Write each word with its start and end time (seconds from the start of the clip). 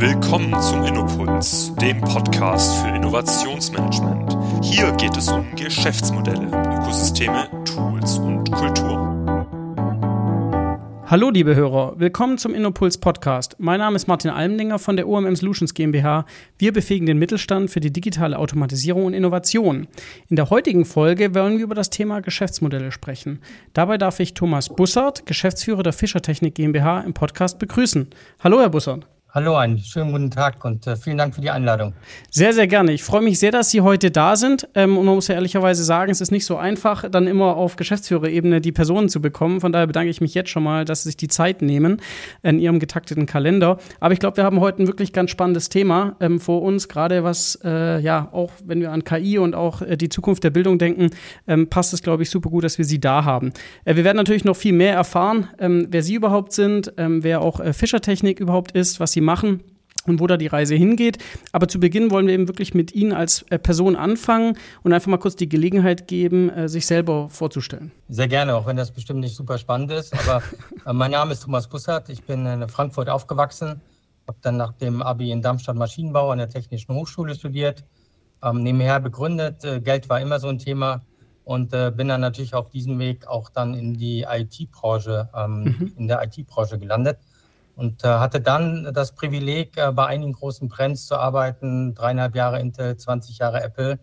Willkommen 0.00 0.54
zum 0.62 0.84
Innopuls, 0.84 1.74
dem 1.74 2.00
Podcast 2.00 2.72
für 2.76 2.94
Innovationsmanagement. 2.94 4.64
Hier 4.64 4.92
geht 4.92 5.16
es 5.16 5.28
um 5.28 5.44
Geschäftsmodelle, 5.56 6.46
Ökosysteme, 6.46 7.48
Tools 7.64 8.18
und 8.18 8.48
Kultur. 8.52 8.96
Hallo 11.04 11.30
liebe 11.30 11.56
Hörer, 11.56 11.98
willkommen 11.98 12.38
zum 12.38 12.54
Innopuls 12.54 12.98
Podcast. 12.98 13.56
Mein 13.58 13.80
Name 13.80 13.96
ist 13.96 14.06
Martin 14.06 14.30
Almdinger 14.30 14.78
von 14.78 14.94
der 14.94 15.08
UMM 15.08 15.34
Solutions 15.34 15.74
GmbH. 15.74 16.26
Wir 16.58 16.72
befähigen 16.72 17.06
den 17.06 17.18
Mittelstand 17.18 17.68
für 17.68 17.80
die 17.80 17.92
digitale 17.92 18.38
Automatisierung 18.38 19.06
und 19.06 19.14
Innovation. 19.14 19.88
In 20.28 20.36
der 20.36 20.48
heutigen 20.48 20.84
Folge 20.84 21.34
wollen 21.34 21.56
wir 21.56 21.64
über 21.64 21.74
das 21.74 21.90
Thema 21.90 22.20
Geschäftsmodelle 22.20 22.92
sprechen. 22.92 23.40
Dabei 23.72 23.98
darf 23.98 24.20
ich 24.20 24.34
Thomas 24.34 24.68
Bussard, 24.68 25.26
Geschäftsführer 25.26 25.82
der 25.82 25.92
Fischertechnik 25.92 26.54
GmbH 26.54 27.00
im 27.00 27.14
Podcast 27.14 27.58
begrüßen. 27.58 28.06
Hallo 28.38 28.60
Herr 28.60 28.70
Bussard. 28.70 29.08
Hallo, 29.30 29.56
einen 29.56 29.78
schönen 29.78 30.12
guten 30.12 30.30
Tag 30.30 30.64
und 30.64 30.86
äh, 30.86 30.96
vielen 30.96 31.18
Dank 31.18 31.34
für 31.34 31.42
die 31.42 31.50
Einladung. 31.50 31.92
Sehr, 32.30 32.54
sehr 32.54 32.66
gerne. 32.66 32.92
Ich 32.92 33.04
freue 33.04 33.20
mich 33.20 33.38
sehr, 33.38 33.50
dass 33.50 33.70
Sie 33.70 33.82
heute 33.82 34.10
da 34.10 34.36
sind. 34.36 34.66
Ähm, 34.74 34.96
und 34.96 35.04
man 35.04 35.16
muss 35.16 35.28
ja 35.28 35.34
ehrlicherweise 35.34 35.84
sagen, 35.84 36.10
es 36.10 36.22
ist 36.22 36.30
nicht 36.30 36.46
so 36.46 36.56
einfach, 36.56 37.04
dann 37.10 37.26
immer 37.26 37.54
auf 37.54 37.76
Geschäftsführerebene 37.76 38.62
die 38.62 38.72
Personen 38.72 39.10
zu 39.10 39.20
bekommen. 39.20 39.60
Von 39.60 39.70
daher 39.70 39.86
bedanke 39.86 40.08
ich 40.08 40.22
mich 40.22 40.32
jetzt 40.32 40.48
schon 40.48 40.62
mal, 40.62 40.86
dass 40.86 41.02
Sie 41.02 41.10
sich 41.10 41.18
die 41.18 41.28
Zeit 41.28 41.60
nehmen 41.60 42.00
in 42.42 42.58
Ihrem 42.58 42.78
getakteten 42.78 43.26
Kalender. 43.26 43.76
Aber 44.00 44.14
ich 44.14 44.18
glaube, 44.18 44.38
wir 44.38 44.44
haben 44.44 44.60
heute 44.60 44.82
ein 44.82 44.86
wirklich 44.86 45.12
ganz 45.12 45.30
spannendes 45.30 45.68
Thema 45.68 46.16
ähm, 46.20 46.40
vor 46.40 46.62
uns, 46.62 46.88
gerade 46.88 47.22
was, 47.22 47.58
äh, 47.62 48.00
ja, 48.00 48.30
auch 48.32 48.52
wenn 48.64 48.80
wir 48.80 48.92
an 48.92 49.04
KI 49.04 49.36
und 49.36 49.54
auch 49.54 49.82
äh, 49.82 49.98
die 49.98 50.08
Zukunft 50.08 50.42
der 50.42 50.50
Bildung 50.50 50.78
denken, 50.78 51.10
ähm, 51.46 51.68
passt 51.68 51.92
es, 51.92 52.00
glaube 52.00 52.22
ich, 52.22 52.30
super 52.30 52.48
gut, 52.48 52.64
dass 52.64 52.78
wir 52.78 52.86
Sie 52.86 52.98
da 52.98 53.26
haben. 53.26 53.52
Äh, 53.84 53.96
wir 53.96 54.04
werden 54.04 54.16
natürlich 54.16 54.46
noch 54.46 54.56
viel 54.56 54.72
mehr 54.72 54.94
erfahren, 54.94 55.48
ähm, 55.58 55.86
wer 55.90 56.02
Sie 56.02 56.14
überhaupt 56.14 56.54
sind, 56.54 56.94
ähm, 56.96 57.22
wer 57.22 57.42
auch 57.42 57.60
äh, 57.60 57.74
Fischertechnik 57.74 58.40
überhaupt 58.40 58.72
ist, 58.72 59.00
was 59.00 59.12
Sie 59.12 59.17
sie 59.18 59.24
machen 59.24 59.64
und 60.06 60.20
wo 60.20 60.26
da 60.26 60.36
die 60.36 60.46
Reise 60.46 60.74
hingeht. 60.74 61.18
Aber 61.52 61.68
zu 61.68 61.80
Beginn 61.80 62.10
wollen 62.10 62.26
wir 62.26 62.34
eben 62.34 62.48
wirklich 62.48 62.72
mit 62.72 62.94
Ihnen 62.94 63.12
als 63.12 63.42
äh, 63.50 63.58
Person 63.58 63.96
anfangen 63.96 64.56
und 64.82 64.92
einfach 64.92 65.08
mal 65.08 65.18
kurz 65.18 65.36
die 65.36 65.48
Gelegenheit 65.48 66.06
geben, 66.06 66.48
äh, 66.50 66.68
sich 66.68 66.86
selber 66.86 67.28
vorzustellen. 67.28 67.92
Sehr 68.08 68.28
gerne, 68.28 68.54
auch 68.54 68.66
wenn 68.66 68.76
das 68.76 68.90
bestimmt 68.92 69.20
nicht 69.20 69.34
super 69.34 69.58
spannend 69.58 69.90
ist. 69.90 70.14
Aber 70.14 70.42
äh, 70.86 70.92
mein 70.92 71.10
Name 71.10 71.32
ist 71.32 71.42
Thomas 71.42 71.68
Bussard. 71.68 72.08
Ich 72.08 72.22
bin 72.22 72.46
in 72.46 72.66
Frankfurt 72.68 73.10
aufgewachsen, 73.10 73.80
habe 74.26 74.38
dann 74.40 74.56
nach 74.56 74.72
dem 74.72 75.02
Abi 75.02 75.30
in 75.30 75.42
Darmstadt 75.42 75.76
Maschinenbau 75.76 76.30
an 76.30 76.38
der 76.38 76.48
Technischen 76.48 76.94
Hochschule 76.94 77.34
studiert, 77.34 77.84
ähm, 78.42 78.62
nebenher 78.62 79.00
begründet. 79.00 79.66
Geld 79.84 80.08
war 80.08 80.20
immer 80.20 80.38
so 80.38 80.48
ein 80.48 80.58
Thema 80.58 81.02
und 81.44 81.72
äh, 81.72 81.90
bin 81.94 82.08
dann 82.08 82.20
natürlich 82.20 82.54
auf 82.54 82.70
diesem 82.70 82.98
Weg 82.98 83.26
auch 83.26 83.50
dann 83.50 83.74
in 83.74 83.94
die 83.94 84.26
IT-Branche, 84.28 85.28
ähm, 85.34 85.62
mhm. 85.64 85.92
in 85.96 86.08
der 86.08 86.22
IT-Branche 86.22 86.78
gelandet 86.78 87.18
und 87.78 88.02
äh, 88.02 88.08
hatte 88.08 88.40
dann 88.40 88.90
das 88.92 89.14
Privileg, 89.14 89.76
äh, 89.76 89.92
bei 89.92 90.06
einigen 90.06 90.32
großen 90.32 90.68
Brands 90.68 91.06
zu 91.06 91.16
arbeiten, 91.16 91.94
dreieinhalb 91.94 92.34
Jahre 92.34 92.58
Intel, 92.58 92.96
20 92.96 93.38
Jahre 93.38 93.62
Apple, 93.62 94.00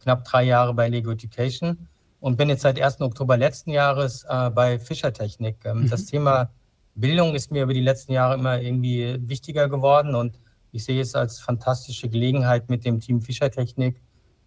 knapp 0.00 0.24
drei 0.24 0.42
Jahre 0.42 0.74
bei 0.74 0.90
Lego 0.90 1.10
Education 1.10 1.88
und 2.20 2.36
bin 2.36 2.50
jetzt 2.50 2.60
seit 2.60 2.78
1. 2.78 3.00
Oktober 3.00 3.38
letzten 3.38 3.70
Jahres 3.70 4.26
äh, 4.28 4.50
bei 4.50 4.78
Fischer 4.78 5.10
Technik. 5.10 5.56
Ähm, 5.64 5.84
mhm. 5.84 5.88
Das 5.88 6.04
Thema 6.04 6.50
Bildung 6.96 7.34
ist 7.34 7.50
mir 7.50 7.62
über 7.62 7.72
die 7.72 7.80
letzten 7.80 8.12
Jahre 8.12 8.34
immer 8.34 8.60
irgendwie 8.60 9.16
wichtiger 9.26 9.70
geworden 9.70 10.14
und 10.14 10.38
ich 10.70 10.84
sehe 10.84 11.00
es 11.00 11.14
als 11.14 11.40
fantastische 11.40 12.10
Gelegenheit 12.10 12.68
mit 12.68 12.84
dem 12.84 13.00
Team 13.00 13.22
Fischer 13.22 13.50
Technik 13.50 14.02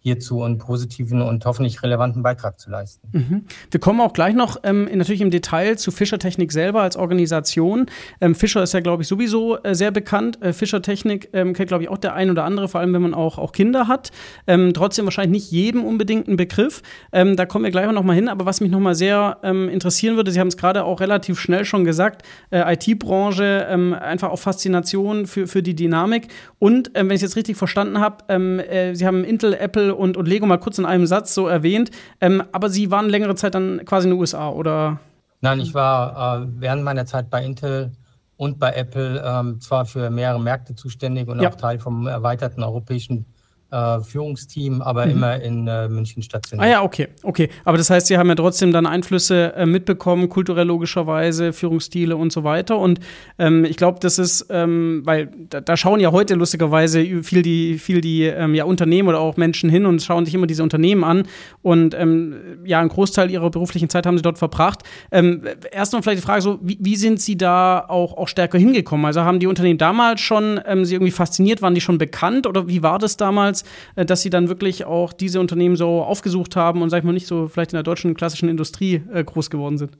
hierzu 0.08 0.42
einen 0.42 0.58
positiven 0.58 1.22
und 1.22 1.44
hoffentlich 1.44 1.82
relevanten 1.82 2.22
Beitrag 2.22 2.58
zu 2.58 2.70
leisten. 2.70 3.08
Mhm. 3.12 3.44
Wir 3.70 3.80
kommen 3.80 4.00
auch 4.00 4.12
gleich 4.12 4.34
noch 4.34 4.56
ähm, 4.64 4.88
natürlich 4.92 5.20
im 5.20 5.30
Detail 5.30 5.76
zu 5.76 5.90
Fischer 5.90 6.18
Technik 6.18 6.52
selber 6.52 6.82
als 6.82 6.96
Organisation. 6.96 7.86
Ähm, 8.20 8.34
Fischer 8.34 8.62
ist 8.62 8.74
ja, 8.74 8.80
glaube 8.80 9.02
ich, 9.02 9.08
sowieso 9.08 9.58
äh, 9.62 9.74
sehr 9.74 9.90
bekannt. 9.90 10.42
Äh, 10.42 10.52
Fischer 10.52 10.82
Technik 10.82 11.28
ähm, 11.32 11.52
kennt, 11.54 11.68
glaube 11.68 11.84
ich, 11.84 11.88
auch 11.88 11.98
der 11.98 12.14
ein 12.14 12.30
oder 12.30 12.44
andere, 12.44 12.68
vor 12.68 12.80
allem 12.80 12.92
wenn 12.92 13.02
man 13.02 13.14
auch, 13.14 13.38
auch 13.38 13.52
Kinder 13.52 13.88
hat. 13.88 14.10
Ähm, 14.46 14.72
trotzdem 14.74 15.04
wahrscheinlich 15.04 15.42
nicht 15.42 15.52
jedem 15.52 15.84
unbedingt 15.84 16.28
ein 16.28 16.36
Begriff. 16.36 16.82
Ähm, 17.12 17.36
da 17.36 17.46
kommen 17.46 17.64
wir 17.64 17.70
gleich 17.70 17.90
noch 17.90 18.02
mal 18.02 18.14
hin. 18.14 18.28
Aber 18.28 18.46
was 18.46 18.60
mich 18.60 18.70
noch 18.70 18.80
mal 18.80 18.94
sehr 18.94 19.38
ähm, 19.42 19.68
interessieren 19.68 20.16
würde, 20.16 20.30
Sie 20.30 20.40
haben 20.40 20.48
es 20.48 20.56
gerade 20.56 20.84
auch 20.84 21.00
relativ 21.00 21.38
schnell 21.38 21.64
schon 21.64 21.84
gesagt, 21.84 22.22
äh, 22.50 22.74
IT-Branche, 22.74 23.68
einfach 23.68 24.30
auch 24.30 24.38
Faszination 24.38 25.26
für, 25.26 25.46
für 25.46 25.62
die 25.62 25.74
Dynamik. 25.74 26.28
Und 26.58 26.90
wenn 26.94 27.08
ich 27.10 27.16
es 27.16 27.22
jetzt 27.22 27.36
richtig 27.36 27.56
verstanden 27.56 28.00
habe, 28.00 28.28
äh, 28.28 28.94
Sie 28.94 29.06
haben 29.06 29.24
Intel, 29.24 29.54
Apple 29.54 29.94
und, 29.98 30.16
und 30.16 30.26
Lego 30.26 30.46
mal 30.46 30.58
kurz 30.58 30.78
in 30.78 30.86
einem 30.86 31.06
Satz 31.06 31.34
so 31.34 31.48
erwähnt. 31.48 31.90
Ähm, 32.20 32.42
aber 32.52 32.70
Sie 32.70 32.90
waren 32.90 33.08
längere 33.08 33.34
Zeit 33.34 33.54
dann 33.54 33.84
quasi 33.84 34.08
in 34.08 34.14
den 34.14 34.20
USA, 34.20 34.48
oder? 34.48 35.00
Nein, 35.40 35.60
ich 35.60 35.74
war 35.74 36.42
äh, 36.42 36.46
während 36.58 36.82
meiner 36.82 37.06
Zeit 37.06 37.30
bei 37.30 37.44
Intel 37.44 37.92
und 38.36 38.58
bei 38.58 38.72
Apple 38.72 39.22
ähm, 39.24 39.60
zwar 39.60 39.84
für 39.84 40.10
mehrere 40.10 40.40
Märkte 40.40 40.74
zuständig 40.74 41.28
und 41.28 41.40
ja. 41.40 41.50
auch 41.50 41.56
Teil 41.56 41.78
vom 41.78 42.06
erweiterten 42.06 42.62
europäischen 42.62 43.26
äh, 43.70 44.00
Führungsteam, 44.00 44.80
aber 44.80 45.06
mhm. 45.06 45.12
immer 45.12 45.40
in 45.40 45.66
äh, 45.66 45.88
München 45.88 46.22
stationiert. 46.22 46.66
Ah 46.66 46.70
ja, 46.70 46.82
okay, 46.82 47.08
okay. 47.22 47.50
Aber 47.64 47.76
das 47.76 47.90
heißt, 47.90 48.06
Sie 48.06 48.16
haben 48.16 48.28
ja 48.28 48.34
trotzdem 48.34 48.72
dann 48.72 48.86
Einflüsse 48.86 49.54
äh, 49.54 49.66
mitbekommen, 49.66 50.28
kulturell 50.28 50.66
logischerweise, 50.66 51.52
Führungsstile 51.52 52.16
und 52.16 52.32
so 52.32 52.44
weiter. 52.44 52.78
Und 52.78 53.00
ähm, 53.38 53.64
ich 53.64 53.76
glaube, 53.76 53.98
das 54.00 54.18
ist, 54.18 54.46
ähm, 54.50 55.02
weil 55.04 55.30
da, 55.50 55.60
da, 55.60 55.76
schauen 55.76 56.00
ja 56.00 56.12
heute 56.12 56.34
lustigerweise 56.34 57.22
viel 57.22 57.42
die, 57.42 57.78
viel 57.78 58.00
die 58.00 58.24
ähm, 58.24 58.54
ja, 58.54 58.64
Unternehmen 58.64 59.08
oder 59.08 59.20
auch 59.20 59.36
Menschen 59.36 59.70
hin 59.70 59.86
und 59.86 60.02
schauen 60.02 60.24
sich 60.24 60.34
immer 60.34 60.46
diese 60.46 60.62
Unternehmen 60.62 61.04
an. 61.04 61.24
Und 61.62 61.94
ähm, 61.94 62.36
ja, 62.64 62.80
einen 62.80 62.88
Großteil 62.88 63.30
ihrer 63.30 63.50
beruflichen 63.50 63.88
Zeit 63.88 64.06
haben 64.06 64.16
sie 64.16 64.22
dort 64.22 64.38
verbracht. 64.38 64.82
Ähm, 65.12 65.42
Erstmal 65.70 66.02
vielleicht 66.02 66.22
die 66.22 66.26
Frage 66.26 66.42
so, 66.42 66.58
wie, 66.62 66.78
wie, 66.80 66.96
sind 66.96 67.20
Sie 67.20 67.36
da 67.36 67.84
auch, 67.86 68.16
auch 68.16 68.28
stärker 68.28 68.58
hingekommen? 68.58 69.06
Also 69.06 69.22
haben 69.22 69.38
die 69.38 69.46
Unternehmen 69.46 69.78
damals 69.78 70.20
schon 70.20 70.60
ähm, 70.66 70.84
Sie 70.84 70.94
irgendwie 70.94 71.12
fasziniert? 71.12 71.62
Waren 71.62 71.74
die 71.74 71.80
schon 71.80 71.98
bekannt 71.98 72.46
oder 72.46 72.68
wie 72.68 72.82
war 72.82 72.98
das 72.98 73.16
damals? 73.16 73.57
Damals, 73.58 73.64
äh, 73.96 74.04
dass 74.04 74.22
sie 74.22 74.30
dann 74.30 74.48
wirklich 74.48 74.84
auch 74.84 75.12
diese 75.12 75.40
Unternehmen 75.40 75.76
so 75.76 76.02
aufgesucht 76.02 76.56
haben 76.56 76.82
und, 76.82 76.90
sag 76.90 76.98
ich 76.98 77.04
mal, 77.04 77.12
nicht 77.12 77.26
so 77.26 77.48
vielleicht 77.48 77.72
in 77.72 77.76
der 77.76 77.82
deutschen 77.82 78.14
klassischen 78.14 78.48
Industrie 78.48 79.02
äh, 79.12 79.24
groß 79.24 79.50
geworden 79.50 79.78
sind? 79.78 79.96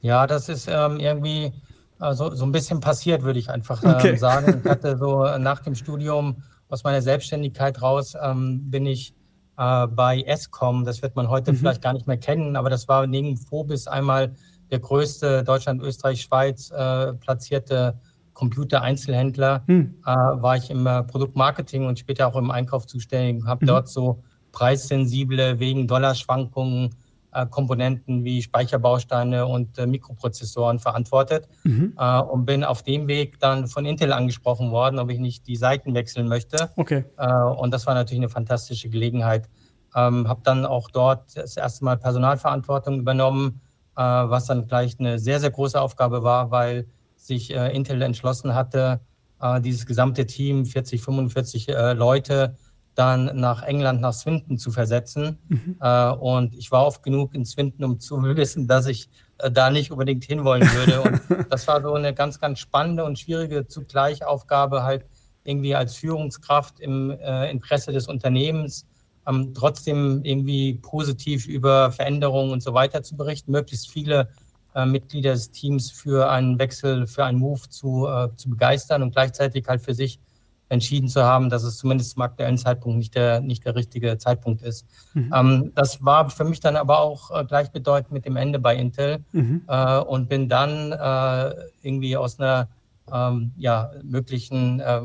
Ja, 0.00 0.26
das 0.26 0.48
ist 0.48 0.68
ähm, 0.68 0.98
irgendwie 0.98 1.52
äh, 2.00 2.14
so, 2.14 2.34
so 2.34 2.44
ein 2.44 2.52
bisschen 2.52 2.80
passiert, 2.80 3.22
würde 3.22 3.38
ich 3.38 3.50
einfach 3.50 3.82
ähm, 3.82 3.94
okay. 3.94 4.16
sagen. 4.16 4.60
Ich 4.62 4.70
hatte 4.70 4.96
so 4.98 5.24
nach 5.38 5.60
dem 5.60 5.74
Studium 5.74 6.42
aus 6.68 6.84
meiner 6.84 7.02
Selbstständigkeit 7.02 7.80
raus, 7.80 8.14
ähm, 8.20 8.70
bin 8.70 8.86
ich 8.86 9.14
äh, 9.56 9.86
bei 9.86 10.22
ESCOM, 10.22 10.84
das 10.84 11.02
wird 11.02 11.14
man 11.16 11.28
heute 11.28 11.52
mhm. 11.52 11.56
vielleicht 11.56 11.82
gar 11.82 11.92
nicht 11.92 12.06
mehr 12.06 12.16
kennen, 12.16 12.56
aber 12.56 12.70
das 12.70 12.88
war 12.88 13.06
neben 13.06 13.36
Phobis 13.36 13.86
einmal 13.86 14.34
der 14.70 14.80
größte 14.80 15.44
Deutschland, 15.44 15.82
Österreich, 15.82 16.22
Schweiz 16.22 16.70
äh, 16.70 17.12
platzierte 17.12 18.00
Computer-Einzelhändler, 18.34 19.62
hm. 19.66 19.94
äh, 20.04 20.10
war 20.10 20.56
ich 20.56 20.70
im 20.70 20.86
äh, 20.86 21.02
Produktmarketing 21.04 21.86
und 21.86 21.98
später 21.98 22.26
auch 22.26 22.36
im 22.36 22.50
Einkauf 22.50 22.86
zuständig, 22.86 23.44
habe 23.46 23.64
mhm. 23.64 23.68
dort 23.68 23.88
so 23.88 24.22
preissensible, 24.52 25.58
wegen 25.58 25.86
Dollarschwankungen, 25.86 26.90
äh, 27.32 27.46
Komponenten 27.46 28.24
wie 28.24 28.42
Speicherbausteine 28.42 29.46
und 29.46 29.76
äh, 29.78 29.86
Mikroprozessoren 29.86 30.78
verantwortet 30.78 31.48
mhm. 31.64 31.94
Äh, 31.98 32.20
und 32.20 32.46
bin 32.46 32.62
auf 32.62 32.82
dem 32.82 33.08
Weg 33.08 33.40
dann 33.40 33.66
von 33.66 33.84
Intel 33.84 34.12
angesprochen 34.12 34.70
worden, 34.70 34.98
ob 35.00 35.10
ich 35.10 35.18
nicht 35.18 35.46
die 35.48 35.56
Seiten 35.56 35.94
wechseln 35.94 36.28
möchte. 36.28 36.70
Okay. 36.76 37.04
Äh, 37.18 37.32
und 37.32 37.72
das 37.72 37.86
war 37.86 37.94
natürlich 37.94 38.20
eine 38.20 38.28
fantastische 38.28 38.88
Gelegenheit. 38.88 39.48
Ähm, 39.96 40.28
habe 40.28 40.40
dann 40.44 40.64
auch 40.64 40.90
dort 40.90 41.36
das 41.36 41.56
erste 41.56 41.84
Mal 41.84 41.96
Personalverantwortung 41.96 42.98
übernommen, 42.98 43.60
was 43.96 44.46
dann 44.46 44.66
gleich 44.66 44.98
eine 44.98 45.20
sehr, 45.20 45.38
sehr 45.38 45.52
große 45.52 45.80
Aufgabe 45.80 46.24
war, 46.24 46.50
weil 46.50 46.88
sich 47.24 47.54
äh, 47.54 47.74
Intel 47.74 48.02
entschlossen 48.02 48.54
hatte, 48.54 49.00
äh, 49.40 49.60
dieses 49.60 49.86
gesamte 49.86 50.26
Team, 50.26 50.66
40, 50.66 51.02
45 51.02 51.68
äh, 51.68 51.92
Leute, 51.94 52.56
dann 52.94 53.40
nach 53.40 53.62
England, 53.62 54.00
nach 54.00 54.12
Swinton 54.12 54.56
zu 54.56 54.70
versetzen. 54.70 55.38
Mhm. 55.48 55.76
Und 56.20 56.54
ich 56.54 56.70
war 56.70 56.86
oft 56.86 57.02
genug 57.02 57.34
in 57.34 57.44
Swinton, 57.44 57.84
um 57.84 57.98
zu 57.98 58.22
wissen, 58.36 58.68
dass 58.68 58.86
ich 58.86 59.08
da 59.50 59.70
nicht 59.70 59.90
unbedingt 59.90 60.22
hinwollen 60.22 60.62
würde. 60.62 61.00
Und 61.00 61.20
das 61.50 61.66
war 61.66 61.82
so 61.82 61.94
eine 61.94 62.14
ganz, 62.14 62.38
ganz 62.38 62.60
spannende 62.60 63.04
und 63.04 63.18
schwierige 63.18 63.66
zugleich 63.66 64.24
Aufgabe, 64.24 64.84
halt 64.84 65.06
irgendwie 65.42 65.74
als 65.74 65.96
Führungskraft 65.96 66.78
im 66.78 67.10
Interesse 67.10 67.90
des 67.90 68.06
Unternehmens 68.06 68.86
ähm, 69.26 69.54
trotzdem 69.54 70.20
irgendwie 70.22 70.74
positiv 70.74 71.46
über 71.46 71.90
Veränderungen 71.90 72.52
und 72.52 72.62
so 72.62 72.74
weiter 72.74 73.02
zu 73.02 73.16
berichten, 73.16 73.52
möglichst 73.52 73.90
viele 73.90 74.28
äh, 74.74 74.86
Mitglieder 74.86 75.32
des 75.32 75.50
Teams 75.50 75.90
für 75.90 76.28
einen 76.30 76.58
Wechsel, 76.58 77.06
für 77.06 77.24
einen 77.24 77.38
Move 77.38 77.68
zu, 77.68 78.06
äh, 78.06 78.28
zu 78.36 78.50
begeistern 78.50 79.02
und 79.02 79.12
gleichzeitig 79.12 79.66
halt 79.68 79.82
für 79.82 79.94
sich 79.94 80.20
entschieden 80.68 81.08
zu 81.08 81.22
haben, 81.22 81.50
dass 81.50 81.62
es 81.62 81.78
zumindest 81.78 82.12
zum 82.12 82.22
aktuellen 82.22 82.58
Zeitpunkt 82.58 82.98
nicht 82.98 83.14
der, 83.14 83.40
nicht 83.40 83.64
der 83.64 83.74
richtige 83.74 84.18
Zeitpunkt 84.18 84.62
ist. 84.62 84.86
Mhm. 85.12 85.32
Ähm, 85.34 85.72
das 85.74 86.04
war 86.04 86.30
für 86.30 86.44
mich 86.44 86.60
dann 86.60 86.76
aber 86.76 87.00
auch 87.00 87.30
äh, 87.30 87.44
gleichbedeutend 87.44 88.12
mit 88.12 88.24
dem 88.24 88.36
Ende 88.36 88.58
bei 88.58 88.76
Intel 88.76 89.24
mhm. 89.32 89.62
äh, 89.68 89.98
und 89.98 90.28
bin 90.28 90.48
dann 90.48 90.92
äh, 90.92 91.54
irgendwie 91.82 92.16
aus 92.16 92.38
einer 92.38 92.68
ähm, 93.12 93.52
ja, 93.56 93.90
möglichen 94.02 94.80
äh, 94.80 95.02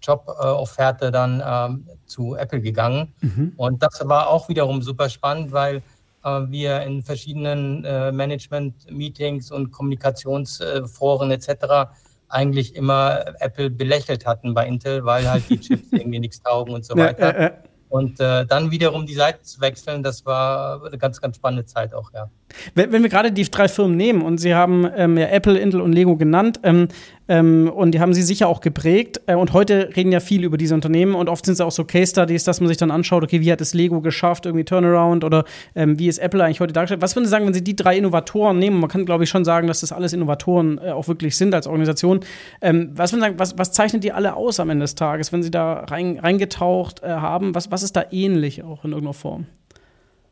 Jobofferte 0.00 1.10
dann 1.10 1.42
ähm, 1.44 1.88
zu 2.06 2.36
Apple 2.36 2.60
gegangen. 2.60 3.12
Mhm. 3.20 3.52
Und 3.56 3.82
das 3.82 4.00
war 4.04 4.28
auch 4.28 4.48
wiederum 4.48 4.82
super 4.82 5.08
spannend, 5.08 5.50
weil 5.52 5.82
wir 6.22 6.82
in 6.82 7.02
verschiedenen 7.02 7.84
äh, 7.84 8.12
Management-Meetings 8.12 9.50
und 9.50 9.70
Kommunikationsforen 9.70 11.30
etc. 11.30 11.90
eigentlich 12.28 12.74
immer 12.76 13.24
Apple 13.40 13.70
belächelt 13.70 14.26
hatten 14.26 14.54
bei 14.54 14.66
Intel, 14.66 15.04
weil 15.04 15.28
halt 15.28 15.48
die 15.48 15.58
Chips 15.58 15.88
irgendwie 15.92 16.20
nichts 16.20 16.42
taugen 16.42 16.74
und 16.74 16.84
so 16.84 16.96
weiter. 16.96 17.34
Ja, 17.34 17.40
ja, 17.40 17.48
ja. 17.48 17.52
Und 17.90 18.20
äh, 18.20 18.46
dann 18.46 18.70
wiederum 18.70 19.04
die 19.04 19.14
Seite 19.14 19.42
zu 19.42 19.60
wechseln, 19.60 20.04
das 20.04 20.24
war 20.24 20.86
eine 20.86 20.96
ganz, 20.96 21.20
ganz 21.20 21.36
spannende 21.36 21.64
Zeit 21.64 21.92
auch, 21.92 22.12
ja. 22.14 22.30
Wenn, 22.76 22.92
wenn 22.92 23.02
wir 23.02 23.10
gerade 23.10 23.32
die 23.32 23.42
drei 23.42 23.66
Firmen 23.66 23.96
nehmen 23.96 24.22
und 24.22 24.38
Sie 24.38 24.54
haben 24.54 24.88
ähm, 24.94 25.18
ja 25.18 25.26
Apple, 25.26 25.58
Intel 25.58 25.80
und 25.80 25.92
Lego 25.92 26.16
genannt 26.16 26.60
ähm, 26.62 26.86
ähm, 27.30 27.70
und 27.72 27.92
die 27.92 28.00
haben 28.00 28.12
Sie 28.12 28.22
sicher 28.22 28.48
auch 28.48 28.60
geprägt 28.60 29.20
äh, 29.26 29.36
und 29.36 29.52
heute 29.52 29.90
reden 29.94 30.10
ja 30.10 30.18
viel 30.18 30.42
über 30.42 30.58
diese 30.58 30.74
Unternehmen 30.74 31.14
und 31.14 31.28
oft 31.28 31.46
sind 31.46 31.54
es 31.54 31.60
auch 31.60 31.70
so 31.70 31.84
Case 31.84 32.10
Studies, 32.10 32.42
dass 32.42 32.60
man 32.60 32.66
sich 32.66 32.76
dann 32.76 32.90
anschaut, 32.90 33.22
okay, 33.22 33.40
wie 33.40 33.52
hat 33.52 33.60
es 33.60 33.72
Lego 33.72 34.00
geschafft, 34.00 34.46
irgendwie 34.46 34.64
Turnaround 34.64 35.22
oder 35.22 35.44
ähm, 35.76 35.96
wie 35.96 36.08
ist 36.08 36.18
Apple 36.18 36.42
eigentlich 36.42 36.58
heute 36.58 36.72
dargestellt. 36.72 37.02
Was 37.02 37.14
würden 37.14 37.26
Sie 37.26 37.30
sagen, 37.30 37.46
wenn 37.46 37.54
Sie 37.54 37.62
die 37.62 37.76
drei 37.76 37.96
Innovatoren 37.96 38.58
nehmen? 38.58 38.80
Man 38.80 38.90
kann, 38.90 39.06
glaube 39.06 39.22
ich, 39.22 39.30
schon 39.30 39.44
sagen, 39.44 39.68
dass 39.68 39.78
das 39.80 39.92
alles 39.92 40.12
Innovatoren 40.12 40.78
äh, 40.78 40.90
auch 40.90 41.06
wirklich 41.06 41.36
sind 41.36 41.54
als 41.54 41.68
Organisation. 41.68 42.18
Ähm, 42.60 42.90
was 42.94 43.12
würden 43.12 43.20
Sie 43.20 43.26
sagen, 43.26 43.38
was, 43.38 43.56
was, 43.56 43.70
zeichnet 43.70 44.02
die 44.02 44.10
alle 44.10 44.34
aus 44.34 44.58
am 44.58 44.68
Ende 44.68 44.82
des 44.82 44.96
Tages, 44.96 45.32
wenn 45.32 45.44
Sie 45.44 45.52
da 45.52 45.84
rein, 45.84 46.18
reingetaucht 46.18 47.04
äh, 47.04 47.10
haben? 47.10 47.54
Was, 47.54 47.70
was 47.70 47.84
ist 47.84 47.94
da 47.94 48.06
ähnlich 48.10 48.64
auch 48.64 48.84
in 48.84 48.90
irgendeiner 48.90 49.14
Form? 49.14 49.46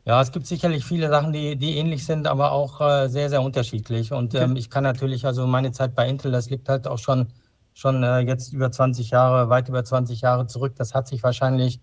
Ja, 0.09 0.19
es 0.23 0.31
gibt 0.31 0.47
sicherlich 0.47 0.85
viele 0.85 1.07
Sachen, 1.07 1.33
die, 1.33 1.55
die 1.55 1.77
ähnlich 1.77 2.03
sind, 2.03 2.25
aber 2.25 2.51
auch 2.51 2.81
äh, 2.81 3.09
sehr, 3.09 3.29
sehr 3.29 3.43
unterschiedlich. 3.43 4.11
Und 4.11 4.33
ähm, 4.33 4.55
ich 4.55 4.71
kann 4.71 4.83
natürlich, 4.83 5.23
also 5.23 5.45
meine 5.45 5.71
Zeit 5.71 5.93
bei 5.93 6.09
Intel, 6.09 6.31
das 6.31 6.49
liegt 6.49 6.67
halt 6.67 6.87
auch 6.87 6.97
schon, 6.97 7.27
schon 7.75 8.01
äh, 8.01 8.17
jetzt 8.21 8.51
über 8.51 8.71
20 8.71 9.11
Jahre, 9.11 9.49
weit 9.49 9.69
über 9.69 9.83
20 9.83 10.21
Jahre 10.21 10.47
zurück. 10.47 10.73
Das 10.77 10.95
hat 10.95 11.07
sich 11.07 11.21
wahrscheinlich, 11.21 11.75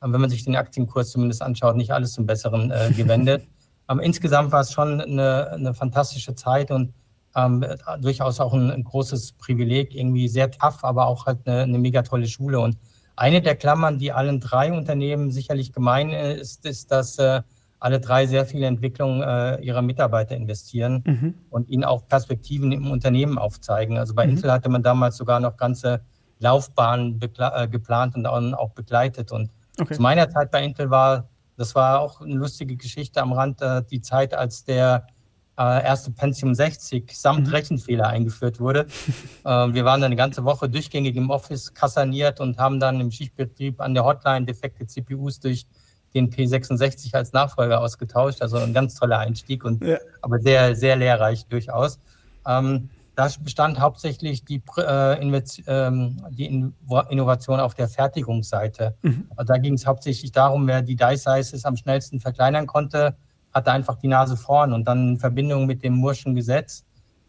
äh, 0.00 0.06
wenn 0.08 0.22
man 0.22 0.30
sich 0.30 0.42
den 0.42 0.56
Aktienkurs 0.56 1.10
zumindest 1.10 1.42
anschaut, 1.42 1.76
nicht 1.76 1.92
alles 1.92 2.14
zum 2.14 2.24
Besseren 2.24 2.70
äh, 2.70 2.92
gewendet. 2.96 3.46
ähm, 3.90 4.00
insgesamt 4.00 4.52
war 4.52 4.62
es 4.62 4.72
schon 4.72 5.02
eine, 5.02 5.50
eine 5.50 5.74
fantastische 5.74 6.34
Zeit 6.34 6.70
und 6.70 6.94
ähm, 7.34 7.62
durchaus 8.00 8.40
auch 8.40 8.54
ein, 8.54 8.70
ein, 8.70 8.84
großes 8.84 9.32
Privileg, 9.32 9.94
irgendwie 9.94 10.28
sehr 10.28 10.50
tough, 10.50 10.82
aber 10.82 11.08
auch 11.08 11.26
halt 11.26 11.40
eine, 11.46 11.64
eine 11.64 11.78
mega 11.78 12.00
tolle 12.00 12.26
Schule. 12.26 12.58
Und 12.58 12.78
eine 13.16 13.42
der 13.42 13.54
Klammern, 13.54 13.98
die 13.98 14.12
allen 14.12 14.40
drei 14.40 14.72
Unternehmen 14.72 15.30
sicherlich 15.30 15.74
gemein 15.74 16.08
ist, 16.08 16.64
ist, 16.64 16.90
dass 16.90 17.18
äh, 17.18 17.42
alle 17.78 18.00
drei 18.00 18.26
sehr 18.26 18.46
viele 18.46 18.66
Entwicklungen 18.66 19.22
äh, 19.22 19.60
ihrer 19.60 19.82
Mitarbeiter 19.82 20.36
investieren 20.36 21.02
mhm. 21.06 21.34
und 21.50 21.68
ihnen 21.68 21.84
auch 21.84 22.06
Perspektiven 22.06 22.72
im 22.72 22.90
Unternehmen 22.90 23.38
aufzeigen. 23.38 23.98
Also 23.98 24.14
bei 24.14 24.26
mhm. 24.26 24.36
Intel 24.36 24.52
hatte 24.52 24.68
man 24.68 24.82
damals 24.82 25.16
sogar 25.16 25.40
noch 25.40 25.56
ganze 25.56 26.00
Laufbahnen 26.38 27.20
äh, 27.20 27.68
geplant 27.68 28.16
und 28.16 28.26
auch 28.26 28.70
begleitet. 28.70 29.32
Und 29.32 29.50
okay. 29.78 29.94
zu 29.94 30.02
meiner 30.02 30.28
Zeit 30.30 30.50
bei 30.50 30.64
Intel 30.64 30.90
war, 30.90 31.28
das 31.56 31.74
war 31.74 32.00
auch 32.00 32.20
eine 32.20 32.34
lustige 32.34 32.76
Geschichte 32.76 33.20
am 33.20 33.32
Rand, 33.32 33.62
äh, 33.62 33.82
die 33.90 34.00
Zeit, 34.00 34.34
als 34.34 34.64
der 34.64 35.06
äh, 35.58 35.84
erste 35.84 36.10
Pentium 36.10 36.54
60 36.54 37.10
samt 37.16 37.46
mhm. 37.46 37.52
Rechenfehler 37.52 38.08
eingeführt 38.08 38.60
wurde. 38.60 38.86
Äh, 39.44 39.74
wir 39.74 39.84
waren 39.84 40.00
dann 40.00 40.06
eine 40.06 40.16
ganze 40.16 40.44
Woche 40.44 40.68
durchgängig 40.68 41.14
im 41.14 41.30
Office 41.30 41.72
kassaniert 41.72 42.40
und 42.40 42.58
haben 42.58 42.80
dann 42.80 43.00
im 43.00 43.12
Schichtbetrieb 43.12 43.80
an 43.80 43.94
der 43.94 44.04
Hotline 44.04 44.44
defekte 44.44 44.88
CPUs 44.88 45.38
durch 45.38 45.68
den 46.14 46.30
P66 46.30 47.14
als 47.14 47.32
Nachfolger 47.32 47.80
ausgetauscht. 47.80 48.42
Also 48.42 48.56
ein 48.58 48.72
ganz 48.72 48.94
toller 48.94 49.18
Einstieg 49.18 49.64
und 49.64 49.84
ja. 49.84 49.98
aber 50.22 50.38
sehr, 50.38 50.74
sehr 50.76 50.96
lehrreich 50.96 51.46
durchaus. 51.46 51.98
Ähm, 52.46 52.90
da 53.16 53.28
bestand 53.40 53.80
hauptsächlich 53.80 54.44
die, 54.44 54.62
äh, 54.76 55.40
ähm, 55.66 56.22
die 56.30 56.44
in 56.46 56.74
Innovation 57.08 57.60
auf 57.60 57.74
der 57.74 57.88
Fertigungsseite. 57.88 58.94
Mhm. 59.02 59.28
Also 59.34 59.52
da 59.52 59.58
ging 59.58 59.74
es 59.74 59.86
hauptsächlich 59.86 60.32
darum, 60.32 60.66
wer 60.66 60.82
die 60.82 60.96
Die 60.96 61.16
Sizes 61.16 61.64
am 61.64 61.76
schnellsten 61.76 62.20
verkleinern 62.20 62.66
konnte, 62.66 63.16
hatte 63.52 63.72
einfach 63.72 63.96
die 63.96 64.08
Nase 64.08 64.36
vorn 64.36 64.74
und 64.74 64.86
dann 64.86 65.08
in 65.08 65.18
Verbindung 65.18 65.64
mit 65.66 65.82
dem 65.82 65.94
Murschen 65.94 66.34
Gesetz 66.34 66.84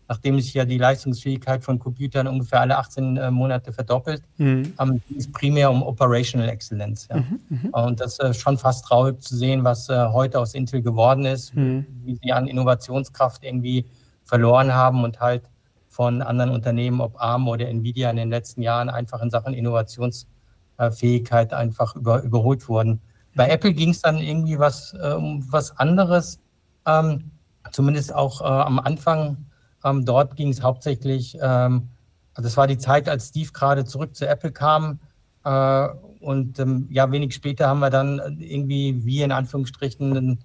nachdem 0.08 0.40
sich 0.40 0.54
ja 0.54 0.66
die 0.66 0.78
Leistungsfähigkeit 0.78 1.64
von 1.64 1.80
Computern 1.80 2.28
ungefähr 2.28 2.62
alle 2.62 2.78
18 2.78 3.18
äh, 3.18 3.32
Monate 3.32 3.74
verdoppelt, 3.74 4.24
mhm. 4.38 4.74
ähm, 4.80 5.02
ging 5.08 5.18
es 5.18 5.32
primär 5.32 5.70
um 5.70 5.84
Operational 5.84 6.50
Excellence. 6.50 7.08
Ja. 7.10 7.18
Mhm, 7.18 7.40
mhm. 7.50 7.70
Und 7.72 8.00
das 8.00 8.14
ist 8.14 8.20
äh, 8.20 8.34
schon 8.34 8.58
fast 8.58 8.86
traurig 8.86 9.22
zu 9.22 9.36
sehen, 9.36 9.64
was 9.64 9.90
äh, 9.90 10.08
heute 10.08 10.40
aus 10.40 10.54
Intel 10.54 10.82
geworden 10.82 11.26
ist, 11.26 11.56
mhm. 11.56 11.86
wie 12.04 12.18
sie 12.22 12.32
an 12.32 12.48
Innovationskraft 12.48 13.44
irgendwie 13.44 13.86
verloren 14.24 14.74
haben 14.74 15.04
und 15.04 15.20
halt 15.20 15.44
von 15.90 16.22
anderen 16.22 16.52
Unternehmen, 16.52 17.02
ob 17.02 17.20
ARM 17.20 17.48
oder 17.48 17.68
Nvidia 17.68 18.10
in 18.10 18.18
den 18.18 18.30
letzten 18.30 18.62
Jahren 18.62 18.90
einfach 18.90 19.22
in 19.22 19.30
Sachen 19.30 19.54
Innovationsfähigkeit 19.54 21.54
einfach 21.54 21.96
über, 21.96 22.22
überholt 22.22 22.70
wurden. 22.70 23.02
Bei 23.36 23.50
Apple 23.50 23.74
ging 23.74 23.90
es 23.90 24.02
dann 24.02 24.18
irgendwie 24.18 24.60
was, 24.60 24.94
um 24.94 25.44
was 25.52 25.78
anderes, 25.78 26.40
ähm, 26.86 27.32
zumindest 27.72 28.14
auch 28.14 28.42
äh, 28.42 28.46
am 28.46 28.80
Anfang 28.80 29.47
ähm, 29.90 30.06
dort 30.06 30.36
ging 30.36 30.50
es 30.50 30.62
hauptsächlich, 30.62 31.38
ähm, 31.42 31.90
also 32.34 32.48
das 32.48 32.58
war 32.58 32.68
die 32.68 32.78
Zeit, 32.78 33.10
als 33.10 33.30
Steve 33.30 33.52
gerade 33.52 33.86
zurück 33.86 34.16
zu 34.16 34.28
Apple 34.28 34.52
kam. 34.52 35.00
Äh, 35.44 35.88
und 36.20 36.60
ähm, 36.60 36.88
ja, 36.90 37.12
wenig 37.12 37.34
später 37.34 37.68
haben 37.68 37.80
wir 37.80 37.90
dann 37.90 38.38
irgendwie, 38.40 39.06
wie 39.06 39.22
in 39.22 39.32
Anführungsstrichen, 39.32 40.14
den, 40.14 40.40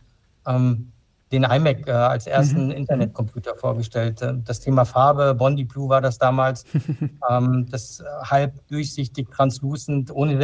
ähm, 0.46 0.92
den 1.32 1.44
iMac 1.44 1.88
äh, 1.88 1.92
als 1.92 2.26
ersten 2.26 2.66
mhm. 2.66 2.72
Internetcomputer 2.72 3.56
vorgestellt. 3.56 4.20
Äh, 4.22 4.34
das 4.44 4.60
Thema 4.60 4.84
Farbe, 4.84 5.34
Bondi 5.34 5.64
Blue 5.64 5.88
war 5.88 6.00
das 6.00 6.18
damals, 6.18 6.64
ähm, 7.30 7.66
das 7.70 8.02
halb 8.22 8.66
durchsichtig, 8.68 9.30
translucent, 9.30 10.10
ohne 10.10 10.36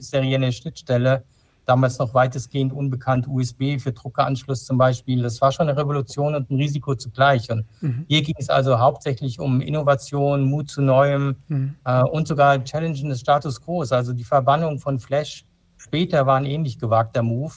serielle 0.00 0.52
Schnittstelle 0.52 1.24
damals 1.64 1.98
noch 1.98 2.14
weitestgehend 2.14 2.72
unbekannt 2.72 3.26
USB 3.28 3.78
für 3.78 3.92
Druckeranschluss 3.92 4.64
zum 4.64 4.78
Beispiel. 4.78 5.22
Das 5.22 5.40
war 5.40 5.52
schon 5.52 5.68
eine 5.68 5.78
Revolution 5.78 6.34
und 6.34 6.50
ein 6.50 6.56
Risiko 6.56 6.94
zugleich. 6.94 7.50
Und 7.50 7.66
mhm. 7.80 8.04
hier 8.08 8.22
ging 8.22 8.34
es 8.38 8.50
also 8.50 8.78
hauptsächlich 8.78 9.40
um 9.40 9.60
Innovation, 9.60 10.44
Mut 10.44 10.70
zu 10.70 10.82
Neuem 10.82 11.36
mhm. 11.48 11.74
äh, 11.84 12.02
und 12.02 12.28
sogar 12.28 12.62
Challengen 12.64 13.08
des 13.08 13.20
Status 13.20 13.60
Quo. 13.60 13.82
Also 13.82 14.12
die 14.12 14.24
Verbannung 14.24 14.78
von 14.78 14.98
Flash 14.98 15.44
später 15.76 16.26
war 16.26 16.36
ein 16.36 16.46
ähnlich 16.46 16.78
gewagter 16.78 17.22
Move. 17.22 17.54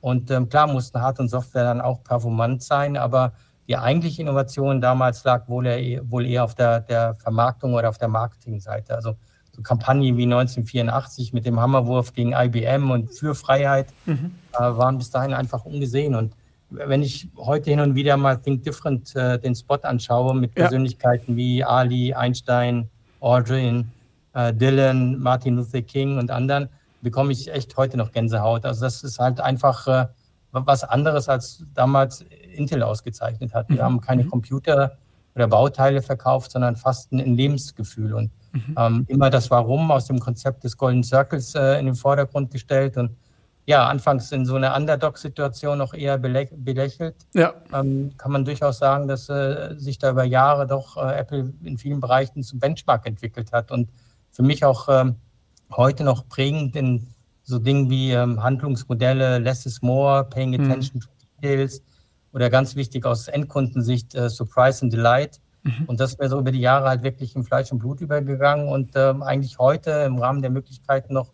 Und 0.00 0.30
ähm, 0.30 0.48
klar 0.48 0.66
mussten 0.66 1.00
Hard- 1.00 1.20
und 1.20 1.28
Software 1.28 1.64
dann 1.64 1.80
auch 1.80 2.02
performant 2.02 2.62
sein, 2.62 2.96
aber 2.96 3.32
die 3.68 3.76
eigentliche 3.76 4.22
Innovation 4.22 4.80
damals 4.80 5.22
lag 5.22 5.48
wohl 5.48 5.66
eher, 5.66 6.10
wohl 6.10 6.26
eher 6.26 6.42
auf 6.42 6.54
der, 6.54 6.80
der 6.80 7.14
Vermarktung 7.14 7.74
oder 7.74 7.88
auf 7.88 7.98
der 7.98 8.08
Marketingseite. 8.08 8.94
Also 8.94 9.14
so 9.54 9.62
Kampagnen 9.62 10.16
wie 10.16 10.24
1984 10.24 11.32
mit 11.32 11.44
dem 11.44 11.60
Hammerwurf 11.60 12.12
gegen 12.14 12.32
IBM 12.32 12.90
und 12.90 13.12
für 13.12 13.34
Freiheit 13.34 13.88
mhm. 14.06 14.32
äh, 14.54 14.58
waren 14.58 14.98
bis 14.98 15.10
dahin 15.10 15.34
einfach 15.34 15.64
ungesehen. 15.64 16.14
Und 16.14 16.34
wenn 16.70 17.02
ich 17.02 17.28
heute 17.36 17.70
hin 17.70 17.80
und 17.80 17.94
wieder 17.94 18.16
mal 18.16 18.36
Think 18.36 18.62
Different 18.62 19.14
äh, 19.14 19.38
den 19.38 19.54
Spot 19.54 19.78
anschaue 19.82 20.34
mit 20.34 20.56
ja. 20.56 20.64
Persönlichkeiten 20.64 21.36
wie 21.36 21.62
Ali, 21.62 22.14
Einstein, 22.14 22.88
Aldrin, 23.20 23.90
äh, 24.34 24.54
Dylan, 24.54 25.18
Martin 25.18 25.56
Luther 25.56 25.82
King 25.82 26.18
und 26.18 26.30
anderen, 26.30 26.68
bekomme 27.02 27.32
ich 27.32 27.52
echt 27.52 27.76
heute 27.76 27.96
noch 27.96 28.12
Gänsehaut. 28.12 28.64
Also 28.64 28.82
das 28.82 29.02
ist 29.02 29.18
halt 29.18 29.40
einfach 29.40 29.86
äh, 29.86 30.06
was 30.52 30.84
anderes, 30.84 31.28
als 31.28 31.64
damals 31.74 32.24
Intel 32.54 32.82
ausgezeichnet 32.82 33.54
hat. 33.54 33.68
Wir 33.68 33.76
mhm. 33.76 33.82
haben 33.82 34.00
keine 34.00 34.24
mhm. 34.24 34.30
Computer 34.30 34.96
oder 35.34 35.48
Bauteile 35.48 36.02
verkauft, 36.02 36.52
sondern 36.52 36.76
fast 36.76 37.12
ein 37.12 37.36
Lebensgefühl. 37.36 38.14
Und 38.14 38.30
Mhm. 38.52 38.74
Ähm, 38.78 39.04
immer 39.08 39.30
das 39.30 39.50
Warum 39.50 39.90
aus 39.90 40.06
dem 40.06 40.18
Konzept 40.18 40.64
des 40.64 40.76
Golden 40.76 41.02
Circles 41.02 41.54
äh, 41.54 41.78
in 41.78 41.86
den 41.86 41.94
Vordergrund 41.94 42.50
gestellt 42.50 42.96
und 42.96 43.16
ja, 43.64 43.86
anfangs 43.86 44.32
in 44.32 44.44
so 44.44 44.56
einer 44.56 44.76
Underdog-Situation 44.76 45.78
noch 45.78 45.94
eher 45.94 46.18
belä 46.18 46.48
belächelt. 46.52 47.14
Ja. 47.32 47.54
Ähm, 47.72 48.12
kann 48.16 48.32
man 48.32 48.44
durchaus 48.44 48.78
sagen, 48.78 49.06
dass 49.06 49.28
äh, 49.28 49.74
sich 49.76 49.98
da 49.98 50.10
über 50.10 50.24
Jahre 50.24 50.66
doch 50.66 50.96
äh, 50.96 51.18
Apple 51.18 51.52
in 51.62 51.78
vielen 51.78 52.00
Bereichen 52.00 52.42
zum 52.42 52.58
Benchmark 52.58 53.06
entwickelt 53.06 53.52
hat 53.52 53.70
und 53.70 53.88
für 54.30 54.42
mich 54.42 54.64
auch 54.64 54.88
ähm, 54.88 55.16
heute 55.70 56.02
noch 56.02 56.28
prägend 56.28 56.74
in 56.74 57.06
so 57.44 57.58
Dingen 57.58 57.88
wie 57.88 58.12
ähm, 58.12 58.42
Handlungsmodelle, 58.42 59.38
less 59.38 59.66
is 59.66 59.80
more, 59.82 60.24
paying 60.24 60.50
mhm. 60.50 60.64
attention 60.64 60.96
mhm. 60.96 61.00
to 61.00 61.08
details 61.40 61.82
oder 62.32 62.50
ganz 62.50 62.74
wichtig 62.74 63.04
aus 63.04 63.28
Endkundensicht 63.28 64.14
äh, 64.14 64.28
Surprise 64.28 64.82
and 64.82 64.92
Delight. 64.92 65.40
Mhm. 65.62 65.84
Und 65.86 66.00
das 66.00 66.18
mir 66.18 66.28
so 66.28 66.38
über 66.38 66.52
die 66.52 66.60
Jahre 66.60 66.88
halt 66.88 67.02
wirklich 67.02 67.36
in 67.36 67.44
Fleisch 67.44 67.70
und 67.72 67.78
Blut 67.78 68.00
übergegangen 68.00 68.68
und 68.68 68.92
ähm, 68.94 69.22
eigentlich 69.22 69.58
heute 69.58 69.90
im 70.06 70.18
Rahmen 70.18 70.42
der 70.42 70.50
Möglichkeiten 70.50 71.14
noch 71.14 71.32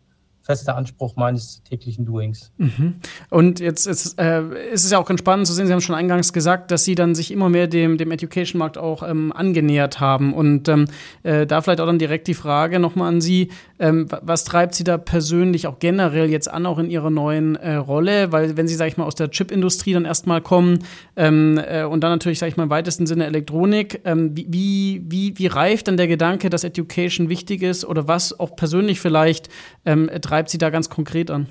fester 0.49 0.77
Anspruch 0.77 1.15
meines 1.17 1.63
täglichen 1.65 2.07
Doings. 2.07 2.51
Mhm. 2.57 2.95
Und 3.29 3.61
jetzt 3.61 3.87
ist, 3.87 4.19
äh, 4.19 4.41
ist, 4.73 4.87
es 4.87 4.91
ja 4.91 4.99
auch 4.99 5.05
ganz 5.05 5.21
spannend 5.21 5.47
zu 5.47 5.53
sehen, 5.53 5.67
Sie 5.67 5.73
haben 5.75 5.83
schon 5.83 5.95
eingangs 5.95 6.33
gesagt, 6.33 6.71
dass 6.71 6.85
Sie 6.85 6.95
dann 6.95 7.15
sich 7.15 7.31
immer 7.31 7.51
mehr 7.51 7.67
dem, 7.67 7.99
dem 7.99 8.11
Education-Markt 8.11 8.79
auch 8.79 9.03
ähm, 9.03 9.31
angenähert 9.31 10.01
haben. 10.01 10.33
Und 10.33 10.69
ähm, 10.69 10.87
äh, 11.23 11.47
da 11.47 11.61
vielleicht 11.61 11.83
auch 11.83 11.87
dann 11.87 11.99
direkt 11.99 12.29
die 12.29 12.35
Frage 12.35 12.79
nochmal 12.79 13.09
an 13.09 13.21
Sie, 13.21 13.51
ähm, 13.79 14.09
was 14.23 14.45
treibt 14.45 14.75
Sie 14.75 14.85
da 14.85 14.97
persönlich 14.97 15.67
auch 15.67 15.81
generell 15.81 16.31
jetzt 16.31 16.51
an, 16.51 16.65
auch 16.65 16.79
in 16.79 16.89
Ihrer 16.89 17.11
neuen 17.11 17.57
äh, 17.57 17.75
Rolle? 17.75 18.33
Weil 18.33 18.57
wenn 18.57 18.67
Sie, 18.67 18.75
sag 18.75 18.89
ich 18.89 18.97
mal, 18.97 19.05
aus 19.05 19.17
der 19.17 19.31
Chip-Industrie 19.31 19.93
dann 19.93 20.07
erstmal 20.07 20.41
kommen 20.41 20.79
ähm, 21.17 21.61
äh, 21.63 21.85
und 21.85 22.01
dann 22.01 22.11
natürlich, 22.11 22.39
sag 22.39 22.47
ich 22.47 22.57
mal, 22.57 22.63
im 22.63 22.71
weitesten 22.71 23.07
Sinne 23.07 23.27
Elektronik, 23.27 24.01
ähm, 24.07 24.35
wie, 24.35 25.03
wie, 25.05 25.37
wie 25.37 25.47
reift 25.47 25.89
dann 25.89 25.99
der 25.99 26.09
Gedanke, 26.09 26.49
dass 26.49 26.65
Education 26.65 27.29
wichtig 27.29 27.63
ist 27.63 27.85
oder 27.85 28.09
was 28.09 28.41
auch 28.41 28.57
persönlich 28.57 28.99
vielleicht 28.99 29.51
ähm, 29.85 30.09
treibt 30.23 30.38
treibt 30.39 30.51
Sie 30.51 30.59
da 30.59 30.71
ganz 30.71 30.89
konkret 30.89 31.33
an? 31.33 31.49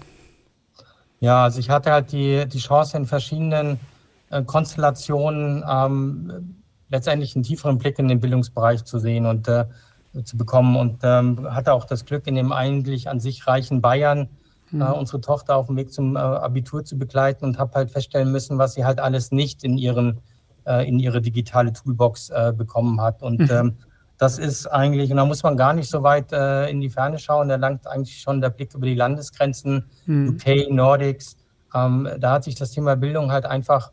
Ja, 1.20 1.44
also 1.44 1.60
ich 1.60 1.70
hatte 1.70 1.92
halt 1.92 2.14
die, 2.14 2.48
die 2.48 2.60
Chance 2.60 2.96
in 2.96 3.06
verschiedenen 3.06 3.82
äh, 4.30 4.44
Konstellationen 4.44 5.62
ähm, 5.70 6.64
letztendlich 6.88 7.36
einen 7.36 7.44
tieferen 7.44 7.80
Blick 7.80 8.00
in 8.00 8.08
den 8.08 8.22
Bildungsbereich 8.22 8.86
zu 8.86 8.98
sehen. 9.00 9.26
Und 9.26 9.50
äh, 9.50 9.66
zu 10.24 10.38
bekommen 10.38 10.78
und 10.78 11.02
ähm, 11.04 11.54
hatte 11.54 11.74
auch 11.74 11.86
das 11.86 12.06
Glück, 12.06 12.26
in 12.26 12.34
dem 12.36 12.52
eigentlich 12.52 13.08
an 13.08 13.20
sich 13.20 13.46
reichen 13.46 13.82
Bayern 13.82 14.30
mhm. 14.72 14.82
äh, 14.82 14.86
unsere 14.86 15.22
Tochter 15.22 15.58
auf 15.58 15.68
dem 15.68 15.76
Weg 15.76 15.92
zum 15.94 16.16
äh, 16.16 16.20
Abitur 16.20 16.84
zu 16.86 16.98
begleiten 16.98 17.46
und 17.46 17.60
habe 17.60 17.74
halt 17.76 17.92
feststellen 17.92 18.32
müssen, 18.32 18.58
was 18.58 18.74
sie 18.74 18.86
halt 18.86 19.00
alles 19.00 19.32
nicht 19.32 19.64
in 19.64 19.78
ihren 19.78 20.22
äh, 20.66 20.88
in 20.88 20.98
ihre 20.98 21.22
digitale 21.22 21.72
Toolbox 21.74 22.30
äh, 22.30 22.54
bekommen 22.56 23.00
hat. 23.00 23.22
Und 23.22 23.42
mhm. 23.42 23.52
ähm, 23.52 23.78
das 24.18 24.40
ist 24.40 24.66
eigentlich, 24.68 25.12
und 25.12 25.18
da 25.18 25.26
muss 25.26 25.44
man 25.44 25.58
gar 25.58 25.74
nicht 25.74 25.90
so 25.90 26.02
weit 26.02 26.32
äh, 26.32 26.70
in 26.70 26.82
die 26.82 26.90
Ferne 26.90 27.20
schauen, 27.20 27.50
da 27.50 27.56
langt 27.56 27.86
eigentlich 27.88 28.20
schon 28.20 28.42
der 28.42 28.50
Blick 28.50 28.74
über 28.74 28.86
die 28.86 28.96
Landesgrenzen, 28.96 29.86
mhm. 30.06 30.30
UK, 30.30 30.72
Nordics. 30.72 31.38
Ähm, 31.74 32.10
da 32.20 32.34
hat 32.34 32.44
sich 32.44 32.56
das 32.56 32.72
Thema 32.72 32.96
Bildung 32.96 33.32
halt 33.32 33.46
einfach 33.46 33.92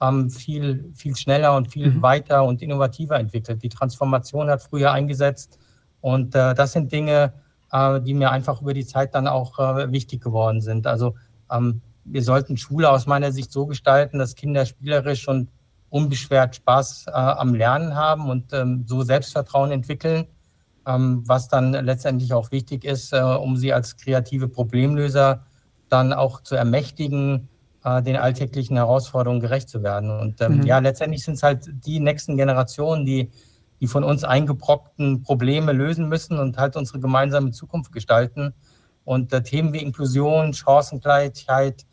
ähm, 0.00 0.30
viel, 0.30 0.90
viel 0.94 1.14
schneller 1.16 1.56
und 1.56 1.70
viel 1.70 1.90
mhm. 1.90 2.02
weiter 2.02 2.44
und 2.44 2.62
innovativer 2.62 3.18
entwickelt. 3.18 3.62
Die 3.62 3.68
Transformation 3.68 4.48
hat 4.48 4.62
früher 4.62 4.92
eingesetzt 4.92 5.58
und 6.00 6.34
äh, 6.34 6.54
das 6.54 6.72
sind 6.72 6.90
Dinge, 6.92 7.34
äh, 7.72 8.00
die 8.00 8.14
mir 8.14 8.30
einfach 8.30 8.62
über 8.62 8.72
die 8.72 8.86
Zeit 8.86 9.14
dann 9.14 9.26
auch 9.26 9.58
äh, 9.58 9.92
wichtig 9.92 10.22
geworden 10.22 10.60
sind. 10.60 10.86
Also 10.86 11.14
ähm, 11.50 11.82
wir 12.04 12.22
sollten 12.22 12.56
Schule 12.56 12.90
aus 12.90 13.06
meiner 13.06 13.32
Sicht 13.32 13.52
so 13.52 13.66
gestalten, 13.66 14.18
dass 14.18 14.36
Kinder 14.36 14.64
spielerisch 14.64 15.28
und 15.28 15.48
unbeschwert 15.96 16.56
Spaß 16.56 17.06
äh, 17.08 17.10
am 17.12 17.54
Lernen 17.54 17.94
haben 17.94 18.28
und 18.28 18.52
ähm, 18.52 18.84
so 18.86 19.02
Selbstvertrauen 19.02 19.70
entwickeln, 19.70 20.26
ähm, 20.86 21.22
was 21.26 21.48
dann 21.48 21.72
letztendlich 21.72 22.32
auch 22.32 22.50
wichtig 22.50 22.84
ist, 22.84 23.12
äh, 23.12 23.20
um 23.20 23.56
sie 23.56 23.72
als 23.72 23.96
kreative 23.96 24.48
Problemlöser 24.48 25.44
dann 25.88 26.12
auch 26.12 26.42
zu 26.42 26.54
ermächtigen, 26.54 27.48
äh, 27.84 28.02
den 28.02 28.16
alltäglichen 28.16 28.76
Herausforderungen 28.76 29.40
gerecht 29.40 29.68
zu 29.68 29.82
werden. 29.82 30.10
Und 30.10 30.40
ähm, 30.40 30.58
mhm. 30.58 30.62
ja, 30.66 30.78
letztendlich 30.78 31.24
sind 31.24 31.34
es 31.34 31.42
halt 31.42 31.68
die 31.86 32.00
nächsten 32.00 32.36
Generationen, 32.36 33.06
die 33.06 33.30
die 33.80 33.86
von 33.86 34.04
uns 34.04 34.24
eingebrockten 34.24 35.22
Probleme 35.22 35.72
lösen 35.72 36.08
müssen 36.08 36.38
und 36.38 36.56
halt 36.56 36.76
unsere 36.76 37.00
gemeinsame 37.00 37.50
Zukunft 37.50 37.92
gestalten. 37.92 38.54
Und 39.04 39.32
äh, 39.32 39.42
Themen 39.42 39.72
wie 39.72 39.82
Inklusion, 39.82 40.54
Chancengleichheit, 40.54 41.86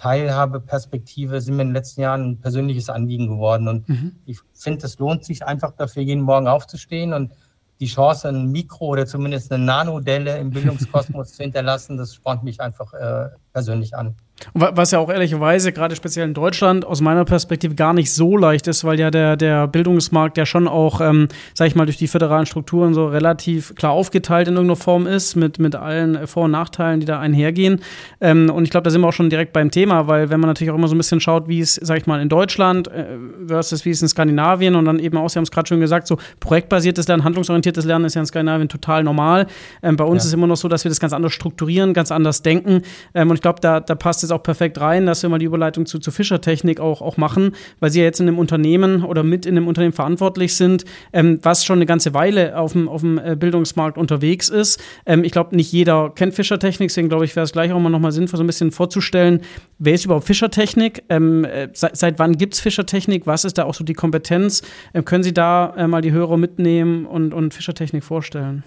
Teilhabeperspektive 0.00 1.42
sind 1.42 1.56
mir 1.56 1.62
in 1.62 1.68
den 1.68 1.74
letzten 1.74 2.00
Jahren 2.00 2.30
ein 2.30 2.40
persönliches 2.40 2.88
Anliegen 2.88 3.28
geworden. 3.28 3.68
Und 3.68 3.86
mhm. 3.86 4.16
ich 4.24 4.38
finde, 4.54 4.86
es 4.86 4.98
lohnt 4.98 5.26
sich 5.26 5.44
einfach 5.44 5.72
dafür, 5.72 6.02
jeden 6.02 6.22
Morgen 6.22 6.48
aufzustehen 6.48 7.12
und 7.12 7.32
die 7.80 7.86
Chance, 7.86 8.28
ein 8.28 8.50
Mikro 8.50 8.86
oder 8.86 9.04
zumindest 9.04 9.52
eine 9.52 9.62
Nanodelle 9.62 10.38
im 10.38 10.50
Bildungskosmos 10.50 11.32
zu 11.34 11.42
hinterlassen, 11.42 11.98
das 11.98 12.14
spornt 12.14 12.42
mich 12.44 12.62
einfach 12.62 12.94
äh, 12.94 13.28
persönlich 13.52 13.94
an. 13.94 14.16
Was 14.54 14.90
ja 14.90 14.98
auch 14.98 15.10
ehrlicherweise, 15.10 15.72
gerade 15.72 15.94
speziell 15.96 16.26
in 16.26 16.34
Deutschland, 16.34 16.84
aus 16.84 17.00
meiner 17.00 17.24
Perspektive 17.24 17.74
gar 17.74 17.92
nicht 17.92 18.12
so 18.12 18.36
leicht 18.36 18.66
ist, 18.66 18.84
weil 18.84 18.98
ja 18.98 19.10
der, 19.10 19.36
der 19.36 19.66
Bildungsmarkt 19.66 20.38
ja 20.38 20.46
schon 20.46 20.66
auch, 20.66 21.00
ähm, 21.00 21.28
sag 21.54 21.68
ich 21.68 21.74
mal, 21.74 21.84
durch 21.84 21.98
die 21.98 22.08
föderalen 22.08 22.46
Strukturen 22.46 22.94
so 22.94 23.06
relativ 23.06 23.74
klar 23.74 23.92
aufgeteilt 23.92 24.48
in 24.48 24.54
irgendeiner 24.54 24.76
Form 24.76 25.06
ist, 25.06 25.36
mit, 25.36 25.58
mit 25.58 25.76
allen 25.76 26.26
Vor- 26.26 26.44
und 26.44 26.52
Nachteilen, 26.52 27.00
die 27.00 27.06
da 27.06 27.20
einhergehen. 27.20 27.80
Ähm, 28.20 28.50
und 28.50 28.64
ich 28.64 28.70
glaube, 28.70 28.84
da 28.84 28.90
sind 28.90 29.00
wir 29.00 29.08
auch 29.08 29.12
schon 29.12 29.30
direkt 29.30 29.52
beim 29.52 29.70
Thema, 29.70 30.06
weil 30.06 30.30
wenn 30.30 30.40
man 30.40 30.48
natürlich 30.48 30.70
auch 30.70 30.76
immer 30.76 30.88
so 30.88 30.94
ein 30.94 30.98
bisschen 30.98 31.20
schaut, 31.20 31.48
wie 31.48 31.60
es, 31.60 31.74
sag 31.74 31.98
ich 31.98 32.06
mal, 32.06 32.20
in 32.20 32.28
Deutschland 32.28 32.88
äh, 32.88 33.16
versus 33.46 33.84
wie 33.84 33.90
es 33.90 34.02
in 34.02 34.08
Skandinavien 34.08 34.74
und 34.74 34.84
dann 34.84 34.98
eben 34.98 35.16
auch, 35.16 35.28
Sie 35.28 35.38
haben 35.38 35.44
es 35.44 35.50
gerade 35.50 35.68
schon 35.68 35.80
gesagt, 35.80 36.06
so 36.06 36.18
projektbasiertes 36.40 37.06
Lernen, 37.08 37.24
handlungsorientiertes 37.24 37.84
Lernen 37.84 38.06
ist 38.06 38.14
ja 38.14 38.20
in 38.20 38.26
Skandinavien 38.26 38.68
total 38.68 39.04
normal. 39.04 39.46
Ähm, 39.82 39.96
bei 39.96 40.04
uns 40.04 40.24
ja. 40.24 40.28
ist 40.28 40.34
immer 40.34 40.46
noch 40.46 40.56
so, 40.56 40.68
dass 40.68 40.84
wir 40.84 40.88
das 40.88 41.00
ganz 41.00 41.12
anders 41.12 41.32
strukturieren, 41.32 41.94
ganz 41.94 42.10
anders 42.10 42.42
denken. 42.42 42.82
Ähm, 43.14 43.30
und 43.30 43.36
ich 43.36 43.42
glaube, 43.42 43.60
da, 43.60 43.80
da 43.80 43.94
passt 43.94 44.24
es 44.24 44.29
jetzt 44.30 44.32
auch 44.38 44.42
perfekt 44.42 44.80
rein, 44.80 45.06
dass 45.06 45.22
wir 45.22 45.28
mal 45.28 45.38
die 45.38 45.46
Überleitung 45.46 45.86
zu, 45.86 45.98
zu 45.98 46.10
Fischertechnik 46.10 46.80
auch, 46.80 47.02
auch 47.02 47.16
machen, 47.16 47.54
weil 47.80 47.90
Sie 47.90 47.98
ja 47.98 48.04
jetzt 48.04 48.20
in 48.20 48.28
einem 48.28 48.38
Unternehmen 48.38 49.04
oder 49.04 49.22
mit 49.22 49.46
in 49.46 49.56
einem 49.56 49.68
Unternehmen 49.68 49.92
verantwortlich 49.92 50.54
sind, 50.54 50.84
ähm, 51.12 51.38
was 51.42 51.64
schon 51.64 51.78
eine 51.78 51.86
ganze 51.86 52.14
Weile 52.14 52.56
auf 52.56 52.72
dem, 52.72 52.88
auf 52.88 53.00
dem 53.00 53.18
äh, 53.18 53.36
Bildungsmarkt 53.36 53.98
unterwegs 53.98 54.48
ist. 54.48 54.80
Ähm, 55.06 55.24
ich 55.24 55.32
glaube, 55.32 55.56
nicht 55.56 55.72
jeder 55.72 56.10
kennt 56.10 56.34
Fischertechnik, 56.34 56.88
deswegen 56.88 57.08
glaube 57.08 57.24
ich, 57.24 57.34
wäre 57.36 57.44
es 57.44 57.52
gleich 57.52 57.72
auch 57.72 57.80
mal 57.80 57.90
nochmal 57.90 58.12
sinnvoll, 58.12 58.38
so 58.38 58.44
ein 58.44 58.46
bisschen 58.46 58.70
vorzustellen, 58.70 59.40
wer 59.78 59.94
ist 59.94 60.04
überhaupt 60.04 60.26
Fischertechnik? 60.26 61.04
Ähm, 61.08 61.44
äh, 61.44 61.68
seit, 61.72 61.96
seit, 61.96 62.18
wann 62.18 62.38
gibt 62.38 62.54
es 62.54 62.60
Fischertechnik? 62.60 63.26
Was 63.26 63.44
ist 63.44 63.58
da 63.58 63.64
auch 63.64 63.74
so 63.74 63.84
die 63.84 63.94
Kompetenz? 63.94 64.62
Ähm, 64.94 65.04
können 65.04 65.24
Sie 65.24 65.34
da 65.34 65.74
äh, 65.76 65.86
mal 65.86 66.02
die 66.02 66.12
Hörer 66.12 66.36
mitnehmen 66.36 67.06
und, 67.06 67.34
und 67.34 67.54
Fischertechnik 67.54 68.04
vorstellen? 68.04 68.62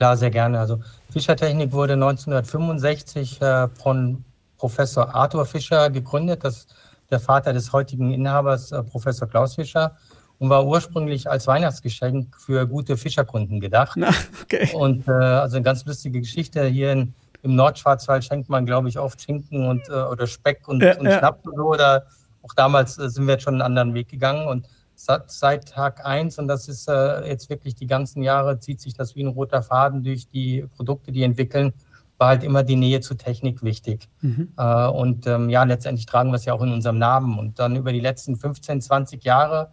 Ja, 0.00 0.16
sehr 0.16 0.30
gerne. 0.30 0.60
Also 0.60 0.78
Fischertechnik 1.10 1.72
wurde 1.72 1.94
1965 1.94 3.42
äh, 3.42 3.68
von 3.68 4.24
Professor 4.58 5.14
Arthur 5.14 5.46
Fischer 5.46 5.88
gegründet, 5.88 6.44
das 6.44 6.66
der 7.10 7.20
Vater 7.20 7.52
des 7.52 7.72
heutigen 7.72 8.12
Inhabers, 8.12 8.72
äh, 8.72 8.82
Professor 8.82 9.28
Klaus 9.28 9.54
Fischer, 9.54 9.96
und 10.38 10.50
war 10.50 10.66
ursprünglich 10.66 11.28
als 11.28 11.46
Weihnachtsgeschenk 11.46 12.36
für 12.36 12.66
gute 12.66 12.96
Fischerkunden 12.96 13.60
gedacht. 13.60 13.96
Na, 13.96 14.10
okay. 14.42 14.70
Und 14.74 15.08
äh, 15.08 15.12
also 15.12 15.56
eine 15.56 15.64
ganz 15.64 15.84
lustige 15.84 16.20
Geschichte. 16.20 16.64
Hier 16.66 16.92
in, 16.92 17.14
im 17.42 17.56
Nordschwarzwald 17.56 18.24
schenkt 18.24 18.48
man, 18.48 18.66
glaube 18.66 18.88
ich, 18.88 18.98
oft 18.98 19.20
Schinken 19.20 19.66
und, 19.66 19.88
äh, 19.88 19.92
oder 19.92 20.26
Speck 20.26 20.68
und, 20.68 20.82
ja, 20.82 20.96
und 20.98 21.06
ja. 21.06 21.18
Schnaps 21.18 21.44
und 21.46 21.56
so. 21.56 21.64
Oder 21.64 22.06
auch 22.42 22.54
damals 22.54 22.98
äh, 22.98 23.08
sind 23.08 23.26
wir 23.26 23.34
jetzt 23.34 23.42
schon 23.44 23.54
einen 23.54 23.62
anderen 23.62 23.94
Weg 23.94 24.08
gegangen. 24.08 24.46
Und 24.46 24.68
seit, 24.94 25.30
seit 25.30 25.68
Tag 25.68 26.04
eins 26.04 26.38
und 26.38 26.46
das 26.46 26.68
ist 26.68 26.88
äh, 26.88 27.26
jetzt 27.26 27.50
wirklich 27.50 27.74
die 27.74 27.86
ganzen 27.86 28.22
Jahre, 28.22 28.60
zieht 28.60 28.80
sich 28.80 28.94
das 28.94 29.16
wie 29.16 29.24
ein 29.24 29.28
roter 29.28 29.62
Faden 29.62 30.04
durch 30.04 30.28
die 30.28 30.66
Produkte, 30.76 31.10
die 31.10 31.24
entwickeln, 31.24 31.72
war 32.18 32.28
halt 32.28 32.42
immer 32.42 32.64
die 32.64 32.76
Nähe 32.76 33.00
zur 33.00 33.16
Technik 33.16 33.62
wichtig. 33.62 34.08
Mhm. 34.20 34.52
Äh, 34.56 34.86
und 34.88 35.26
ähm, 35.26 35.48
ja, 35.48 35.62
letztendlich 35.62 36.06
tragen 36.06 36.30
wir 36.30 36.36
es 36.36 36.44
ja 36.44 36.52
auch 36.52 36.62
in 36.62 36.72
unserem 36.72 36.98
Namen. 36.98 37.38
Und 37.38 37.58
dann 37.58 37.76
über 37.76 37.92
die 37.92 38.00
letzten 38.00 38.36
15, 38.36 38.80
20 38.82 39.24
Jahre 39.24 39.72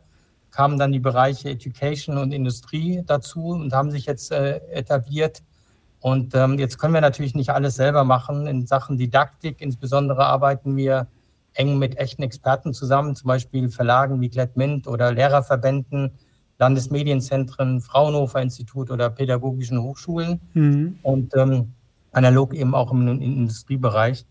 kamen 0.51 0.79
dann 0.79 0.91
die 0.91 0.99
Bereiche 0.99 1.49
Education 1.49 2.17
und 2.17 2.31
Industrie 2.31 3.03
dazu 3.05 3.47
und 3.47 3.73
haben 3.73 3.91
sich 3.91 4.05
jetzt 4.05 4.31
äh, 4.31 4.57
etabliert. 4.71 5.43
Und 5.99 6.35
ähm, 6.35 6.59
jetzt 6.59 6.77
können 6.77 6.93
wir 6.93 7.01
natürlich 7.01 7.35
nicht 7.35 7.49
alles 7.49 7.75
selber 7.75 8.03
machen. 8.03 8.47
In 8.47 8.67
Sachen 8.67 8.97
Didaktik 8.97 9.59
insbesondere 9.59 10.25
arbeiten 10.25 10.77
wir 10.77 11.07
eng 11.53 11.79
mit 11.79 11.97
echten 11.97 12.21
Experten 12.21 12.73
zusammen, 12.73 13.15
zum 13.15 13.27
Beispiel 13.27 13.69
Verlagen 13.69 14.21
wie 14.21 14.31
Mint 14.55 14.87
oder 14.87 15.11
Lehrerverbänden, 15.11 16.11
Landesmedienzentren, 16.59 17.81
Fraunhofer 17.81 18.41
Institut 18.41 18.91
oder 18.91 19.09
pädagogischen 19.09 19.81
Hochschulen. 19.81 20.41
Mhm. 20.53 20.99
Und 21.01 21.35
ähm, 21.35 21.73
analog 22.15 22.53
eben 22.53 22.74
auch 22.74 22.91
im, 22.91 23.07
im 23.07 23.22
Industriebereich. 23.22 24.25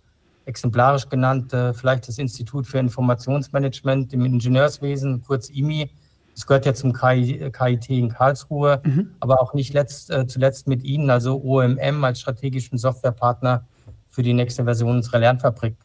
Exemplarisch 0.47 1.09
genannt 1.09 1.53
äh, 1.53 1.73
vielleicht 1.73 2.09
das 2.09 2.19
Institut 2.19 2.67
für 2.67 2.79
Informationsmanagement 2.79 4.13
im 4.13 4.25
Ingenieurswesen, 4.25 5.23
kurz 5.23 5.49
IMI. 5.49 5.91
Das 6.35 6.47
gehört 6.47 6.67
ja 6.67 6.75
zum 6.75 6.93
KI, 6.93 7.51
KIT 7.53 7.91
in 7.91 8.09
Karlsruhe, 8.09 8.83
mhm. 8.85 9.11
aber 9.21 9.41
auch 9.41 9.55
nicht 9.55 9.73
letzt, 9.73 10.11
äh, 10.11 10.27
zuletzt 10.27 10.67
mit 10.67 10.83
Ihnen, 10.83 11.09
also 11.09 11.41
OMM 11.43 12.03
als 12.05 12.21
strategischen 12.21 12.77
Softwarepartner 12.77 13.65
für 14.09 14.23
die 14.23 14.35
nächste 14.35 14.65
Version 14.65 14.97
unserer 14.97 15.21
Lernfabrik. 15.21 15.77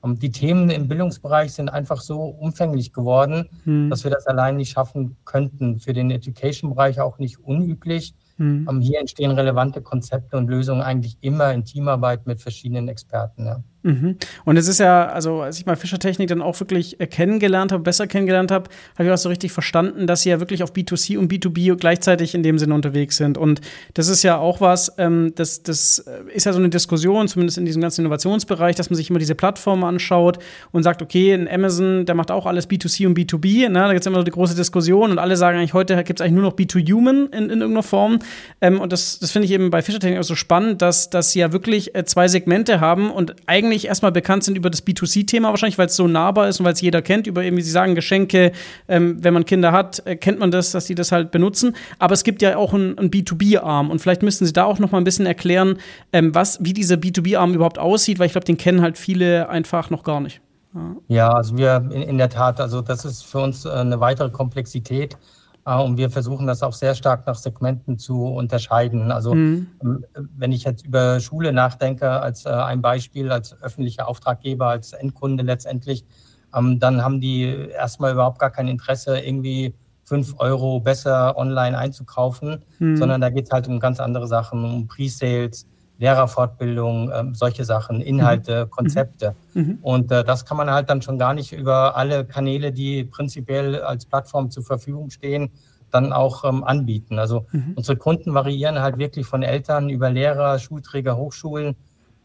Und 0.00 0.22
die 0.22 0.30
Themen 0.30 0.70
im 0.70 0.86
Bildungsbereich 0.86 1.52
sind 1.52 1.68
einfach 1.68 2.00
so 2.00 2.20
umfänglich 2.20 2.92
geworden, 2.92 3.48
mhm. 3.64 3.90
dass 3.90 4.04
wir 4.04 4.10
das 4.10 4.26
allein 4.26 4.56
nicht 4.56 4.70
schaffen 4.70 5.16
könnten. 5.24 5.80
Für 5.80 5.92
den 5.92 6.10
Education-Bereich 6.10 7.00
auch 7.00 7.18
nicht 7.18 7.38
unüblich. 7.40 8.14
Mhm. 8.38 8.68
Um, 8.68 8.80
hier 8.80 9.00
entstehen 9.00 9.30
relevante 9.30 9.80
Konzepte 9.82 10.36
und 10.36 10.48
Lösungen 10.48 10.82
eigentlich 10.82 11.16
immer 11.22 11.52
in 11.54 11.64
Teamarbeit 11.64 12.26
mit 12.26 12.40
verschiedenen 12.40 12.88
Experten. 12.88 13.46
Ja. 13.46 13.62
Mhm. 13.86 14.16
Und 14.44 14.56
es 14.56 14.66
ist 14.66 14.80
ja, 14.80 15.06
also 15.06 15.42
als 15.42 15.58
ich 15.58 15.66
mal 15.66 15.76
Fischertechnik 15.76 16.28
dann 16.28 16.42
auch 16.42 16.58
wirklich 16.58 17.00
äh, 17.00 17.06
kennengelernt 17.06 17.70
habe, 17.70 17.84
besser 17.84 18.08
kennengelernt 18.08 18.50
habe, 18.50 18.68
habe 18.98 19.08
ich 19.08 19.14
auch 19.14 19.18
so 19.18 19.28
richtig 19.28 19.52
verstanden, 19.52 20.08
dass 20.08 20.22
sie 20.22 20.30
ja 20.30 20.40
wirklich 20.40 20.64
auf 20.64 20.72
B2C 20.72 21.16
und 21.16 21.32
B2B 21.32 21.76
gleichzeitig 21.76 22.34
in 22.34 22.42
dem 22.42 22.58
Sinne 22.58 22.74
unterwegs 22.74 23.16
sind. 23.16 23.38
Und 23.38 23.60
das 23.94 24.08
ist 24.08 24.24
ja 24.24 24.38
auch 24.38 24.60
was, 24.60 24.92
ähm, 24.98 25.32
das, 25.36 25.62
das 25.62 26.00
äh, 26.00 26.34
ist 26.34 26.46
ja 26.46 26.52
so 26.52 26.58
eine 26.58 26.68
Diskussion, 26.68 27.28
zumindest 27.28 27.58
in 27.58 27.64
diesem 27.64 27.80
ganzen 27.80 28.00
Innovationsbereich, 28.00 28.74
dass 28.74 28.90
man 28.90 28.96
sich 28.96 29.08
immer 29.08 29.20
diese 29.20 29.36
Plattformen 29.36 29.84
anschaut 29.84 30.38
und 30.72 30.82
sagt, 30.82 31.00
okay, 31.00 31.32
in 31.32 31.48
Amazon, 31.48 32.06
der 32.06 32.16
macht 32.16 32.32
auch 32.32 32.46
alles 32.46 32.68
B2C 32.68 33.06
und 33.06 33.16
B2B. 33.16 33.68
Ne? 33.68 33.74
Da 33.74 33.92
gibt 33.92 34.00
es 34.00 34.06
immer 34.08 34.18
so 34.18 34.24
die 34.24 34.32
große 34.32 34.56
Diskussion 34.56 35.12
und 35.12 35.20
alle 35.20 35.36
sagen 35.36 35.58
eigentlich, 35.58 35.74
heute 35.74 35.94
gibt 36.02 36.18
es 36.18 36.24
eigentlich 36.24 36.34
nur 36.34 36.50
noch 36.50 36.56
B2Human 36.56 37.32
in, 37.32 37.50
in 37.50 37.60
irgendeiner 37.60 37.84
Form. 37.84 38.18
Ähm, 38.60 38.80
und 38.80 38.92
das, 38.92 39.20
das 39.20 39.30
finde 39.30 39.46
ich 39.46 39.52
eben 39.52 39.70
bei 39.70 39.80
Fischertechnik 39.80 40.18
auch 40.18 40.24
so 40.24 40.34
spannend, 40.34 40.82
dass, 40.82 41.08
dass 41.08 41.30
sie 41.30 41.38
ja 41.38 41.52
wirklich 41.52 41.94
äh, 41.94 42.04
zwei 42.04 42.26
Segmente 42.26 42.80
haben 42.80 43.10
und 43.10 43.36
eigentlich 43.46 43.75
wahrscheinlich 43.76 43.88
erstmal 43.88 44.12
bekannt 44.12 44.44
sind 44.44 44.56
über 44.56 44.70
das 44.70 44.86
B2C-Thema, 44.86 45.50
wahrscheinlich, 45.50 45.78
weil 45.78 45.86
es 45.86 45.96
so 45.96 46.06
nahbar 46.06 46.48
ist 46.48 46.60
und 46.60 46.66
weil 46.66 46.72
es 46.72 46.80
jeder 46.80 47.02
kennt, 47.02 47.26
über 47.26 47.42
eben, 47.42 47.56
wie 47.56 47.62
Sie 47.62 47.70
sagen, 47.70 47.94
Geschenke. 47.94 48.52
Ähm, 48.88 49.22
wenn 49.22 49.34
man 49.34 49.44
Kinder 49.44 49.72
hat, 49.72 50.02
äh, 50.06 50.16
kennt 50.16 50.38
man 50.38 50.50
das, 50.50 50.72
dass 50.72 50.86
die 50.86 50.94
das 50.94 51.12
halt 51.12 51.30
benutzen. 51.30 51.76
Aber 51.98 52.14
es 52.14 52.24
gibt 52.24 52.42
ja 52.42 52.56
auch 52.56 52.72
einen, 52.72 52.98
einen 52.98 53.10
B2B-Arm 53.10 53.90
und 53.90 54.00
vielleicht 54.00 54.22
müssten 54.22 54.46
Sie 54.46 54.52
da 54.52 54.64
auch 54.64 54.78
noch 54.78 54.92
mal 54.92 54.98
ein 54.98 55.04
bisschen 55.04 55.26
erklären, 55.26 55.78
ähm, 56.12 56.34
was, 56.34 56.58
wie 56.64 56.72
dieser 56.72 56.96
B2B-Arm 56.96 57.54
überhaupt 57.54 57.78
aussieht, 57.78 58.18
weil 58.18 58.26
ich 58.26 58.32
glaube, 58.32 58.46
den 58.46 58.56
kennen 58.56 58.80
halt 58.80 58.96
viele 58.96 59.48
einfach 59.48 59.90
noch 59.90 60.02
gar 60.02 60.20
nicht. 60.20 60.40
Ja, 60.74 60.96
ja 61.08 61.28
also 61.30 61.56
wir 61.56 61.88
in, 61.90 62.02
in, 62.02 62.18
der 62.18 62.30
Tat, 62.30 62.60
also 62.60 62.80
das 62.80 63.04
ist 63.04 63.22
für 63.22 63.40
uns 63.40 63.64
äh, 63.64 63.70
eine 63.70 64.00
weitere 64.00 64.30
Komplexität. 64.30 65.16
Und 65.74 65.96
wir 65.96 66.10
versuchen 66.10 66.46
das 66.46 66.62
auch 66.62 66.72
sehr 66.72 66.94
stark 66.94 67.26
nach 67.26 67.34
Segmenten 67.34 67.98
zu 67.98 68.24
unterscheiden. 68.24 69.10
Also 69.10 69.34
mhm. 69.34 69.66
Ähm, 69.82 70.04
wenn 70.36 70.52
ich 70.52 70.62
jetzt 70.62 70.86
über 70.86 71.18
Schule 71.18 71.52
nachdenke 71.52 72.08
als 72.08 72.46
äh, 72.46 72.50
ein 72.50 72.80
Beispiel, 72.82 73.32
als 73.32 73.60
öffentlicher 73.60 74.06
Auftraggeber, 74.06 74.68
als 74.68 74.92
Endkunde 74.92 75.42
letztendlich, 75.42 76.04
ähm, 76.54 76.78
dann 76.78 77.02
haben 77.02 77.20
die 77.20 77.42
erstmal 77.42 78.12
überhaupt 78.12 78.38
gar 78.38 78.50
kein 78.50 78.68
Interesse, 78.68 79.18
irgendwie 79.18 79.74
fünf 80.04 80.34
Euro 80.38 80.78
besser 80.78 81.36
online 81.36 81.76
einzukaufen, 81.76 82.64
mhm. 82.78 82.96
sondern 82.96 83.20
da 83.20 83.30
geht 83.30 83.46
es 83.46 83.50
halt 83.50 83.66
um 83.66 83.80
ganz 83.80 83.98
andere 83.98 84.28
Sachen, 84.28 84.64
um 84.64 84.86
Pre-Sales, 84.86 85.66
Lehrerfortbildung, 85.98 87.10
ähm, 87.14 87.34
solche 87.34 87.64
Sachen, 87.64 88.00
Inhalte, 88.00 88.66
mhm. 88.66 88.70
Konzepte. 88.70 89.34
Mhm. 89.54 89.78
Und 89.82 90.12
äh, 90.12 90.24
das 90.24 90.44
kann 90.44 90.56
man 90.56 90.70
halt 90.70 90.90
dann 90.90 91.02
schon 91.02 91.18
gar 91.18 91.34
nicht 91.34 91.52
über 91.52 91.96
alle 91.96 92.24
Kanäle, 92.24 92.72
die 92.72 93.04
prinzipiell 93.04 93.82
als 93.82 94.04
Plattform 94.06 94.50
zur 94.50 94.62
Verfügung 94.62 95.10
stehen, 95.10 95.50
dann 95.90 96.12
auch 96.12 96.44
ähm, 96.44 96.64
anbieten. 96.64 97.18
Also 97.18 97.46
mhm. 97.52 97.72
unsere 97.76 97.96
Kunden 97.96 98.34
variieren 98.34 98.80
halt 98.80 98.98
wirklich 98.98 99.26
von 99.26 99.42
Eltern 99.42 99.88
über 99.88 100.10
Lehrer, 100.10 100.58
Schulträger, 100.58 101.16
Hochschulen 101.16 101.76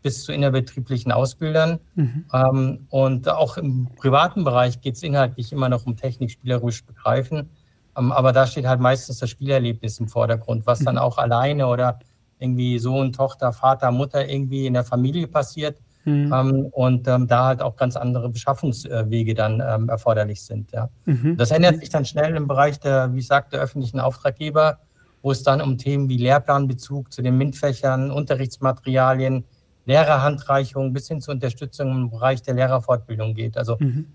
bis 0.01 0.24
zu 0.24 0.34
innerbetrieblichen 0.34 1.12
Ausbildern. 1.12 1.80
Mhm. 1.96 2.25
Ähm, 2.34 2.88
und 2.90 3.30
auch 3.30 3.58
im 3.58 3.88
privaten 3.96 4.44
Bereich 4.44 4.82
geht 4.82 4.96
es 4.96 5.04
inhaltlich 5.04 5.51
immer 5.54 5.70
noch 5.70 5.86
um 5.86 5.96
Technik 5.96 6.32
spielerisch 6.32 6.84
begreifen. 6.86 7.50
Ähm, 7.98 8.12
aber 8.12 8.34
da 8.34 8.48
steht 8.48 8.66
halt 8.66 8.80
meistens 8.80 9.20
das 9.20 9.30
Spielerlebnis 9.30 10.00
im 10.00 10.08
Vordergrund, 10.08 10.66
was 10.66 10.80
dann 10.80 10.96
mhm. 10.96 11.01
auch 11.01 11.18
alleine 11.18 11.68
oder 11.68 12.00
irgendwie 12.42 12.80
Sohn, 12.80 13.14
Tochter, 13.14 13.54
Vater, 13.54 13.92
Mutter 13.92 14.28
irgendwie 14.28 14.66
in 14.66 14.74
der 14.74 14.84
Familie 14.84 15.28
passiert. 15.28 15.80
Mhm. 16.04 16.34
Ähm, 16.34 16.66
und 16.72 17.08
ähm, 17.08 17.28
da 17.28 17.46
halt 17.46 17.62
auch 17.62 17.76
ganz 17.76 17.96
andere 17.96 18.30
Beschaffungswege 18.30 19.36
dann 19.36 19.62
ähm, 19.66 19.88
erforderlich 19.88 20.42
sind. 20.42 20.72
Ja. 20.72 20.90
Mhm. 21.06 21.38
Das 21.38 21.52
ändert 21.52 21.80
sich 21.80 21.90
dann 21.90 22.06
schnell 22.06 22.36
im 22.36 22.48
Bereich 22.48 22.80
der, 22.80 23.14
wie 23.14 23.20
ich 23.20 23.28
sagte, 23.28 23.58
öffentlichen 23.58 24.00
Auftraggeber, 24.00 24.80
wo 25.22 25.32
es 25.32 25.44
dann 25.44 25.62
um 25.62 25.78
Themen 25.78 26.10
wie 26.10 26.18
Lehrplanbezug 26.18 27.14
zu 27.14 27.22
den 27.22 27.38
MINT-Fächern, 27.38 28.10
Unterrichtsmaterialien, 28.10 29.46
Lehrerhandreichung 29.86 30.94
bis 30.94 31.08
hin 31.08 31.22
zur 31.22 31.34
Unterstützung 31.34 31.92
im 31.92 32.10
Bereich 32.10 32.42
der 32.42 32.54
Lehrerfortbildung 32.54 33.34
geht. 33.34 33.58
Also 33.58 33.78
mhm. 33.80 34.08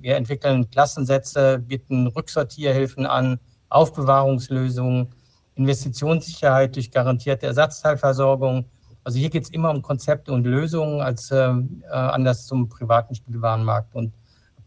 wir 0.00 0.16
entwickeln 0.16 0.70
Klassensätze, 0.70 1.58
bieten 1.58 2.06
Rücksortierhilfen 2.06 3.06
an, 3.06 3.38
Aufbewahrungslösungen, 3.68 5.08
Investitionssicherheit 5.54 6.76
durch 6.76 6.90
garantierte 6.90 7.46
Ersatzteilversorgung. 7.46 8.66
Also 9.04 9.18
hier 9.18 9.30
geht 9.30 9.44
es 9.44 9.50
immer 9.50 9.70
um 9.70 9.82
Konzepte 9.82 10.32
und 10.32 10.44
Lösungen 10.44 11.00
als 11.00 11.30
äh, 11.30 11.52
anders 11.90 12.46
zum 12.46 12.68
privaten 12.68 13.14
Spielwarenmarkt. 13.14 13.94
Und 13.94 14.14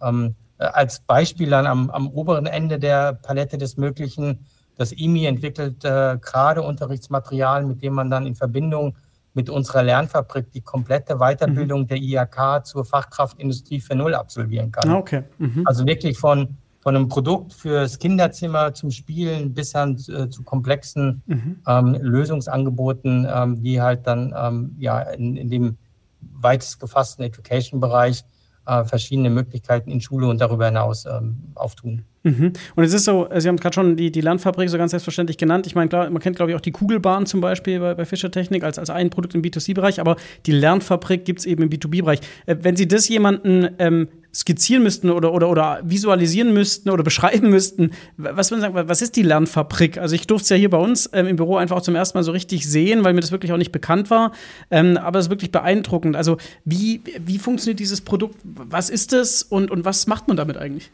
ähm, 0.02 0.36
als 0.58 1.00
Beispiel 1.00 1.50
dann 1.50 1.66
am, 1.68 1.90
am, 1.90 2.10
oberen 2.10 2.46
Ende 2.46 2.80
der 2.80 3.14
Palette 3.14 3.58
des 3.58 3.78
Möglichen, 3.78 4.46
das 4.78 4.92
IMI 4.92 5.26
entwickelt 5.26 5.84
äh, 5.86 6.18
gerade 6.22 6.62
Unterrichtsmaterial, 6.62 7.66
mit 7.66 7.82
dem 7.82 7.94
man 7.94 8.10
dann 8.10 8.26
in 8.26 8.36
Verbindung 8.36 8.96
mit 9.34 9.50
unserer 9.50 9.84
Lernfabrik 9.84 10.52
die 10.52 10.62
komplette 10.62 11.18
Weiterbildung 11.18 11.82
mhm. 11.82 11.88
der 11.88 11.98
IHK 11.98 12.66
zur 12.66 12.86
Fachkraft 12.86 13.38
Industrie 13.40 13.80
4.0 13.80 14.14
absolvieren 14.14 14.72
kann. 14.72 14.90
Ah, 14.90 14.98
okay. 14.98 15.24
Mhm. 15.38 15.64
Also 15.66 15.86
wirklich 15.86 16.18
von 16.18 16.58
von 16.86 16.96
einem 16.96 17.08
Produkt 17.08 17.52
fürs 17.52 17.98
Kinderzimmer 17.98 18.76
zum 18.76 18.92
Spielen 18.92 19.56
bis 19.56 19.72
hin 19.72 19.98
äh, 20.08 20.30
zu 20.30 20.44
komplexen 20.44 21.24
mhm. 21.26 21.58
ähm, 21.66 21.98
Lösungsangeboten, 22.00 23.28
ähm, 23.28 23.64
die 23.64 23.82
halt 23.82 24.06
dann 24.06 24.36
ähm, 24.38 24.76
ja 24.78 25.00
in, 25.00 25.36
in, 25.36 25.50
dem 25.50 25.78
weitest 26.20 26.80
gefassten 26.80 27.26
Education-Bereich 27.26 28.24
äh, 28.68 28.84
verschiedene 28.84 29.32
Möglichkeiten 29.32 29.90
in 29.90 30.00
Schule 30.00 30.28
und 30.28 30.40
darüber 30.40 30.68
hinaus 30.68 31.08
ähm, 31.08 31.54
auftun. 31.56 32.06
Mhm. 32.26 32.54
Und 32.76 32.84
es 32.84 32.92
ist 32.92 33.06
so, 33.06 33.30
Sie 33.38 33.48
haben 33.48 33.58
gerade 33.58 33.76
schon 33.76 33.96
die, 33.96 34.12
die 34.12 34.22
Landfabrik 34.22 34.68
so 34.68 34.80
ganz 34.80 34.92
selbstverständlich 34.92 35.38
genannt. 35.38 35.68
Ich 35.68 35.76
meine, 35.76 35.90
klar, 35.90 36.10
man 36.10 36.22
kennt, 36.22 36.36
glaube 36.36 36.52
ich, 36.52 36.58
auch 36.58 36.62
die 36.62 36.72
Kugelbahn 36.72 37.28
zum 37.28 37.40
Beispiel 37.40 37.80
bei, 37.80 37.94
bei 37.94 38.04
Fischer 38.04 38.32
Technik 38.32 38.64
als, 38.64 38.80
als 38.80 38.90
ein 38.90 39.12
Produkt 39.12 39.36
im 39.36 39.44
B2C-Bereich, 39.44 40.00
aber 40.00 40.16
die 40.48 40.52
Lernfabrik 40.52 41.24
gibt 41.24 41.40
es 41.40 41.46
eben 41.46 41.62
im 41.62 41.70
B2B-Bereich. 41.70 42.22
Äh, 42.48 42.56
wenn 42.62 42.76
Sie 42.76 42.88
das 42.88 43.08
jemanden 43.08 43.70
ähm, 43.78 44.08
skizzieren 44.34 44.82
müssten 44.82 45.12
oder, 45.12 45.32
oder, 45.32 45.50
oder 45.50 45.82
visualisieren 45.84 46.52
müssten 46.52 46.90
oder 46.90 47.04
beschreiben 47.06 47.52
müssten, 47.52 47.92
was 48.18 48.50
würden 48.50 48.62
Sie 48.62 48.74
sagen, 48.74 48.90
was 48.90 49.04
ist 49.04 49.16
die 49.16 49.22
Lernfabrik? 49.22 50.00
Also 50.00 50.16
ich 50.16 50.26
durfte 50.26 50.46
es 50.46 50.50
ja 50.50 50.56
hier 50.56 50.72
bei 50.72 50.80
uns 50.80 51.08
ähm, 51.14 51.28
im 51.28 51.36
Büro 51.36 51.58
einfach 51.58 51.78
auch 51.78 51.84
zum 51.84 51.96
ersten 51.96 52.18
Mal 52.18 52.24
so 52.24 52.32
richtig 52.32 52.68
sehen, 52.68 53.04
weil 53.04 53.14
mir 53.14 53.22
das 53.22 53.32
wirklich 53.32 53.52
auch 53.52 53.58
nicht 53.58 53.72
bekannt 53.72 54.10
war. 54.10 54.32
Ähm, 54.72 54.98
aber 54.98 55.20
es 55.20 55.28
ist 55.28 55.30
wirklich 55.30 55.52
beeindruckend. 55.52 56.16
Also 56.16 56.38
wie, 56.66 57.02
wie 57.24 57.38
funktioniert 57.38 57.80
dieses 57.80 58.02
Produkt? 58.02 58.40
Was 58.44 58.90
ist 58.90 59.14
es 59.14 59.44
und, 59.44 59.70
und 59.70 59.86
was 59.86 60.08
macht 60.08 60.28
man 60.28 60.38
damit 60.38 60.58
eigentlich? 60.58 60.90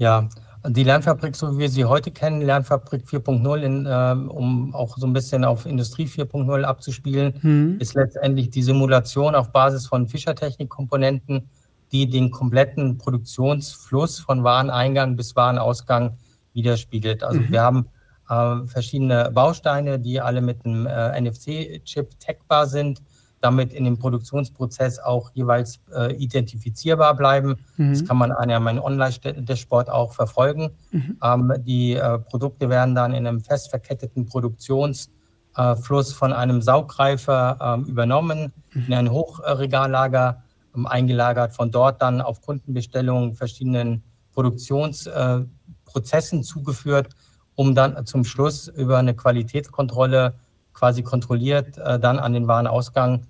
Ja, 0.00 0.28
die 0.66 0.82
Lernfabrik, 0.82 1.36
so 1.36 1.54
wie 1.54 1.58
wir 1.58 1.68
sie 1.68 1.84
heute 1.84 2.10
kennen, 2.10 2.40
Lernfabrik 2.40 3.04
4.0, 3.04 3.86
äh, 3.86 4.28
um 4.28 4.74
auch 4.74 4.96
so 4.96 5.06
ein 5.06 5.12
bisschen 5.12 5.44
auf 5.44 5.66
Industrie 5.66 6.06
4.0 6.06 6.62
abzuspielen, 6.64 7.34
mhm. 7.42 7.76
ist 7.80 7.94
letztendlich 7.94 8.50
die 8.50 8.62
Simulation 8.62 9.34
auf 9.34 9.52
Basis 9.52 9.86
von 9.86 10.08
Fischertechnik-Komponenten 10.08 11.48
die 11.92 12.08
den 12.08 12.30
kompletten 12.30 12.98
Produktionsfluss 12.98 14.20
von 14.20 14.44
Wareneingang 14.44 15.16
bis 15.16 15.34
Warenausgang 15.34 16.16
widerspiegelt. 16.52 17.22
Also 17.22 17.40
mhm. 17.40 17.50
wir 17.50 17.62
haben 17.62 17.88
äh, 18.28 18.66
verschiedene 18.66 19.30
Bausteine, 19.32 19.98
die 19.98 20.20
alle 20.20 20.40
mit 20.40 20.64
einem 20.64 20.86
äh, 20.86 21.20
NFC-Chip 21.20 22.18
tagbar 22.20 22.66
sind, 22.66 23.02
damit 23.40 23.72
in 23.72 23.84
dem 23.84 23.98
Produktionsprozess 23.98 24.98
auch 24.98 25.30
jeweils 25.34 25.80
äh, 25.94 26.14
identifizierbar 26.14 27.16
bleiben. 27.16 27.56
Mhm. 27.76 27.92
Das 27.92 28.04
kann 28.04 28.18
man 28.18 28.32
an 28.32 28.50
einem 28.50 28.78
Online-Dashboard 28.78 29.90
auch 29.90 30.12
verfolgen. 30.12 30.70
Mhm. 30.90 31.18
Ähm, 31.22 31.52
die 31.60 31.94
äh, 31.94 32.18
Produkte 32.18 32.68
werden 32.68 32.94
dann 32.94 33.14
in 33.14 33.26
einem 33.26 33.40
fest 33.40 33.70
verketteten 33.70 34.26
Produktionsfluss 34.26 36.12
von 36.12 36.32
einem 36.32 36.60
Sauggreifer 36.60 37.58
ähm, 37.60 37.84
übernommen, 37.84 38.52
mhm. 38.74 38.84
in 38.86 38.94
ein 38.94 39.10
Hochregallager 39.10 40.42
ähm, 40.76 40.86
eingelagert, 40.86 41.54
von 41.54 41.70
dort 41.70 42.02
dann 42.02 42.20
auf 42.20 42.42
Kundenbestellungen 42.42 43.34
verschiedenen 43.34 44.02
Produktionsprozessen 44.32 46.40
äh, 46.40 46.42
zugeführt, 46.42 47.08
um 47.54 47.74
dann 47.74 48.04
zum 48.06 48.24
Schluss 48.24 48.68
über 48.68 48.98
eine 48.98 49.14
Qualitätskontrolle 49.14 50.34
quasi 50.72 51.02
kontrolliert 51.02 51.78
äh, 51.78 51.98
dann 51.98 52.18
an 52.18 52.32
den 52.32 52.48
Warenausgang 52.48 53.16
äh, 53.16 53.20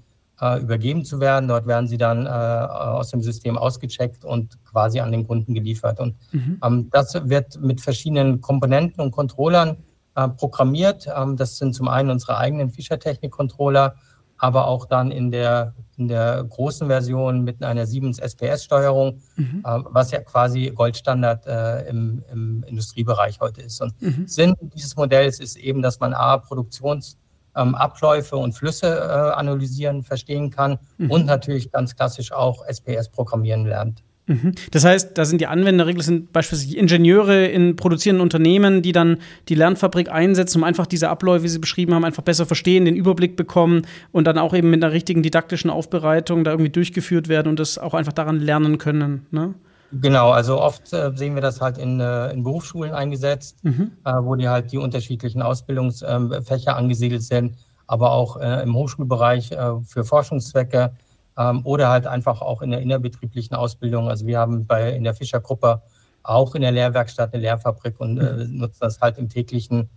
übergeben 0.41 1.05
zu 1.05 1.21
werden. 1.21 1.49
Dort 1.49 1.67
werden 1.67 1.87
sie 1.87 1.99
dann 1.99 2.27
aus 2.27 3.11
dem 3.11 3.23
System 3.23 3.59
ausgecheckt 3.59 4.25
und 4.25 4.63
quasi 4.65 5.01
an 5.01 5.13
den 5.13 5.27
Kunden 5.27 5.55
geliefert. 5.55 6.01
Und 6.01 6.17
mhm. 6.33 6.59
Ähm, 6.65 6.89
das 6.91 7.15
wird 7.29 7.61
mit 7.61 7.81
verschiedenen 7.81 8.41
Komponenten 8.41 9.03
und 9.03 9.11
Controllern 9.11 9.77
programmiert. 10.37 11.09
Ähm, 11.15 11.37
das 11.37 11.59
sind 11.59 11.75
zum 11.75 11.89
einen 11.89 12.11
unsere 12.11 12.37
eigenen 12.37 12.71
Fischertechnik-Controller, 12.71 13.95
aber 14.37 14.67
auch 14.67 14.87
dann 14.87 15.11
in 15.11 15.31
der, 15.31 15.75
in 15.97 16.09
der 16.09 16.43
großen 16.45 16.89
Version 16.89 17.45
mit 17.45 17.63
einer 17.63 17.87
Siemens 17.87 18.19
SPS-Steuerung, 18.19 19.21
mhm. 19.37 19.63
äh, 19.65 19.79
was 19.85 20.11
ja 20.11 20.21
quasi 20.21 20.73
Goldstandard 20.75 21.47
äh, 21.47 21.89
im, 21.89 22.25
im, 22.33 22.65
Industriebereich 22.67 23.41
heute 23.41 23.63
ist. 23.63 23.81
Und 23.83 24.01
mhm. 24.01 24.27
Sinn 24.27 24.55
dieses 24.75 24.97
Modells 24.97 25.41
ist 25.41 25.57
eben, 25.57 25.83
dass 25.83 26.01
man 26.01 26.15
A, 26.15 26.39
Produktionsabläufe 26.39 27.30
ähm, 27.57 27.77
und 28.33 28.53
Flüsse 28.53 28.87
äh, 28.87 29.39
analysieren, 29.39 30.03
verstehen 30.03 30.51
kann 30.51 30.79
mhm. 30.99 31.11
und 31.11 31.27
natürlich 31.27 31.71
ganz 31.73 31.97
klassisch 31.97 32.33
auch 32.33 32.65
SPS 32.67 33.09
programmieren 33.09 33.67
lernt. 33.67 34.03
Mhm. 34.31 34.53
Das 34.71 34.85
heißt, 34.85 35.19
da 35.19 35.25
sind 35.25 35.41
die 35.41 35.49
Anwenderregeln, 35.49 36.03
sind 36.03 36.33
beispielsweise 36.33 36.77
Ingenieure 36.77 37.47
in 37.47 37.75
produzierenden 37.75 38.23
Unternehmen, 38.23 38.81
die 38.81 38.93
dann 38.93 39.19
die 39.49 39.57
Lernfabrik 39.57 40.09
einsetzen, 40.09 40.59
um 40.59 40.65
einfach 40.65 40.87
diese 40.87 41.09
Abläufe, 41.09 41.43
wie 41.43 41.49
Sie 41.49 41.59
beschrieben 41.59 41.95
haben, 41.95 42.05
einfach 42.05 42.23
besser 42.23 42.47
verstehen, 42.47 42.85
den 42.85 42.95
Überblick 42.95 43.35
bekommen 43.35 43.83
und 44.13 44.29
dann 44.29 44.39
auch 44.39 44.55
eben 44.55 44.71
mit 44.71 44.85
einer 44.85 44.93
richtigen 44.93 45.23
didaktischen 45.23 45.69
Aufbereitung 45.69 46.45
da 46.45 46.53
irgendwie 46.53 46.71
durchgeführt 46.71 47.29
werden 47.29 47.49
und 47.49 47.59
das 47.59 47.77
auch 47.77 47.93
einfach 47.93 48.13
daran 48.13 48.39
lernen 48.39 48.79
können. 48.79 49.27
Ne? 49.33 49.55
Genau, 49.93 50.31
also 50.31 50.61
oft 50.61 50.93
äh, 50.93 51.11
sehen 51.15 51.35
wir 51.35 51.43
das 51.43 51.61
halt 51.61 51.79
in, 51.79 52.01
äh, 52.01 52.31
in 52.31 52.45
Berufsschulen 52.45 52.93
eingesetzt, 52.93 53.65
mhm. 53.65 53.93
äh, 54.05 54.13
wo 54.23 54.37
die 54.37 54.49
halt 54.49 54.71
die 54.73 54.79
unterschiedlichen 54.79 55.43
Ausbildungsfächer 55.43 56.77
angesiedelt 56.77 57.23
sind, 57.23 57.57
aber 57.87 58.13
auch 58.13 58.37
äh, 58.37 58.63
im 58.63 58.75
Hochschulbereich 58.75 59.53
äh, 59.53 59.81
für 59.85 60.05
Forschungszwecke 60.05 60.93
ähm, 61.37 61.63
oder 61.65 61.89
halt 61.89 62.07
einfach 62.07 62.41
auch 62.41 62.63
in 62.63 62.71
der 62.71 62.81
innerbetrieblichen 62.81 63.57
Ausbildung. 63.57 64.09
Also 64.09 64.27
wir 64.27 64.39
haben 64.39 64.67
bei 64.67 64.93
in 64.93 65.03
der 65.03 65.15
Fischer-Gruppe 65.15 65.83
auch 66.23 66.55
in 66.55 66.63
der 66.63 66.73
Lehrwerkstatt 66.73 67.33
eine 67.33 67.43
Lehrfabrik 67.43 67.99
und 67.99 68.19
äh, 68.19 68.45
mhm. 68.45 68.59
nutzen 68.59 68.79
das 68.81 69.01
halt 69.01 69.19
im 69.19 69.29
täglichen, 69.29 69.89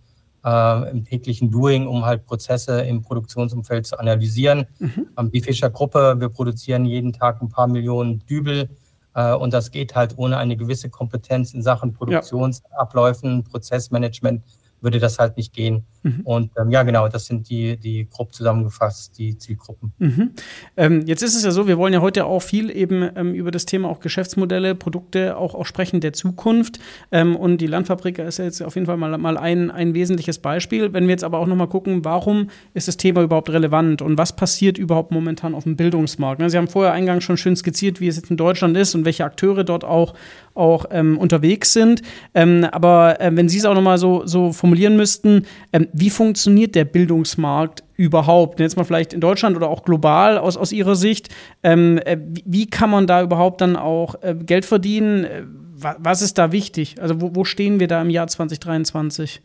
äh, 0.44 0.90
im 0.90 1.04
täglichen 1.04 1.50
Doing, 1.52 1.86
um 1.86 2.04
halt 2.04 2.26
Prozesse 2.26 2.80
im 2.80 3.02
Produktionsumfeld 3.02 3.86
zu 3.86 3.98
analysieren. 3.98 4.66
Mhm. 4.78 5.06
Ähm, 5.16 5.30
die 5.30 5.40
Fischer-Gruppe, 5.40 6.16
wir 6.18 6.30
produzieren 6.30 6.84
jeden 6.84 7.12
Tag 7.12 7.40
ein 7.40 7.48
paar 7.48 7.68
Millionen 7.68 8.26
Dübel 8.26 8.68
und 9.14 9.54
das 9.54 9.70
geht 9.70 9.94
halt 9.94 10.18
ohne 10.18 10.38
eine 10.38 10.56
gewisse 10.56 10.90
Kompetenz 10.90 11.54
in 11.54 11.62
Sachen 11.62 11.92
Produktionsabläufen, 11.92 13.36
ja. 13.36 13.50
Prozessmanagement 13.50 14.42
würde 14.80 14.98
das 14.98 15.18
halt 15.18 15.36
nicht 15.36 15.52
gehen. 15.52 15.86
Mhm. 16.04 16.20
Und 16.24 16.50
ähm, 16.58 16.70
ja, 16.70 16.82
genau, 16.82 17.08
das 17.08 17.24
sind 17.24 17.48
die, 17.48 17.78
die 17.78 18.06
grob 18.10 18.34
zusammengefasst, 18.34 19.18
die 19.18 19.38
Zielgruppen. 19.38 19.94
Mhm. 19.98 20.30
Ähm, 20.76 21.02
jetzt 21.06 21.22
ist 21.22 21.34
es 21.34 21.44
ja 21.44 21.50
so, 21.50 21.66
wir 21.66 21.78
wollen 21.78 21.94
ja 21.94 22.02
heute 22.02 22.26
auch 22.26 22.42
viel 22.42 22.70
eben 22.70 23.08
ähm, 23.16 23.34
über 23.34 23.50
das 23.50 23.64
Thema 23.64 23.88
auch 23.88 24.00
Geschäftsmodelle, 24.00 24.74
Produkte 24.74 25.36
auch, 25.38 25.54
auch 25.54 25.64
sprechen 25.64 26.00
der 26.00 26.12
Zukunft. 26.12 26.78
Ähm, 27.10 27.34
und 27.34 27.58
die 27.58 27.66
Landfabrik 27.66 28.18
ist 28.18 28.38
ja 28.38 28.44
jetzt 28.44 28.62
auf 28.62 28.74
jeden 28.74 28.86
Fall 28.86 28.98
mal, 28.98 29.16
mal 29.16 29.38
ein, 29.38 29.70
ein 29.70 29.94
wesentliches 29.94 30.38
Beispiel. 30.38 30.92
Wenn 30.92 31.04
wir 31.04 31.12
jetzt 31.12 31.24
aber 31.24 31.38
auch 31.38 31.46
nochmal 31.46 31.68
gucken, 31.68 32.04
warum 32.04 32.50
ist 32.74 32.86
das 32.86 32.98
Thema 32.98 33.22
überhaupt 33.22 33.48
relevant 33.48 34.02
und 34.02 34.18
was 34.18 34.36
passiert 34.36 34.76
überhaupt 34.76 35.10
momentan 35.10 35.54
auf 35.54 35.64
dem 35.64 35.76
Bildungsmarkt? 35.76 36.38
Ne, 36.38 36.50
Sie 36.50 36.58
haben 36.58 36.68
vorher 36.68 36.92
eingangs 36.92 37.24
schon 37.24 37.38
schön 37.38 37.56
skizziert, 37.56 38.00
wie 38.00 38.08
es 38.08 38.16
jetzt 38.16 38.30
in 38.30 38.36
Deutschland 38.36 38.76
ist 38.76 38.94
und 38.94 39.06
welche 39.06 39.24
Akteure 39.24 39.64
dort 39.64 39.84
auch, 39.84 40.12
auch 40.52 40.84
ähm, 40.90 41.16
unterwegs 41.16 41.72
sind. 41.72 42.02
Ähm, 42.34 42.66
aber 42.72 43.22
äh, 43.22 43.30
wenn 43.34 43.48
Sie 43.48 43.56
es 43.56 43.64
auch 43.64 43.74
nochmal 43.74 43.96
so, 43.96 44.26
so 44.26 44.52
formulieren 44.52 44.96
müssten, 44.96 45.46
ähm, 45.72 45.88
wie 45.96 46.10
funktioniert 46.10 46.74
der 46.74 46.84
Bildungsmarkt 46.84 47.84
überhaupt? 47.94 48.58
Jetzt 48.58 48.76
mal 48.76 48.82
vielleicht 48.82 49.12
in 49.12 49.20
Deutschland 49.20 49.56
oder 49.56 49.68
auch 49.68 49.84
global 49.84 50.38
aus, 50.38 50.56
aus 50.56 50.72
Ihrer 50.72 50.96
Sicht. 50.96 51.28
Ähm, 51.62 51.98
äh, 51.98 52.18
wie 52.20 52.66
kann 52.66 52.90
man 52.90 53.06
da 53.06 53.22
überhaupt 53.22 53.60
dann 53.60 53.76
auch 53.76 54.16
äh, 54.22 54.34
Geld 54.34 54.64
verdienen? 54.64 55.24
Äh, 55.24 55.44
was 55.76 56.20
ist 56.20 56.36
da 56.36 56.50
wichtig? 56.50 57.00
Also 57.00 57.20
wo, 57.20 57.36
wo 57.36 57.44
stehen 57.44 57.78
wir 57.78 57.86
da 57.86 58.02
im 58.02 58.10
Jahr 58.10 58.26
2023? 58.26 59.40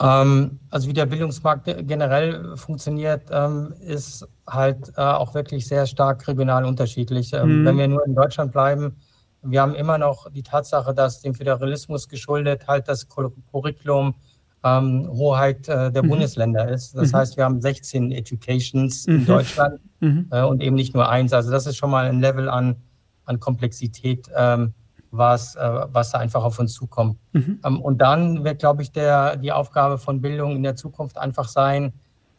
Ähm, 0.00 0.58
also 0.70 0.88
wie 0.88 0.94
der 0.94 1.04
Bildungsmarkt 1.04 1.66
generell 1.86 2.56
funktioniert, 2.56 3.24
ähm, 3.30 3.74
ist 3.86 4.26
halt 4.46 4.90
äh, 4.96 5.02
auch 5.02 5.34
wirklich 5.34 5.66
sehr 5.66 5.86
stark 5.86 6.26
regional 6.26 6.64
unterschiedlich. 6.64 7.34
Ähm, 7.34 7.60
mhm. 7.60 7.66
Wenn 7.66 7.76
wir 7.76 7.88
nur 7.88 8.06
in 8.06 8.14
Deutschland 8.14 8.52
bleiben, 8.52 8.96
wir 9.42 9.60
haben 9.60 9.74
immer 9.74 9.98
noch 9.98 10.30
die 10.30 10.42
Tatsache, 10.42 10.94
dass 10.94 11.20
dem 11.20 11.34
Föderalismus 11.34 12.08
geschuldet 12.08 12.66
halt 12.68 12.88
das 12.88 13.06
Curriculum 13.06 14.14
ähm, 14.64 15.08
Hoheit 15.10 15.68
äh, 15.68 15.90
der 15.90 16.02
mhm. 16.02 16.10
Bundesländer 16.10 16.68
ist. 16.68 16.96
Das 16.96 17.12
mhm. 17.12 17.16
heißt, 17.16 17.36
wir 17.36 17.44
haben 17.44 17.60
16 17.60 18.12
Educations 18.12 19.06
in 19.06 19.20
mhm. 19.20 19.26
Deutschland 19.26 19.80
mhm. 20.00 20.28
äh, 20.30 20.42
und 20.42 20.62
eben 20.62 20.76
nicht 20.76 20.94
nur 20.94 21.08
eins. 21.08 21.32
Also 21.32 21.50
das 21.50 21.66
ist 21.66 21.76
schon 21.76 21.90
mal 21.90 22.06
ein 22.06 22.20
Level 22.20 22.48
an, 22.48 22.76
an 23.24 23.40
Komplexität, 23.40 24.28
ähm, 24.36 24.74
was, 25.10 25.56
äh, 25.56 25.70
was 25.92 26.10
da 26.10 26.18
einfach 26.18 26.44
auf 26.44 26.58
uns 26.58 26.74
zukommt. 26.74 27.18
Mhm. 27.32 27.60
Ähm, 27.64 27.80
und 27.80 27.98
dann 27.98 28.44
wird, 28.44 28.60
glaube 28.60 28.82
ich, 28.82 28.92
der, 28.92 29.36
die 29.36 29.52
Aufgabe 29.52 29.98
von 29.98 30.20
Bildung 30.20 30.56
in 30.56 30.62
der 30.62 30.76
Zukunft 30.76 31.18
einfach 31.18 31.48
sein, 31.48 31.92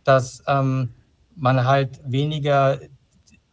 dass 0.06 0.44
ähm, 0.48 0.90
man 1.36 1.66
halt 1.66 2.00
weniger 2.06 2.80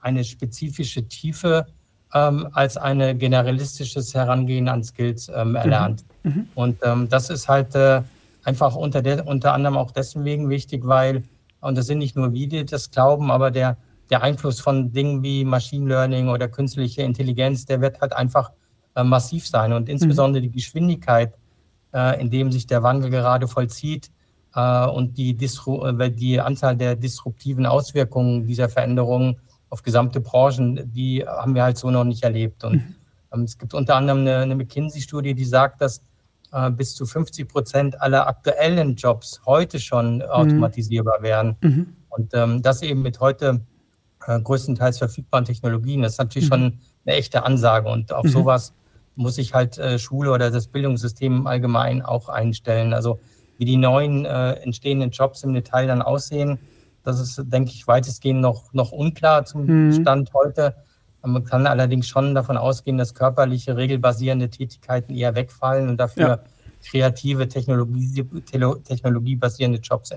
eine 0.01 0.25
spezifische 0.25 1.09
Tiefe 1.09 1.67
ähm, 2.15 2.49
als 2.53 2.77
ein 2.77 3.19
generalistisches 3.19 4.15
Herangehen 4.15 4.69
an 4.69 4.83
Skills 4.83 5.31
ähm, 5.35 5.55
erlernt. 5.55 6.05
Mhm. 6.23 6.31
Mhm. 6.31 6.49
Und 6.55 6.79
das 7.09 7.31
ist 7.31 7.49
halt 7.49 7.75
äh, 7.75 8.03
einfach 8.45 8.77
unter, 8.77 9.03
der, 9.03 9.27
unter 9.27 9.53
anderem 9.53 9.77
auch 9.77 9.91
deswegen 9.91 10.49
wichtig, 10.49 10.87
weil, 10.87 11.25
und 11.61 11.77
das 11.77 11.87
sind 11.87 11.99
nicht 11.99 12.17
nur 12.17 12.33
wir, 12.33 12.49
die 12.49 12.65
das 12.65 12.91
glauben, 12.91 13.31
aber 13.31 13.51
der, 13.51 13.77
der 14.11 14.23
Einfluss 14.23 14.61
von 14.61 14.93
Dingen 14.93 15.23
wie 15.23 15.45
Machine 15.45 15.89
Learning 15.89 16.29
oder 16.29 16.49
künstliche 16.49 17.03
Intelligenz, 17.03 17.65
der 17.67 17.81
wird 17.81 18.01
halt 18.01 18.13
einfach 18.13 18.51
äh, 18.97 19.05
massiv 19.05 19.47
sein. 19.47 19.73
Und 19.73 19.89
insbesondere 19.89 20.43
mhm. 20.43 20.47
die 20.49 20.53
Geschwindigkeit, 20.53 21.35
äh, 21.93 22.21
in 22.21 22.31
dem 22.31 22.51
sich 22.51 22.67
der 22.67 22.83
Wandel 22.83 23.11
gerade 23.11 23.47
vollzieht 23.47 24.11
äh, 24.55 24.87
und 24.87 25.17
die, 25.17 25.35
Disru 25.35 25.85
äh, 25.87 26.11
die 26.11 26.41
Anzahl 26.41 26.77
der 26.77 26.97
disruptiven 26.97 27.67
Auswirkungen 27.67 28.47
dieser 28.47 28.69
Veränderungen 28.69 29.37
auf 29.69 29.83
gesamte 29.83 30.21
Branchen, 30.21 30.91
die 30.93 31.25
haben 31.25 31.55
wir 31.55 31.63
halt 31.63 31.79
so 31.79 31.91
noch 31.91 32.05
nicht 32.05 32.25
erlebt. 32.25 32.65
Und 32.65 32.75
mhm. 32.75 32.95
ähm, 33.33 33.43
es 33.45 33.57
gibt 33.57 33.75
unter 33.75 33.95
anderem 33.95 34.21
eine, 34.21 34.39
eine 34.39 34.57
McKinsey-Studie, 34.57 35.35
die 35.35 35.45
sagt, 35.45 35.81
dass 35.81 36.03
bis 36.77 36.95
zu 36.95 37.07
50 37.07 37.49
Prozent 37.49 38.01
aller 38.01 38.27
aktuellen 38.27 38.97
Jobs 38.97 39.41
heute 39.47 39.79
schon 39.79 40.17
mhm. 40.17 40.23
automatisierbar 40.23 41.23
wären. 41.23 41.57
Mhm. 41.61 41.97
Und 42.09 42.35
ähm, 42.35 42.61
das 42.61 42.83
eben 42.83 43.03
mit 43.03 43.21
heute 43.21 43.61
äh, 44.27 44.41
größtenteils 44.41 44.99
verfügbaren 44.99 45.45
Technologien. 45.45 46.03
Das 46.03 46.13
ist 46.13 46.19
natürlich 46.19 46.51
mhm. 46.51 46.55
schon 46.55 46.79
eine 47.07 47.17
echte 47.17 47.45
Ansage. 47.45 47.89
Und 47.89 48.13
auf 48.13 48.25
mhm. 48.25 48.31
sowas 48.31 48.75
muss 49.15 49.37
sich 49.37 49.55
halt 49.55 49.79
äh, 49.79 49.99
Schule 49.99 50.33
oder 50.33 50.51
das 50.51 50.67
Bildungssystem 50.67 51.47
allgemein 51.47 52.03
auch 52.03 52.29
einstellen. 52.29 52.93
Also 52.93 53.21
wie 53.59 53.65
die 53.65 53.77
neuen 53.77 54.25
äh, 54.25 54.53
entstehenden 54.55 55.11
Jobs 55.11 55.43
im 55.43 55.55
Detail 55.55 55.87
dann 55.87 56.03
aussehen, 56.03 56.59
das 57.03 57.21
ist, 57.21 57.43
denke 57.45 57.71
ich, 57.71 57.87
weitestgehend 57.87 58.41
noch, 58.41 58.73
noch 58.73 58.93
unklar 58.93 59.45
zum 59.45 59.67
mhm. 59.67 59.93
Stand 59.93 60.33
heute. 60.35 60.75
Man 61.23 61.45
kann 61.45 61.67
allerdings 61.67 62.09
schon 62.09 62.35
davon 62.35 62.57
ausgehen, 62.57 62.97
dass 62.97 63.15
körperliche, 63.15 63.77
regelbasierende 63.77 64.49
Tätigkeiten 64.49 65.15
eher 65.15 65.35
wegfallen 65.35 65.89
und 65.89 65.99
dafür 65.99 66.29
ja. 66.29 66.41
kreative, 66.89 67.49
Technologie, 67.49 68.25
technologiebasierende 68.85 69.81
Jobs 69.81 70.13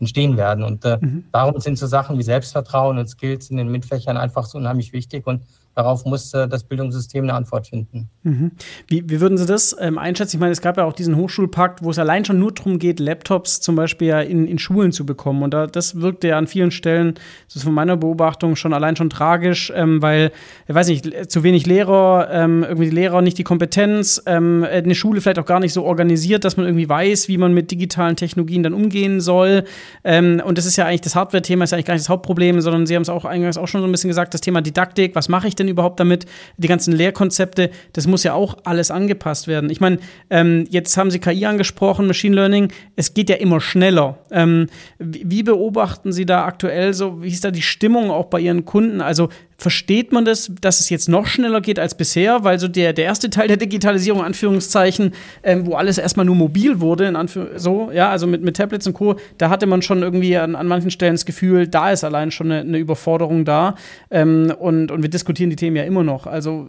entstehen 0.00 0.36
werden. 0.36 0.64
Und 0.64 0.84
äh, 0.84 0.98
mhm. 1.00 1.24
darum 1.32 1.60
sind 1.60 1.78
so 1.78 1.86
Sachen 1.86 2.18
wie 2.18 2.24
Selbstvertrauen 2.24 2.98
und 2.98 3.08
Skills 3.08 3.50
in 3.50 3.56
den 3.56 3.68
MINT-Fächern 3.68 4.16
einfach 4.16 4.46
so 4.46 4.58
unheimlich 4.58 4.92
wichtig. 4.92 5.26
Und 5.26 5.42
darauf 5.74 6.04
muss 6.04 6.30
das 6.30 6.64
Bildungssystem 6.64 7.24
eine 7.24 7.34
Antwort 7.34 7.66
finden. 7.66 8.08
Mhm. 8.22 8.52
Wie, 8.88 9.08
wie, 9.08 9.20
würden 9.20 9.38
Sie 9.38 9.46
das 9.46 9.74
ähm, 9.80 9.98
einschätzen? 9.98 10.36
Ich 10.36 10.40
meine, 10.40 10.52
es 10.52 10.60
gab 10.60 10.76
ja 10.76 10.84
auch 10.84 10.92
diesen 10.92 11.16
Hochschulpakt, 11.16 11.82
wo 11.82 11.90
es 11.90 11.98
allein 11.98 12.24
schon 12.24 12.38
nur 12.38 12.52
darum 12.52 12.78
geht, 12.78 13.00
Laptops 13.00 13.60
zum 13.60 13.74
Beispiel 13.74 14.08
ja 14.08 14.20
in, 14.20 14.46
in 14.46 14.58
Schulen 14.58 14.92
zu 14.92 15.06
bekommen. 15.06 15.42
Und 15.42 15.54
da, 15.54 15.66
das 15.66 16.00
wirkte 16.00 16.28
ja 16.28 16.38
an 16.38 16.46
vielen 16.46 16.70
Stellen, 16.70 17.14
das 17.46 17.56
ist 17.56 17.64
von 17.64 17.74
meiner 17.74 17.96
Beobachtung 17.96 18.56
schon 18.56 18.72
allein 18.72 18.96
schon 18.96 19.10
tragisch, 19.10 19.72
ähm, 19.74 20.02
weil, 20.02 20.30
ich 20.68 20.74
weiß 20.74 20.88
nicht, 20.88 21.30
zu 21.30 21.42
wenig 21.42 21.66
Lehrer, 21.66 22.28
ähm, 22.30 22.64
irgendwie 22.64 22.90
die 22.90 22.94
Lehrer 22.94 23.22
nicht 23.22 23.38
die 23.38 23.44
Kompetenz, 23.44 24.22
ähm, 24.26 24.66
eine 24.70 24.94
Schule 24.94 25.20
vielleicht 25.20 25.38
auch 25.38 25.46
gar 25.46 25.60
nicht 25.60 25.72
so 25.72 25.84
organisiert, 25.84 26.44
dass 26.44 26.56
man 26.56 26.66
irgendwie 26.66 26.88
weiß, 26.88 27.28
wie 27.28 27.38
man 27.38 27.54
mit 27.54 27.70
digitalen 27.70 28.16
Technologien 28.16 28.62
dann 28.62 28.74
umgehen 28.74 29.20
soll. 29.20 29.64
Ähm, 30.04 30.42
und 30.44 30.58
das 30.58 30.66
ist 30.66 30.76
ja 30.76 30.86
eigentlich 30.86 31.02
das 31.02 31.14
Hardware-Thema, 31.14 31.64
ist 31.64 31.70
ja 31.70 31.76
eigentlich 31.76 31.86
gar 31.86 31.94
nicht 31.94 32.04
das 32.04 32.08
Hauptproblem, 32.10 32.60
sondern 32.60 32.86
Sie 32.86 32.94
haben 32.94 33.02
es 33.02 33.08
auch 33.08 33.24
eingangs 33.24 33.56
auch 33.56 33.68
schon 33.68 33.80
so 33.80 33.86
ein 33.86 33.92
bisschen 33.92 34.08
gesagt, 34.08 34.34
das 34.34 34.40
Thema 34.40 34.60
Didaktik, 34.60 35.14
was 35.14 35.28
mache 35.28 35.48
ich 35.48 35.56
denn? 35.56 35.61
Denn 35.62 35.68
überhaupt 35.68 36.00
damit? 36.00 36.26
Die 36.56 36.68
ganzen 36.68 36.92
Lehrkonzepte, 36.92 37.70
das 37.92 38.06
muss 38.06 38.24
ja 38.24 38.34
auch 38.34 38.56
alles 38.64 38.90
angepasst 38.90 39.46
werden. 39.46 39.70
Ich 39.70 39.80
meine, 39.80 39.98
ähm, 40.30 40.66
jetzt 40.70 40.96
haben 40.96 41.10
Sie 41.10 41.18
KI 41.18 41.46
angesprochen, 41.46 42.06
Machine 42.06 42.36
Learning, 42.36 42.72
es 42.96 43.14
geht 43.14 43.30
ja 43.30 43.36
immer 43.36 43.60
schneller. 43.60 44.18
Ähm, 44.30 44.66
wie 44.98 45.42
beobachten 45.42 46.12
Sie 46.12 46.26
da 46.26 46.44
aktuell 46.44 46.94
so, 46.94 47.22
wie 47.22 47.28
ist 47.28 47.44
da 47.44 47.50
die 47.50 47.62
Stimmung 47.62 48.10
auch 48.10 48.26
bei 48.26 48.40
Ihren 48.40 48.64
Kunden? 48.64 49.00
Also 49.00 49.28
versteht 49.62 50.12
man 50.12 50.24
das, 50.24 50.50
dass 50.60 50.80
es 50.80 50.90
jetzt 50.90 51.08
noch 51.08 51.26
schneller 51.26 51.60
geht 51.60 51.78
als 51.78 51.94
bisher, 51.94 52.42
weil 52.42 52.58
so 52.58 52.66
der, 52.66 52.92
der 52.92 53.04
erste 53.04 53.30
Teil 53.30 53.46
der 53.46 53.56
Digitalisierung, 53.56 54.22
Anführungszeichen, 54.22 55.14
ähm, 55.44 55.66
wo 55.66 55.74
alles 55.74 55.98
erstmal 55.98 56.26
nur 56.26 56.34
mobil 56.34 56.80
wurde, 56.80 57.06
in 57.06 57.14
Anführ 57.14 57.58
so, 57.58 57.90
ja, 57.92 58.10
also 58.10 58.26
mit, 58.26 58.42
mit 58.42 58.56
Tablets 58.56 58.86
und 58.86 58.94
Co., 58.94 59.16
da 59.38 59.50
hatte 59.50 59.66
man 59.66 59.80
schon 59.80 60.02
irgendwie 60.02 60.36
an, 60.36 60.56
an 60.56 60.66
manchen 60.66 60.90
Stellen 60.90 61.14
das 61.14 61.24
Gefühl, 61.24 61.68
da 61.68 61.90
ist 61.90 62.02
allein 62.02 62.32
schon 62.32 62.50
eine, 62.50 62.62
eine 62.62 62.78
Überforderung 62.78 63.44
da. 63.44 63.76
Ähm, 64.10 64.52
und, 64.58 64.90
und 64.90 65.02
wir 65.02 65.10
diskutieren 65.10 65.50
die 65.50 65.56
Themen 65.56 65.76
ja 65.76 65.84
immer 65.84 66.02
noch. 66.02 66.26
Also, 66.26 66.66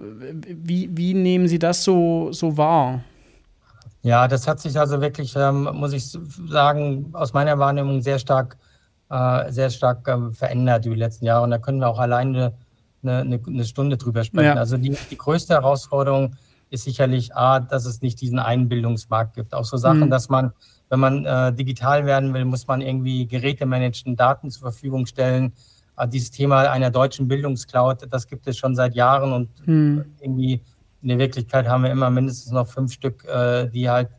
wie, 0.48 0.90
wie 0.94 1.16
nehmen 1.16 1.48
Sie 1.48 1.58
das 1.58 1.84
so, 1.84 2.32
so 2.32 2.58
wahr? 2.58 3.04
Ja, 4.04 4.28
das 4.28 4.48
hat 4.48 4.60
sich 4.60 4.80
also 4.80 5.02
wirklich, 5.02 5.36
ähm, 5.36 5.70
muss 5.74 5.94
ich 5.94 6.16
sagen, 6.48 7.10
aus 7.14 7.34
meiner 7.34 7.58
Wahrnehmung 7.58 8.02
sehr 8.02 8.20
stark, 8.20 8.58
äh, 9.10 9.52
sehr 9.52 9.72
stark 9.72 10.08
äh, 10.08 10.32
verändert 10.32 10.86
über 10.86 10.94
die 10.94 11.02
letzten 11.02 11.26
Jahre. 11.26 11.44
Und 11.44 11.52
da 11.52 11.58
können 11.58 11.80
wir 11.80 11.88
auch 11.88 12.00
alleine 12.00 12.54
eine, 13.04 13.40
eine 13.46 13.66
Stunde 13.66 13.98
drüber 13.98 14.24
sprechen. 14.24 14.46
Ja. 14.46 14.56
Also 14.56 14.78
die, 14.78 14.96
die 15.12 15.18
größte 15.18 15.54
Herausforderung 15.54 16.36
ist 16.70 16.86
sicherlich 16.86 17.36
A, 17.36 17.60
dass 17.60 17.86
es 17.86 18.02
nicht 18.02 18.20
diesen 18.20 18.40
Einbildungsmarkt 18.40 19.36
gibt. 19.36 19.54
Auch 19.54 19.66
so 19.66 19.78
Sachen, 19.78 20.06
mhm. 20.06 20.10
dass 20.10 20.30
man, 20.30 20.54
wenn 20.90 21.00
man 21.00 21.26
äh, 21.26 21.54
digital 21.54 22.06
werden 22.06 22.34
will, 22.34 22.46
muss 22.46 22.68
man 22.68 22.82
irgendwie 22.82 23.28
Geräte 23.28 23.66
managen, 23.66 24.16
Daten 24.16 24.50
zur 24.50 24.62
Verfügung 24.72 25.06
stellen. 25.06 25.54
Äh, 25.98 26.08
dieses 26.08 26.32
Thema 26.32 26.72
einer 26.72 26.90
deutschen 26.90 27.28
Bildungscloud, 27.28 28.08
das 28.10 28.28
gibt 28.28 28.48
es 28.48 28.58
schon 28.58 28.76
seit 28.76 28.96
Jahren 28.96 29.34
und 29.34 29.68
mhm. 29.68 30.06
irgendwie 30.20 30.62
in 31.04 31.10
der 31.10 31.20
Wirklichkeit 31.20 31.68
haben 31.68 31.84
wir 31.84 31.92
immer 31.92 32.10
mindestens 32.10 32.52
noch 32.52 32.68
fünf 32.68 32.94
Stück, 32.94 33.26
äh, 33.26 33.68
die 33.68 33.90
halt 33.90 34.10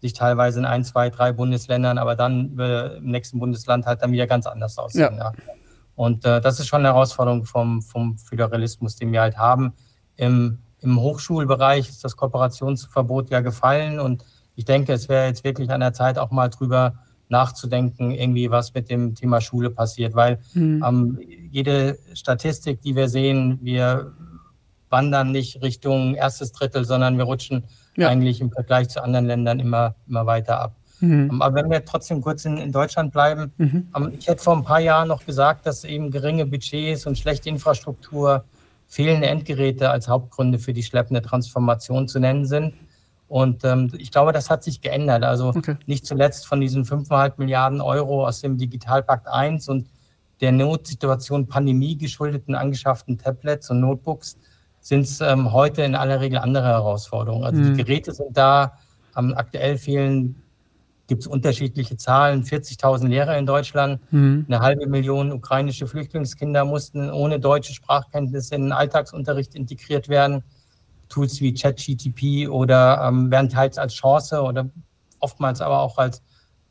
sich 0.00 0.12
teilweise 0.12 0.58
in 0.58 0.66
ein, 0.66 0.84
zwei, 0.84 1.08
drei 1.08 1.32
Bundesländern, 1.32 1.96
aber 1.96 2.14
dann 2.14 2.58
im 2.58 3.10
nächsten 3.10 3.38
Bundesland 3.38 3.86
halt 3.86 4.02
dann 4.02 4.12
wieder 4.12 4.26
ganz 4.26 4.46
anders 4.46 4.76
aussehen. 4.76 5.16
Ja. 5.16 5.32
Ja. 5.32 5.53
Und 5.96 6.24
äh, 6.24 6.40
das 6.40 6.60
ist 6.60 6.66
schon 6.66 6.80
eine 6.80 6.88
Herausforderung 6.88 7.44
vom, 7.44 7.82
vom 7.82 8.18
Föderalismus, 8.18 8.96
den 8.96 9.12
wir 9.12 9.20
halt 9.20 9.38
haben. 9.38 9.72
Im, 10.16 10.58
Im 10.80 11.00
Hochschulbereich 11.00 11.88
ist 11.88 12.04
das 12.04 12.16
Kooperationsverbot 12.16 13.30
ja 13.30 13.40
gefallen 13.40 14.00
und 14.00 14.24
ich 14.56 14.64
denke, 14.64 14.92
es 14.92 15.08
wäre 15.08 15.26
jetzt 15.26 15.44
wirklich 15.44 15.70
an 15.70 15.80
der 15.80 15.92
Zeit, 15.92 16.18
auch 16.18 16.30
mal 16.30 16.48
drüber 16.48 16.94
nachzudenken, 17.28 18.12
irgendwie 18.12 18.50
was 18.50 18.74
mit 18.74 18.90
dem 18.90 19.14
Thema 19.14 19.40
Schule 19.40 19.70
passiert, 19.70 20.14
weil 20.14 20.38
mhm. 20.52 20.84
ähm, 20.86 21.18
jede 21.50 21.98
Statistik, 22.14 22.80
die 22.82 22.94
wir 22.94 23.08
sehen, 23.08 23.58
wir 23.62 24.12
wandern 24.90 25.32
nicht 25.32 25.62
Richtung 25.62 26.14
erstes 26.14 26.52
Drittel, 26.52 26.84
sondern 26.84 27.18
wir 27.18 27.24
rutschen 27.24 27.64
ja. 27.96 28.08
eigentlich 28.08 28.40
im 28.40 28.52
Vergleich 28.52 28.88
zu 28.90 29.02
anderen 29.02 29.26
Ländern 29.26 29.58
immer, 29.58 29.96
immer 30.06 30.26
weiter 30.26 30.60
ab. 30.60 30.76
Mhm. 31.04 31.42
Aber 31.42 31.54
wenn 31.56 31.70
wir 31.70 31.84
trotzdem 31.84 32.20
kurz 32.20 32.44
in, 32.44 32.56
in 32.56 32.72
Deutschland 32.72 33.12
bleiben, 33.12 33.52
mhm. 33.56 33.88
Ähm, 33.96 34.12
ich 34.18 34.26
hätte 34.26 34.42
vor 34.42 34.56
ein 34.56 34.64
paar 34.64 34.80
Jahren 34.80 35.08
noch 35.08 35.24
gesagt, 35.24 35.66
dass 35.66 35.84
eben 35.84 36.10
geringe 36.10 36.46
Budgets 36.46 37.06
und 37.06 37.18
schlechte 37.18 37.48
Infrastruktur, 37.48 38.44
fehlende 38.86 39.26
Endgeräte 39.26 39.90
als 39.90 40.08
Hauptgründe 40.08 40.58
für 40.58 40.72
die 40.72 40.82
schleppende 40.82 41.22
Transformation 41.22 42.06
zu 42.08 42.20
nennen 42.20 42.46
sind. 42.46 42.74
Und 43.28 43.64
ähm, 43.64 43.90
ich 43.96 44.10
glaube, 44.10 44.32
das 44.32 44.50
hat 44.50 44.62
sich 44.62 44.80
geändert. 44.80 45.24
Also 45.24 45.48
okay. 45.48 45.76
nicht 45.86 46.06
zuletzt 46.06 46.46
von 46.46 46.60
diesen 46.60 46.84
5,5 46.84 47.32
Milliarden 47.38 47.80
Euro 47.80 48.26
aus 48.26 48.40
dem 48.40 48.58
Digitalpakt 48.58 49.26
1 49.26 49.68
und 49.68 49.88
der 50.40 50.52
Notsituation 50.52 51.46
Pandemie 51.46 51.96
geschuldeten 51.96 52.54
angeschafften 52.54 53.18
Tablets 53.18 53.70
und 53.70 53.80
Notebooks 53.80 54.36
sind 54.80 55.00
es 55.00 55.20
ähm, 55.20 55.52
heute 55.52 55.82
in 55.82 55.94
aller 55.94 56.20
Regel 56.20 56.38
andere 56.38 56.66
Herausforderungen. 56.66 57.44
Also 57.44 57.60
mhm. 57.60 57.74
die 57.74 57.82
Geräte 57.82 58.12
sind 58.12 58.36
da, 58.36 58.78
ähm, 59.16 59.32
aktuell 59.34 59.78
fehlen, 59.78 60.42
gibt 61.06 61.22
es 61.22 61.26
unterschiedliche 61.26 61.96
Zahlen, 61.96 62.44
40.000 62.44 63.08
Lehrer 63.08 63.36
in 63.36 63.46
Deutschland, 63.46 64.00
mhm. 64.10 64.46
eine 64.48 64.60
halbe 64.60 64.86
Million 64.86 65.32
ukrainische 65.32 65.86
Flüchtlingskinder 65.86 66.64
mussten 66.64 67.10
ohne 67.10 67.38
deutsche 67.38 67.74
Sprachkenntnisse 67.74 68.54
in 68.54 68.62
den 68.62 68.72
Alltagsunterricht 68.72 69.54
integriert 69.54 70.08
werden. 70.08 70.42
Tools 71.08 71.40
wie 71.40 71.52
ChatGTP 71.52 72.48
oder 72.48 73.02
ähm, 73.06 73.30
werden 73.30 73.50
teils 73.50 73.76
als 73.78 73.94
Chance 73.94 74.42
oder 74.42 74.70
oftmals 75.20 75.60
aber 75.60 75.80
auch 75.80 75.98
als 75.98 76.22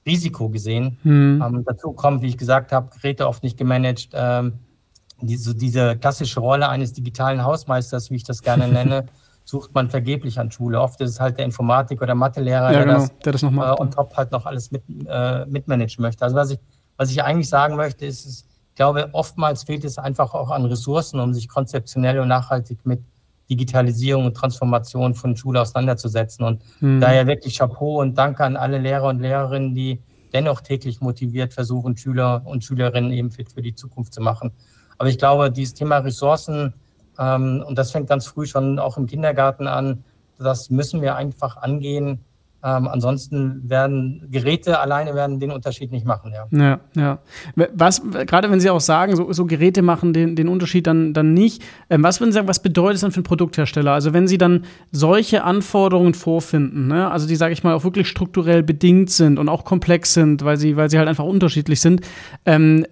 Risiko 0.06 0.50
gesehen. 0.50 0.98
Mhm. 1.04 1.44
Ähm, 1.46 1.64
dazu 1.66 1.94
kommt, 1.94 2.22
wie 2.22 2.28
ich 2.28 2.38
gesagt 2.38 2.72
habe, 2.72 2.90
Geräte 2.90 3.28
oft 3.28 3.44
nicht 3.44 3.58
gemanagt. 3.58 4.10
Ähm, 4.14 4.60
diese, 5.22 5.56
diese 5.56 5.96
klassische 5.96 6.40
Rolle 6.40 6.68
eines 6.68 6.94
digitalen 6.94 7.44
Hausmeisters, 7.44 8.10
wie 8.12 8.16
ich 8.16 8.24
das 8.24 8.42
gerne 8.42 8.68
nenne, 8.70 9.06
sucht 9.46 9.74
man 9.74 9.90
vergeblich 9.90 10.40
an 10.40 10.52
Schule. 10.52 10.80
Oft 10.80 11.02
ist 11.02 11.12
es 11.12 11.20
halt 11.20 11.38
der 11.38 11.46
Informatik- 11.46 12.02
oder 12.02 12.16
Mathelehrer, 12.16 12.72
ja, 12.72 12.80
der, 12.80 12.86
genau, 12.86 13.00
das, 13.00 13.18
der 13.20 13.32
das 13.34 13.42
noch 13.42 13.52
macht. 13.52 13.80
Äh, 13.80 13.82
und 13.82 13.94
top 13.94 14.16
halt 14.16 14.32
noch 14.32 14.46
alles 14.46 14.72
mit, 14.72 14.84
äh, 15.08 15.46
mitmanagen 15.46 16.02
möchte. 16.02 16.24
Also 16.24 16.36
was 16.36 16.52
ich, 16.52 16.60
was 16.98 17.12
ich 17.12 17.24
eigentlich 17.24 17.50
sagen 17.50 17.76
möchte, 17.76 18.06
ist, 18.06 18.26
ist, 18.26 18.48
ich 18.70 18.76
glaube, 18.76 19.10
oftmals 19.12 19.64
fehlt 19.64 19.84
es 19.84 19.98
einfach 19.98 20.34
auch 20.34 20.50
an 20.50 20.66
Ressourcen, 20.66 21.20
um 21.20 21.34
sich 21.34 21.48
konzeptionell 21.48 22.20
und 22.20 22.28
nachhaltig 22.28 22.86
mit 22.86 23.02
Digitalisierung 23.50 24.26
und 24.26 24.36
Transformation 24.36 25.14
von 25.14 25.36
Schule 25.36 25.62
auseinanderzusetzen. 25.62 26.46
Und 26.46 26.64
mhm. 26.80 27.00
daher 27.00 27.28
wirklich 27.28 27.58
Chapeau 27.58 28.02
und 28.02 28.18
Danke 28.18 28.44
an 28.44 28.56
alle 28.56 28.80
Lehrer 28.80 29.10
und 29.10 29.20
Lehrerinnen, 29.20 29.76
die 29.76 30.02
dennoch 30.34 30.62
täglich 30.62 31.02
motiviert 31.02 31.54
versuchen, 31.54 31.96
Schüler 31.96 32.42
und 32.46 32.64
Schülerinnen 32.64 33.12
eben 33.12 33.32
fit 33.32 33.52
für 33.52 33.62
die 33.62 33.76
Zukunft 33.76 34.14
zu 34.14 34.22
machen. 34.22 34.52
Aber 34.98 35.10
ich 35.10 35.18
glaube, 35.18 35.52
dieses 35.52 35.74
Thema 35.74 35.98
Ressourcen, 35.98 36.74
und 37.18 37.76
das 37.76 37.92
fängt 37.92 38.10
ganz 38.10 38.26
früh 38.26 38.46
schon 38.46 38.80
auch 38.80 38.98
im 38.98 39.08
Kindergarten 39.08 39.68
an, 39.68 40.04
das 40.40 40.70
müssen 40.70 41.02
wir 41.02 41.16
einfach 41.16 41.58
angehen, 41.58 42.20
ähm, 42.64 42.88
ansonsten 42.88 43.70
werden 43.70 44.26
Geräte 44.32 44.80
alleine 44.80 45.16
werden 45.16 45.40
den 45.40 45.52
Unterschied 45.52 45.92
nicht 45.92 46.06
machen, 46.06 46.32
ja. 46.34 46.48
Ja, 46.58 46.80
ja. 46.96 47.20
Was, 47.74 48.02
gerade 48.26 48.50
wenn 48.50 48.62
Sie 48.62 48.70
auch 48.70 48.80
sagen, 48.80 49.18
so, 49.18 49.34
so 49.34 49.46
Geräte 49.46 49.82
machen 49.82 50.14
den, 50.14 50.38
den 50.38 50.48
Unterschied 50.48 50.88
dann, 50.88 51.14
dann 51.14 51.34
nicht, 51.34 51.62
ähm, 51.90 52.04
was 52.04 52.22
würden 52.22 52.32
Sie 52.32 52.36
sagen, 52.36 52.48
was 52.48 52.62
bedeutet 52.62 52.96
das 52.96 53.02
dann 53.02 53.12
für 53.12 53.18
einen 53.18 53.26
Produkthersteller? 53.26 53.92
Also 53.92 54.14
wenn 54.14 54.30
Sie 54.30 54.38
dann 54.38 54.64
solche 54.92 55.44
Anforderungen 55.44 56.14
vorfinden, 56.14 56.88
ne? 56.88 57.12
also 57.12 57.28
die, 57.28 57.36
sage 57.36 57.52
ich 57.52 57.64
mal, 57.64 57.74
auch 57.74 57.84
wirklich 57.84 58.08
strukturell 58.08 58.64
bedingt 58.64 59.10
sind 59.10 59.40
und 59.40 59.50
auch 59.50 59.66
komplex 59.66 60.14
sind, 60.14 60.46
weil 60.46 60.56
sie, 60.56 60.78
weil 60.78 60.90
sie 60.90 60.98
halt 60.98 61.10
einfach 61.10 61.26
unterschiedlich 61.26 61.82
sind, 61.82 62.00
ähm, 62.46 62.86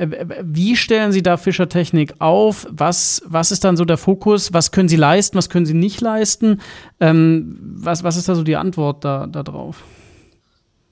wie 0.44 0.76
stellen 0.76 1.14
Sie 1.14 1.24
da 1.24 1.38
Fischer 1.38 1.70
Technik 1.70 2.16
auf? 2.20 2.68
Was, 2.70 3.22
was 3.26 3.52
ist 3.52 3.64
dann 3.64 3.78
so 3.78 3.86
der 3.86 3.98
Fokus? 3.98 4.54
Was 4.54 4.72
können 4.72 4.90
Sie 4.90 4.98
leisten? 4.98 5.38
Was 5.38 5.50
können 5.50 5.66
Sie 5.66 5.74
nicht 5.74 6.02
leisten? 6.02 6.60
Ähm, 7.00 7.58
was, 7.62 8.04
was 8.04 8.18
ist 8.18 8.28
da 8.28 8.36
so 8.36 8.44
die 8.44 8.58
Antwort 8.58 9.06
da, 9.06 9.28
da 9.28 9.44
drauf? 9.44 9.61
Drauf? 9.62 9.84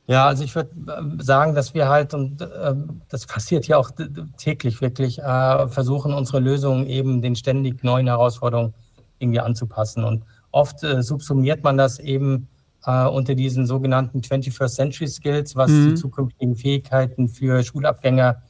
Ja, 0.07 0.25
also 0.25 0.43
ich 0.43 0.55
würde 0.55 0.71
äh, 0.87 1.23
sagen, 1.23 1.53
dass 1.53 1.73
wir 1.73 1.87
halt, 1.87 2.13
und 2.13 2.41
äh, 2.41 2.73
das 3.09 3.27
passiert 3.27 3.67
ja 3.67 3.77
auch 3.77 3.91
täglich 4.37 4.81
wirklich, 4.81 5.19
äh, 5.19 5.67
versuchen, 5.67 6.13
unsere 6.13 6.39
Lösungen 6.39 6.87
eben 6.87 7.21
den 7.21 7.35
ständig 7.35 7.83
neuen 7.83 8.07
Herausforderungen 8.07 8.73
irgendwie 9.19 9.39
anzupassen. 9.39 10.03
Und 10.03 10.23
oft 10.51 10.83
äh, 10.83 11.03
subsumiert 11.03 11.63
man 11.63 11.77
das 11.77 11.99
eben 11.99 12.47
unter 12.81 13.35
diesen 13.35 13.67
sogenannten 13.67 14.21
21st 14.21 14.69
Century 14.69 15.07
Skills, 15.07 15.57
was 15.57 15.69
mhm. 15.69 15.89
die 15.89 15.95
zukünftigen 15.95 16.55
Fähigkeiten 16.55 17.27
für 17.27 17.61
Schulabgänger 17.61 18.41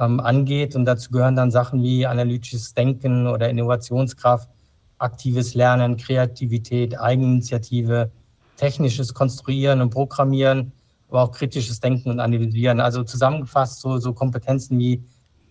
ähm, 0.00 0.18
angeht. 0.18 0.74
Und 0.74 0.86
dazu 0.86 1.12
gehören 1.12 1.36
dann 1.36 1.52
Sachen 1.52 1.84
wie 1.84 2.04
analytisches 2.04 2.74
Denken 2.74 3.28
oder 3.28 3.48
Innovationskraft, 3.48 4.50
aktives 4.98 5.54
Lernen, 5.54 5.96
Kreativität, 5.96 6.98
Eigeninitiative, 6.98 8.10
technisches 8.56 9.14
Konstruieren 9.14 9.80
und 9.80 9.90
Programmieren, 9.90 10.72
aber 11.08 11.22
auch 11.22 11.32
kritisches 11.32 11.80
Denken 11.80 12.10
und 12.10 12.20
Analysieren. 12.20 12.80
Also 12.80 13.04
zusammengefasst 13.04 13.80
so, 13.80 13.98
so 13.98 14.12
Kompetenzen 14.12 14.78
wie 14.78 15.04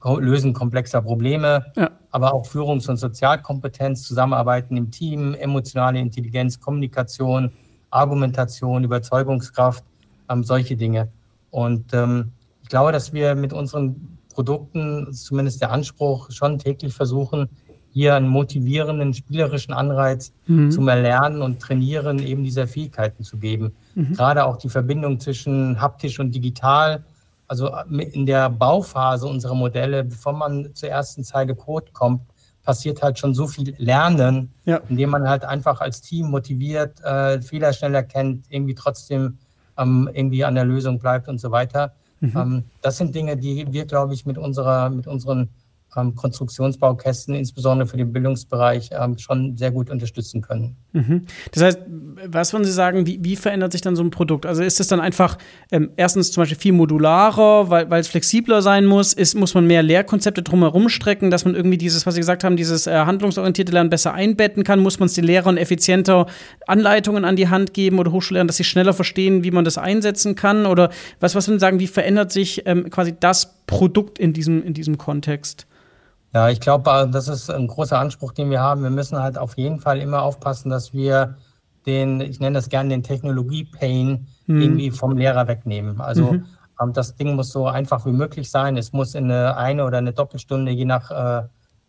Lösen 0.03 0.53
komplexer 0.53 1.01
Probleme, 1.01 1.65
ja. 1.75 1.89
aber 2.11 2.33
auch 2.33 2.45
Führungs- 2.45 2.87
und 2.87 2.97
Sozialkompetenz, 2.97 4.03
Zusammenarbeiten 4.03 4.77
im 4.77 4.91
Team, 4.91 5.33
emotionale 5.33 5.99
Intelligenz, 5.99 6.59
Kommunikation, 6.59 7.51
Argumentation, 7.89 8.83
Überzeugungskraft, 8.83 9.83
ähm, 10.29 10.43
solche 10.43 10.75
Dinge. 10.75 11.11
Und 11.49 11.93
ähm, 11.93 12.33
ich 12.61 12.69
glaube, 12.69 12.91
dass 12.91 13.13
wir 13.13 13.33
mit 13.33 13.51
unseren 13.51 14.19
Produkten, 14.33 15.11
zumindest 15.13 15.61
der 15.61 15.71
Anspruch, 15.71 16.29
schon 16.29 16.59
täglich 16.59 16.93
versuchen, 16.93 17.49
hier 17.95 18.13
einen 18.13 18.27
motivierenden, 18.27 19.13
spielerischen 19.13 19.73
Anreiz 19.73 20.33
mhm. 20.47 20.69
zum 20.69 20.85
Erlernen 20.89 21.41
und 21.41 21.61
Trainieren 21.61 22.19
eben 22.19 22.43
dieser 22.43 22.67
Fähigkeiten 22.67 23.23
zu 23.23 23.37
geben. 23.37 23.71
Mhm. 23.95 24.15
Gerade 24.15 24.43
auch 24.43 24.57
die 24.57 24.67
Verbindung 24.67 25.17
zwischen 25.21 25.79
haptisch 25.79 26.19
und 26.19 26.35
digital. 26.35 27.05
Also 27.47 27.71
in 27.89 28.25
der 28.25 28.49
Bauphase 28.49 29.27
unserer 29.27 29.55
Modelle, 29.55 30.03
bevor 30.03 30.33
man 30.33 30.75
zur 30.75 30.89
ersten 30.89 31.23
Zeile 31.23 31.55
Code 31.55 31.85
kommt, 31.93 32.19
passiert 32.63 33.01
halt 33.01 33.17
schon 33.17 33.33
so 33.33 33.47
viel 33.47 33.73
Lernen, 33.77 34.51
ja. 34.65 34.81
indem 34.89 35.11
man 35.11 35.29
halt 35.29 35.45
einfach 35.45 35.79
als 35.79 36.01
Team 36.01 36.29
motiviert, 36.29 37.01
äh, 37.01 37.41
Fehler 37.41 37.71
schneller 37.71 38.03
kennt, 38.03 38.43
irgendwie 38.49 38.75
trotzdem 38.75 39.37
ähm, 39.77 40.09
irgendwie 40.11 40.43
an 40.43 40.55
der 40.55 40.65
Lösung 40.65 40.99
bleibt 40.99 41.29
und 41.29 41.39
so 41.39 41.49
weiter. 41.49 41.93
Mhm. 42.19 42.33
Ähm, 42.35 42.63
das 42.81 42.97
sind 42.97 43.15
Dinge, 43.15 43.37
die 43.37 43.67
wir, 43.71 43.85
glaube 43.85 44.13
ich, 44.13 44.25
mit 44.25 44.37
unserer, 44.37 44.89
mit 44.89 45.07
unseren 45.07 45.47
Konstruktionsbaukästen, 45.95 47.35
insbesondere 47.35 47.87
für 47.87 47.97
den 47.97 48.11
Bildungsbereich, 48.11 48.89
ähm, 48.91 49.17
schon 49.17 49.57
sehr 49.57 49.71
gut 49.71 49.89
unterstützen 49.89 50.41
können. 50.41 50.75
Mhm. 50.93 51.23
Das 51.51 51.63
heißt, 51.63 51.79
was 52.27 52.53
würden 52.53 52.65
Sie 52.65 52.71
sagen, 52.71 53.05
wie, 53.05 53.19
wie, 53.21 53.35
verändert 53.35 53.71
sich 53.71 53.81
dann 53.81 53.95
so 53.95 54.03
ein 54.03 54.11
Produkt? 54.11 54.45
Also 54.45 54.63
ist 54.63 54.79
es 54.79 54.87
dann 54.87 54.99
einfach 54.99 55.37
ähm, 55.71 55.91
erstens 55.95 56.31
zum 56.31 56.41
Beispiel 56.41 56.57
viel 56.57 56.73
modularer, 56.73 57.69
weil, 57.69 57.89
weil 57.89 58.01
es 58.01 58.07
flexibler 58.07 58.61
sein 58.61 58.85
muss? 58.85 59.13
Ist, 59.13 59.35
muss 59.35 59.53
man 59.53 59.67
mehr 59.67 59.83
Lehrkonzepte 59.83 60.41
drumherum 60.41 60.89
strecken, 60.89 61.31
dass 61.31 61.45
man 61.45 61.55
irgendwie 61.55 61.77
dieses, 61.77 62.05
was 62.05 62.15
Sie 62.15 62.21
gesagt 62.21 62.43
haben, 62.43 62.57
dieses 62.57 62.87
äh, 62.87 62.93
handlungsorientierte 62.93 63.71
Lernen 63.71 63.89
besser 63.89 64.13
einbetten 64.13 64.63
kann? 64.63 64.79
Muss 64.79 64.99
man 64.99 65.07
es 65.07 65.13
den 65.13 65.23
Lehrern 65.23 65.57
effizienter 65.57 66.27
Anleitungen 66.67 67.25
an 67.25 67.35
die 67.35 67.49
Hand 67.49 67.73
geben 67.73 67.99
oder 67.99 68.11
Hochschullehrern, 68.11 68.47
dass 68.47 68.57
sie 68.57 68.63
schneller 68.63 68.93
verstehen, 68.93 69.43
wie 69.43 69.51
man 69.51 69.65
das 69.65 69.77
einsetzen 69.77 70.35
kann? 70.35 70.65
Oder 70.65 70.89
was, 71.19 71.35
was 71.35 71.47
würden 71.47 71.59
Sie 71.59 71.61
sagen, 71.61 71.79
wie 71.79 71.87
verändert 71.87 72.31
sich 72.31 72.63
ähm, 72.65 72.89
quasi 72.89 73.13
das 73.19 73.55
Produkt 73.67 74.19
in 74.19 74.33
diesem, 74.33 74.63
in 74.63 74.73
diesem 74.73 74.97
Kontext? 74.97 75.67
Ja, 76.35 76.49
ich 76.49 76.59
glaube, 76.59 76.91
äh, 76.91 77.07
das 77.07 77.29
ist 77.29 77.49
ein 77.49 77.65
großer 77.65 77.97
Anspruch, 77.97 78.33
den 78.33 78.49
wir 78.49 78.59
haben. 78.59 78.83
Wir 78.83 78.89
müssen 78.89 79.17
halt 79.17 79.37
auf 79.37 79.55
jeden 79.57 79.79
Fall 79.79 79.99
immer 79.99 80.21
aufpassen, 80.21 80.69
dass 80.69 80.93
wir 80.93 81.37
den, 81.85 82.19
ich 82.19 82.41
nenne 82.41 82.55
das 82.55 82.67
gerne 82.67 82.89
den 82.89 83.03
Technologie-Pain, 83.03 84.27
mhm. 84.45 84.61
irgendwie 84.61 84.91
vom 84.91 85.17
Lehrer 85.17 85.47
wegnehmen. 85.47 86.01
Also 86.01 86.33
mhm. 86.33 86.45
Ähm, 86.81 86.91
das 86.91 87.15
Ding 87.15 87.35
muss 87.35 87.51
so 87.51 87.67
einfach 87.67 88.05
wie 88.05 88.11
möglich 88.11 88.51
sein. 88.51 88.75
Es 88.75 88.91
muss 88.91 89.15
in 89.15 89.31
eine, 89.31 89.55
eine 89.55 89.85
oder 89.85 89.99
eine 89.99 90.11
Doppelstunde, 90.11 90.73
je 90.73 90.83
nach 90.83 91.09
äh, 91.09 91.47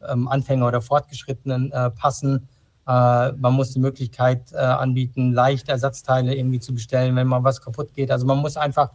ähm, 0.08 0.28
Anfänger 0.28 0.68
oder 0.68 0.80
Fortgeschrittenen, 0.80 1.72
äh, 1.72 1.90
passen. 1.90 2.48
Äh, 2.86 3.32
man 3.32 3.52
muss 3.54 3.72
die 3.72 3.80
Möglichkeit 3.80 4.52
äh, 4.52 4.58
anbieten, 4.58 5.32
leicht 5.32 5.68
Ersatzteile 5.68 6.36
irgendwie 6.36 6.60
zu 6.60 6.72
bestellen, 6.72 7.16
wenn 7.16 7.26
mal 7.26 7.42
was 7.42 7.60
kaputt 7.60 7.92
geht. 7.94 8.12
Also 8.12 8.26
man 8.26 8.38
muss 8.38 8.56
einfach 8.56 8.90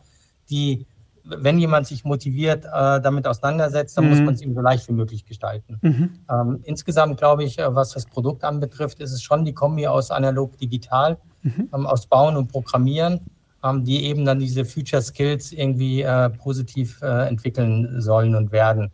die 0.49 0.85
wenn 1.23 1.59
jemand 1.59 1.87
sich 1.87 2.03
motiviert 2.03 2.65
äh, 2.65 3.01
damit 3.01 3.27
auseinandersetzt, 3.27 3.97
dann 3.97 4.05
mhm. 4.05 4.09
muss 4.11 4.19
man 4.21 4.33
es 4.33 4.41
ihm 4.41 4.53
so 4.53 4.61
leicht 4.61 4.87
wie 4.87 4.93
möglich 4.93 5.25
gestalten. 5.25 5.77
Mhm. 5.81 6.09
Ähm, 6.29 6.59
insgesamt 6.63 7.17
glaube 7.17 7.43
ich, 7.43 7.59
äh, 7.59 7.75
was 7.75 7.91
das 7.91 8.05
Produkt 8.05 8.43
anbetrifft, 8.43 8.99
ist 8.99 9.11
es 9.11 9.21
schon 9.21 9.45
die 9.45 9.53
Kombi 9.53 9.87
aus 9.87 10.11
analog 10.11 10.57
digital, 10.57 11.17
mhm. 11.43 11.69
ähm, 11.73 11.85
aus 11.85 12.07
Bauen 12.07 12.37
und 12.37 12.51
Programmieren, 12.51 13.21
ähm, 13.63 13.83
die 13.83 14.05
eben 14.05 14.25
dann 14.25 14.39
diese 14.39 14.65
Future 14.65 15.01
Skills 15.01 15.51
irgendwie 15.51 16.01
äh, 16.01 16.29
positiv 16.29 17.01
äh, 17.01 17.27
entwickeln 17.27 18.01
sollen 18.01 18.35
und 18.35 18.51
werden. 18.51 18.91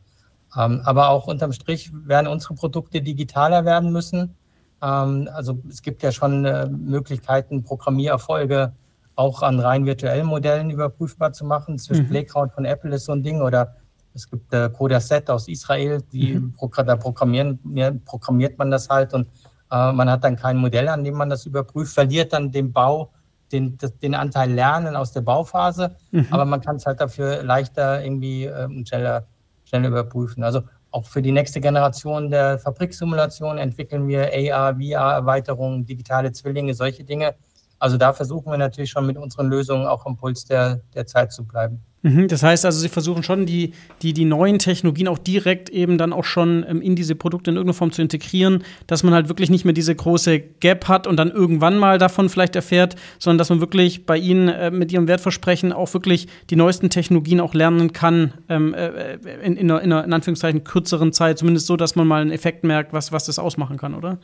Ähm, 0.55 0.81
aber 0.83 1.09
auch 1.09 1.27
unterm 1.27 1.51
Strich 1.51 1.91
werden 2.05 2.27
unsere 2.27 2.55
Produkte 2.55 3.01
digitaler 3.01 3.65
werden 3.65 3.91
müssen. 3.91 4.35
Ähm, 4.81 5.29
also 5.33 5.59
es 5.69 5.81
gibt 5.81 6.03
ja 6.03 6.11
schon 6.11 6.45
äh, 6.45 6.67
Möglichkeiten, 6.67 7.63
Programmiererfolge 7.63 8.73
auch 9.17 9.41
an 9.41 9.59
rein 9.59 9.85
virtuellen 9.85 10.27
Modellen 10.27 10.69
überprüfbar 10.69 11.33
zu 11.33 11.43
machen. 11.43 11.77
Zwischen 11.79 12.05
mhm. 12.05 12.09
Playground 12.09 12.53
von 12.53 12.65
Apple 12.65 12.95
ist 12.95 13.05
so 13.05 13.11
ein 13.11 13.23
Ding 13.23 13.41
oder 13.41 13.75
es 14.13 14.29
gibt 14.29 14.53
äh, 14.53 14.69
Codaset 14.69 15.29
aus 15.29 15.47
Israel, 15.47 16.01
die 16.11 16.35
mhm. 16.35 16.53
da 16.85 16.95
programmieren, 16.95 17.59
ja, 17.73 17.91
programmiert 18.05 18.57
man 18.57 18.71
das 18.71 18.89
halt 18.89 19.13
und 19.13 19.27
äh, 19.71 19.91
man 19.91 20.09
hat 20.09 20.23
dann 20.23 20.35
kein 20.35 20.57
Modell, 20.57 20.87
an 20.87 21.03
dem 21.03 21.15
man 21.15 21.29
das 21.29 21.45
überprüft, 21.45 21.93
verliert 21.93 22.33
dann 22.33 22.51
den 22.51 22.71
Bau, 22.71 23.11
den, 23.51 23.77
den 24.01 24.15
Anteil 24.15 24.51
Lernen 24.51 24.95
aus 24.95 25.11
der 25.11 25.21
Bauphase, 25.21 25.95
mhm. 26.11 26.27
aber 26.31 26.45
man 26.45 26.61
kann 26.61 26.77
es 26.77 26.85
halt 26.85 27.01
dafür 27.01 27.43
leichter 27.43 28.03
irgendwie 28.03 28.45
äh, 28.45 28.85
schneller, 28.85 29.25
schneller 29.65 29.89
überprüfen. 29.89 30.43
Also 30.43 30.61
auch 30.91 31.05
für 31.05 31.21
die 31.21 31.31
nächste 31.31 31.59
Generation 31.59 32.29
der 32.29 32.59
Fabriksimulation 32.59 33.57
entwickeln 33.57 34.07
wir 34.07 34.31
AR, 34.31 34.75
VR-Erweiterungen, 34.75 35.85
digitale 35.85 36.31
Zwillinge, 36.31 36.73
solche 36.73 37.03
Dinge, 37.03 37.35
Also 37.79 37.97
da 37.97 38.13
versuchen 38.13 38.51
wir 38.51 38.57
natürlich 38.57 38.89
schon 38.89 39.05
mit 39.05 39.17
unseren 39.17 39.49
Lösungen 39.49 39.85
auch 39.85 40.05
am 40.05 40.17
Puls 40.17 40.45
der, 40.45 40.81
der 40.95 41.05
Zeit 41.05 41.31
zu 41.31 41.45
bleiben. 41.45 41.81
Mhm, 42.03 42.27
das 42.27 42.43
heißt 42.43 42.63
also, 42.65 42.79
Sie 42.79 42.89
versuchen 42.89 43.23
schon 43.23 43.45
die, 43.45 43.73
die, 44.01 44.13
die 44.13 44.25
neuen 44.25 44.59
Technologien 44.59 45.07
auch 45.07 45.17
direkt 45.17 45.69
eben 45.69 45.97
dann 45.97 46.13
auch 46.13 46.23
schon 46.23 46.65
ähm, 46.67 46.81
in 46.81 46.95
diese 46.95 47.15
Produkte 47.15 47.49
in 47.49 47.57
irgendeiner 47.57 47.77
Form 47.77 47.91
zu 47.91 48.01
integrieren, 48.01 48.63
dass 48.85 49.03
man 49.03 49.13
halt 49.13 49.29
wirklich 49.29 49.49
nicht 49.49 49.65
mehr 49.65 49.73
diese 49.73 49.95
große 49.95 50.39
Gap 50.39 50.87
hat 50.87 51.07
und 51.07 51.17
dann 51.17 51.31
irgendwann 51.31 51.77
mal 51.77 51.97
davon 51.97 52.29
vielleicht 52.29 52.55
erfährt, 52.55 52.95
sondern 53.19 53.39
dass 53.39 53.49
man 53.49 53.61
wirklich 53.61 54.05
bei 54.05 54.17
Ihnen 54.17 54.47
äh, 54.47 54.69
mit 54.69 54.91
Ihrem 54.91 55.07
Wertversprechen 55.07 55.73
auch 55.73 55.91
wirklich 55.93 56.27
die 56.49 56.55
neuesten 56.55 56.89
Technologien 56.89 57.39
auch 57.39 57.53
lernen 57.53 57.93
kann, 57.93 58.33
ähm, 58.47 58.73
äh, 58.73 59.15
in, 59.43 59.57
in, 59.57 59.71
einer, 59.71 59.81
in 59.81 59.91
einer 59.91 60.05
in 60.05 60.13
Anführungszeichen 60.13 60.63
kürzeren 60.63 61.13
Zeit, 61.13 61.39
zumindest 61.39 61.65
so, 61.65 61.77
dass 61.77 61.95
man 61.95 62.07
mal 62.07 62.21
einen 62.21 62.31
Effekt 62.31 62.63
merkt, 62.63 62.93
was, 62.93 63.11
was 63.11 63.25
das 63.25 63.39
ausmachen 63.39 63.77
kann, 63.77 63.95
oder? 63.95 64.19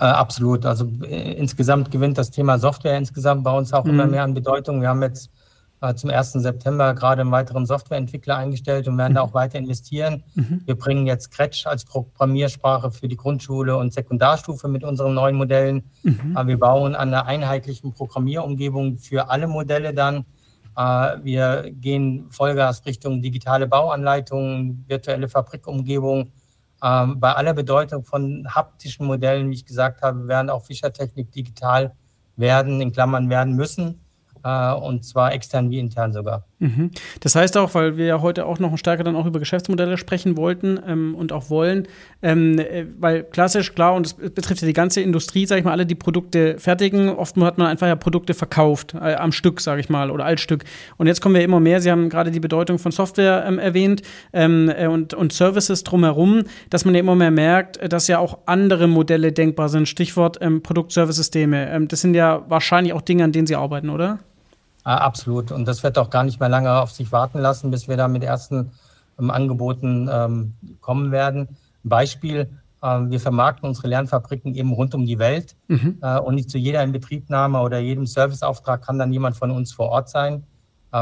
Äh, 0.00 0.04
absolut. 0.04 0.64
Also 0.64 0.90
äh, 1.02 1.34
insgesamt 1.34 1.90
gewinnt 1.90 2.16
das 2.16 2.30
Thema 2.30 2.58
Software 2.58 2.96
insgesamt 2.96 3.44
bei 3.44 3.52
uns 3.52 3.74
auch 3.74 3.84
mhm. 3.84 3.90
immer 3.90 4.06
mehr 4.06 4.24
an 4.24 4.32
Bedeutung. 4.32 4.80
Wir 4.80 4.88
haben 4.88 5.02
jetzt 5.02 5.30
äh, 5.82 5.94
zum 5.94 6.08
1. 6.08 6.32
September 6.32 6.94
gerade 6.94 7.20
einen 7.20 7.30
weiteren 7.30 7.66
Softwareentwickler 7.66 8.38
eingestellt 8.38 8.88
und 8.88 8.96
werden 8.96 9.12
mhm. 9.12 9.16
da 9.16 9.20
auch 9.20 9.34
weiter 9.34 9.58
investieren. 9.58 10.22
Mhm. 10.34 10.62
Wir 10.64 10.74
bringen 10.74 11.06
jetzt 11.06 11.24
Scratch 11.24 11.66
als 11.66 11.84
Programmiersprache 11.84 12.90
für 12.90 13.08
die 13.08 13.16
Grundschule 13.18 13.76
und 13.76 13.92
Sekundarstufe 13.92 14.68
mit 14.68 14.84
unseren 14.84 15.12
neuen 15.12 15.36
Modellen. 15.36 15.82
Mhm. 16.02 16.34
Äh, 16.34 16.46
wir 16.46 16.58
bauen 16.58 16.94
an 16.94 17.08
einer 17.08 17.26
einheitlichen 17.26 17.92
Programmierumgebung 17.92 18.96
für 18.96 19.28
alle 19.28 19.48
Modelle 19.48 19.92
dann. 19.92 20.24
Äh, 20.78 21.18
wir 21.22 21.70
gehen 21.72 22.24
Vollgas 22.30 22.86
Richtung 22.86 23.20
digitale 23.20 23.66
Bauanleitungen, 23.66 24.82
virtuelle 24.88 25.28
Fabrikumgebung 25.28 26.32
ähm, 26.82 27.20
bei 27.20 27.32
aller 27.32 27.54
Bedeutung 27.54 28.04
von 28.04 28.46
haptischen 28.48 29.06
Modellen, 29.06 29.50
wie 29.50 29.54
ich 29.54 29.66
gesagt 29.66 30.02
habe, 30.02 30.28
werden 30.28 30.50
auch 30.50 30.64
Fischertechnik 30.64 31.30
digital 31.32 31.94
werden, 32.36 32.80
in 32.80 32.92
Klammern 32.92 33.28
werden 33.28 33.54
müssen. 33.54 34.00
Äh, 34.42 34.72
und 34.72 35.04
zwar 35.04 35.32
extern 35.32 35.70
wie 35.70 35.78
intern 35.78 36.12
sogar. 36.12 36.44
Mhm. 36.60 36.90
Das 37.20 37.34
heißt 37.34 37.56
auch, 37.56 37.74
weil 37.74 37.96
wir 37.96 38.04
ja 38.04 38.20
heute 38.20 38.44
auch 38.44 38.58
noch 38.58 38.76
stärker 38.76 39.02
dann 39.02 39.16
auch 39.16 39.24
über 39.24 39.38
Geschäftsmodelle 39.38 39.96
sprechen 39.96 40.36
wollten 40.36 40.78
ähm, 40.86 41.14
und 41.14 41.32
auch 41.32 41.48
wollen, 41.48 41.88
ähm, 42.22 42.58
äh, 42.58 42.84
weil 42.98 43.24
klassisch, 43.24 43.74
klar, 43.74 43.94
und 43.94 44.04
das 44.04 44.12
betrifft 44.12 44.60
ja 44.60 44.66
die 44.66 44.74
ganze 44.74 45.00
Industrie, 45.00 45.46
sage 45.46 45.60
ich 45.60 45.64
mal, 45.64 45.72
alle 45.72 45.86
die 45.86 45.94
Produkte 45.94 46.58
fertigen. 46.58 47.08
Oft 47.08 47.36
hat 47.38 47.56
man 47.56 47.66
einfach 47.66 47.86
ja 47.86 47.96
Produkte 47.96 48.34
verkauft, 48.34 48.94
äh, 48.94 49.14
am 49.14 49.32
Stück, 49.32 49.62
sage 49.62 49.80
ich 49.80 49.88
mal, 49.88 50.10
oder 50.10 50.26
als 50.26 50.42
Stück. 50.42 50.64
Und 50.98 51.06
jetzt 51.06 51.22
kommen 51.22 51.34
wir 51.34 51.42
immer 51.42 51.60
mehr, 51.60 51.80
Sie 51.80 51.90
haben 51.90 52.10
gerade 52.10 52.30
die 52.30 52.40
Bedeutung 52.40 52.78
von 52.78 52.92
Software 52.92 53.44
ähm, 53.46 53.58
erwähnt 53.58 54.02
ähm, 54.34 54.70
äh, 54.76 54.86
und, 54.86 55.14
und 55.14 55.32
Services 55.32 55.82
drumherum, 55.82 56.42
dass 56.68 56.84
man 56.84 56.94
ja 56.94 57.00
immer 57.00 57.14
mehr 57.14 57.30
merkt, 57.30 57.78
äh, 57.78 57.88
dass 57.88 58.06
ja 58.06 58.18
auch 58.18 58.38
andere 58.44 58.86
Modelle 58.86 59.32
denkbar 59.32 59.70
sind. 59.70 59.88
Stichwort 59.88 60.36
ähm, 60.42 60.62
Produkt-Service-Systeme. 60.62 61.70
Ähm, 61.70 61.88
das 61.88 62.02
sind 62.02 62.12
ja 62.12 62.44
wahrscheinlich 62.48 62.92
auch 62.92 63.00
Dinge, 63.00 63.24
an 63.24 63.32
denen 63.32 63.46
Sie 63.46 63.56
arbeiten, 63.56 63.88
oder? 63.88 64.18
Ah, 64.84 64.96
absolut. 64.96 65.52
Und 65.52 65.66
das 65.66 65.82
wird 65.82 65.98
auch 65.98 66.10
gar 66.10 66.24
nicht 66.24 66.40
mehr 66.40 66.48
lange 66.48 66.80
auf 66.80 66.90
sich 66.90 67.12
warten 67.12 67.38
lassen, 67.38 67.70
bis 67.70 67.88
wir 67.88 67.96
da 67.96 68.08
mit 68.08 68.24
ersten 68.24 68.72
ähm, 69.18 69.30
Angeboten 69.30 70.08
ähm, 70.10 70.54
kommen 70.80 71.12
werden. 71.12 71.48
Beispiel, 71.82 72.48
ähm, 72.82 73.10
wir 73.10 73.20
vermarkten 73.20 73.68
unsere 73.68 73.88
Lernfabriken 73.88 74.54
eben 74.54 74.72
rund 74.72 74.94
um 74.94 75.04
die 75.04 75.18
Welt. 75.18 75.54
Mhm. 75.68 75.98
Äh, 76.02 76.18
und 76.18 76.34
nicht 76.34 76.50
zu 76.50 76.58
jeder 76.58 76.82
Inbetriebnahme 76.82 77.60
oder 77.60 77.78
jedem 77.78 78.06
Serviceauftrag 78.06 78.82
kann 78.82 78.98
dann 78.98 79.12
jemand 79.12 79.36
von 79.36 79.50
uns 79.50 79.72
vor 79.72 79.88
Ort 79.90 80.08
sein. 80.08 80.44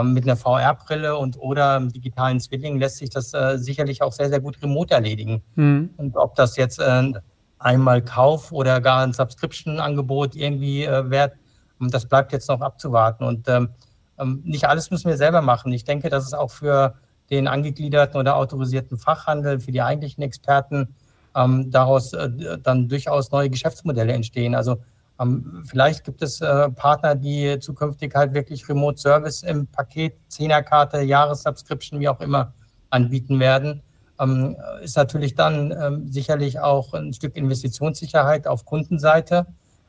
Mit 0.03 0.25
einer 0.25 0.37
VR-Brille 0.37 1.17
und 1.17 1.39
oder 1.39 1.77
einem 1.77 1.91
digitalen 1.91 2.41
Zwilling 2.41 2.79
lässt 2.79 2.99
sich 2.99 3.09
das 3.09 3.33
äh, 3.33 3.57
sicherlich 3.57 4.03
auch 4.03 4.13
sehr, 4.13 4.29
sehr 4.29 4.39
gut 4.39 4.63
remote 4.63 4.93
erledigen. 4.93 5.41
Mhm. 5.55 5.89
Und 5.97 6.15
ob 6.19 6.35
das 6.35 6.59
jetzt 6.59 6.79
äh, 6.79 7.13
einmal 7.59 8.03
Kauf 8.03 8.53
oder 8.53 8.83
gar 8.83 9.03
ein 9.03 9.15
Subscription-Angebot 9.15 10.37
irgendwie 10.37 10.87
wert 10.87 11.33
und 11.79 11.93
das 11.93 12.07
bleibt 12.07 12.33
jetzt 12.33 12.49
noch 12.49 12.61
abzuwarten. 12.61 13.25
Und 13.25 13.49
ähm, 13.49 13.71
ähm, 14.19 14.43
nicht 14.45 14.67
alles 14.67 14.91
müssen 14.91 15.09
wir 15.09 15.17
selber 15.17 15.43
machen. 15.43 15.73
Ich 15.73 15.85
denke, 15.85 16.09
dass 16.11 16.27
es 16.27 16.35
auch 16.35 16.51
für 16.51 16.95
den 17.31 17.47
angegliederten 17.47 18.19
oder 18.19 18.37
autorisierten 18.37 18.99
Fachhandel, 18.99 19.61
für 19.61 19.73
die 19.73 19.83
eigentlichen 19.83 20.23
Experten 20.23 20.95
ähm, 21.37 21.71
daraus 21.71 22.13
äh, 22.13 22.59
dann 22.63 22.89
durchaus 22.89 23.31
neue 23.31 23.51
Geschäftsmodelle 23.51 24.13
entstehen. 24.13 24.55
Also 24.55 24.79
ähm, 25.21 25.63
vielleicht 25.67 26.05
gibt 26.05 26.23
es 26.23 26.41
äh, 26.41 26.71
Partner, 26.71 27.15
die 27.15 27.59
zukünftig 27.61 28.15
halt 28.15 28.35
wirklich 28.35 28.69
Remote 28.69 28.99
Service 28.99 29.43
im 29.43 29.67
Paket, 29.67 30.15
Zehnerkarte, 30.29 31.01
Jahressubscription, 31.01 32.01
wie 32.01 32.09
auch 32.09 32.21
immer, 32.21 32.55
anbieten 32.91 33.39
werden. 33.41 33.83
Ähm, 34.21 34.57
ist 34.83 34.97
natürlich 34.97 35.35
dann 35.35 35.73
ähm, 35.73 36.09
sicherlich 36.09 36.61
auch 36.61 36.95
ein 36.95 37.13
Stück 37.13 37.37
Investitionssicherheit 37.37 38.47
auf 38.47 38.65
Kundenseite. 38.65 39.47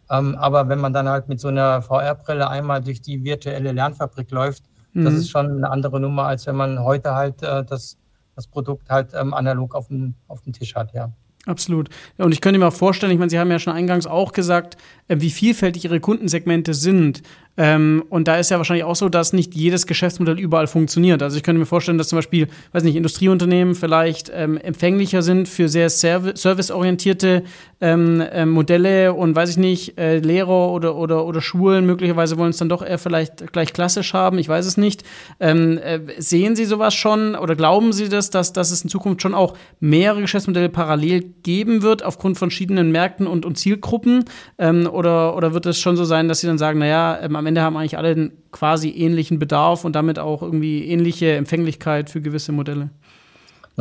Ähm, 0.09 0.35
aber 0.35 0.69
wenn 0.69 0.79
man 0.79 0.93
dann 0.93 1.07
halt 1.07 1.29
mit 1.29 1.39
so 1.39 1.49
einer 1.49 1.81
VR-Brille 1.81 2.49
einmal 2.49 2.81
durch 2.81 3.01
die 3.01 3.23
virtuelle 3.23 3.71
Lernfabrik 3.71 4.31
läuft, 4.31 4.63
mhm. 4.93 5.05
das 5.05 5.13
ist 5.13 5.29
schon 5.29 5.57
eine 5.57 5.69
andere 5.69 5.99
Nummer, 5.99 6.23
als 6.23 6.47
wenn 6.47 6.55
man 6.55 6.83
heute 6.83 7.15
halt 7.15 7.43
äh, 7.43 7.63
das, 7.63 7.97
das 8.35 8.47
Produkt 8.47 8.89
halt 8.89 9.13
ähm, 9.13 9.33
analog 9.33 9.75
auf 9.75 9.87
dem, 9.87 10.15
auf 10.27 10.41
dem 10.41 10.53
Tisch 10.53 10.75
hat, 10.75 10.93
ja. 10.93 11.11
Absolut. 11.49 11.89
Und 12.17 12.31
ich 12.31 12.41
könnte 12.41 12.59
mir 12.59 12.67
auch 12.67 12.73
vorstellen, 12.73 13.11
ich 13.11 13.17
meine, 13.17 13.31
Sie 13.31 13.39
haben 13.39 13.49
ja 13.49 13.57
schon 13.57 13.73
eingangs 13.73 14.05
auch 14.05 14.33
gesagt, 14.33 14.77
äh, 15.07 15.15
wie 15.19 15.31
vielfältig 15.31 15.85
Ihre 15.85 15.99
Kundensegmente 15.99 16.75
sind. 16.75 17.23
Ähm, 17.57 18.05
und 18.09 18.27
da 18.27 18.37
ist 18.37 18.51
ja 18.51 18.57
wahrscheinlich 18.57 18.85
auch 18.85 18.95
so, 18.95 19.09
dass 19.09 19.33
nicht 19.33 19.53
jedes 19.53 19.87
Geschäftsmodell 19.87 20.39
überall 20.39 20.67
funktioniert. 20.67 21.21
Also 21.21 21.35
ich 21.35 21.43
könnte 21.43 21.59
mir 21.59 21.65
vorstellen, 21.65 21.97
dass 21.97 22.07
zum 22.07 22.17
Beispiel, 22.17 22.47
weiß 22.71 22.83
nicht, 22.83 22.95
Industrieunternehmen 22.95 23.75
vielleicht 23.75 24.31
ähm, 24.33 24.57
empfänglicher 24.57 25.23
sind 25.23 25.49
für 25.49 25.67
sehr 25.67 25.89
serviceorientierte 25.89 27.43
ähm, 27.81 28.21
äh, 28.21 28.45
Modelle 28.45 29.13
und 29.13 29.35
weiß 29.35 29.49
ich 29.49 29.57
nicht, 29.57 29.97
äh, 29.97 30.19
Lehrer 30.19 30.69
oder, 30.69 30.95
oder, 30.95 31.25
oder 31.25 31.41
Schulen 31.41 31.85
möglicherweise 31.85 32.37
wollen 32.37 32.51
es 32.51 32.57
dann 32.57 32.69
doch 32.69 32.85
eher 32.85 32.99
vielleicht 32.99 33.51
gleich 33.51 33.73
klassisch 33.73 34.13
haben. 34.13 34.37
Ich 34.37 34.47
weiß 34.47 34.65
es 34.65 34.77
nicht. 34.77 35.03
Sehen 35.39 36.55
Sie 36.55 36.65
sowas 36.65 36.93
schon 36.93 37.35
oder 37.35 37.55
glauben 37.55 37.91
Sie 37.91 38.09
das, 38.09 38.29
dass, 38.29 38.53
dass 38.53 38.71
es 38.71 38.83
in 38.83 38.89
Zukunft 38.89 39.21
schon 39.21 39.33
auch 39.33 39.55
mehrere 39.79 40.21
Geschäftsmodelle 40.21 40.69
parallel 40.69 41.23
geben 41.43 41.81
wird 41.81 42.03
aufgrund 42.03 42.37
von 42.37 42.49
verschiedenen 42.49 42.91
Märkten 42.91 43.27
und, 43.27 43.45
und 43.45 43.57
Zielgruppen? 43.57 44.25
Ähm, 44.57 44.87
oder, 44.91 45.35
oder 45.35 45.53
wird 45.53 45.65
es 45.65 45.79
schon 45.79 45.97
so 45.97 46.03
sein, 46.03 46.27
dass 46.27 46.39
Sie 46.39 46.47
dann 46.47 46.57
sagen, 46.57 46.79
naja, 46.79 47.19
ähm, 47.21 47.35
am 47.35 47.45
Ende 47.45 47.61
haben 47.61 47.77
eigentlich 47.77 47.97
alle 47.97 48.09
einen 48.09 48.31
quasi 48.51 48.89
ähnlichen 48.89 49.39
Bedarf 49.39 49.85
und 49.85 49.95
damit 49.95 50.19
auch 50.19 50.41
irgendwie 50.41 50.85
ähnliche 50.85 51.35
Empfänglichkeit 51.35 52.09
für 52.09 52.21
gewisse 52.21 52.51
Modelle? 52.51 52.89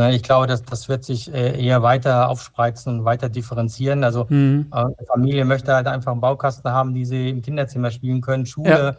Ich 0.07 0.23
glaube, 0.23 0.47
das, 0.47 0.63
das 0.63 0.89
wird 0.89 1.05
sich 1.05 1.33
äh, 1.35 1.61
eher 1.61 1.83
weiter 1.83 2.29
aufspreizen 2.29 3.01
und 3.01 3.05
weiter 3.05 3.29
differenzieren. 3.29 4.05
Also 4.05 4.27
mhm. 4.29 4.67
äh, 4.73 5.05
Familie 5.07 5.45
möchte 5.45 5.75
halt 5.75 5.89
einfach 5.89 6.13
einen 6.13 6.21
Baukasten 6.21 6.71
haben, 6.71 6.95
die 6.95 7.05
sie 7.05 7.31
im 7.31 7.43
Kinderzimmer 7.43 7.91
spielen 7.91 8.21
können. 8.21 8.47
Schule 8.47 8.97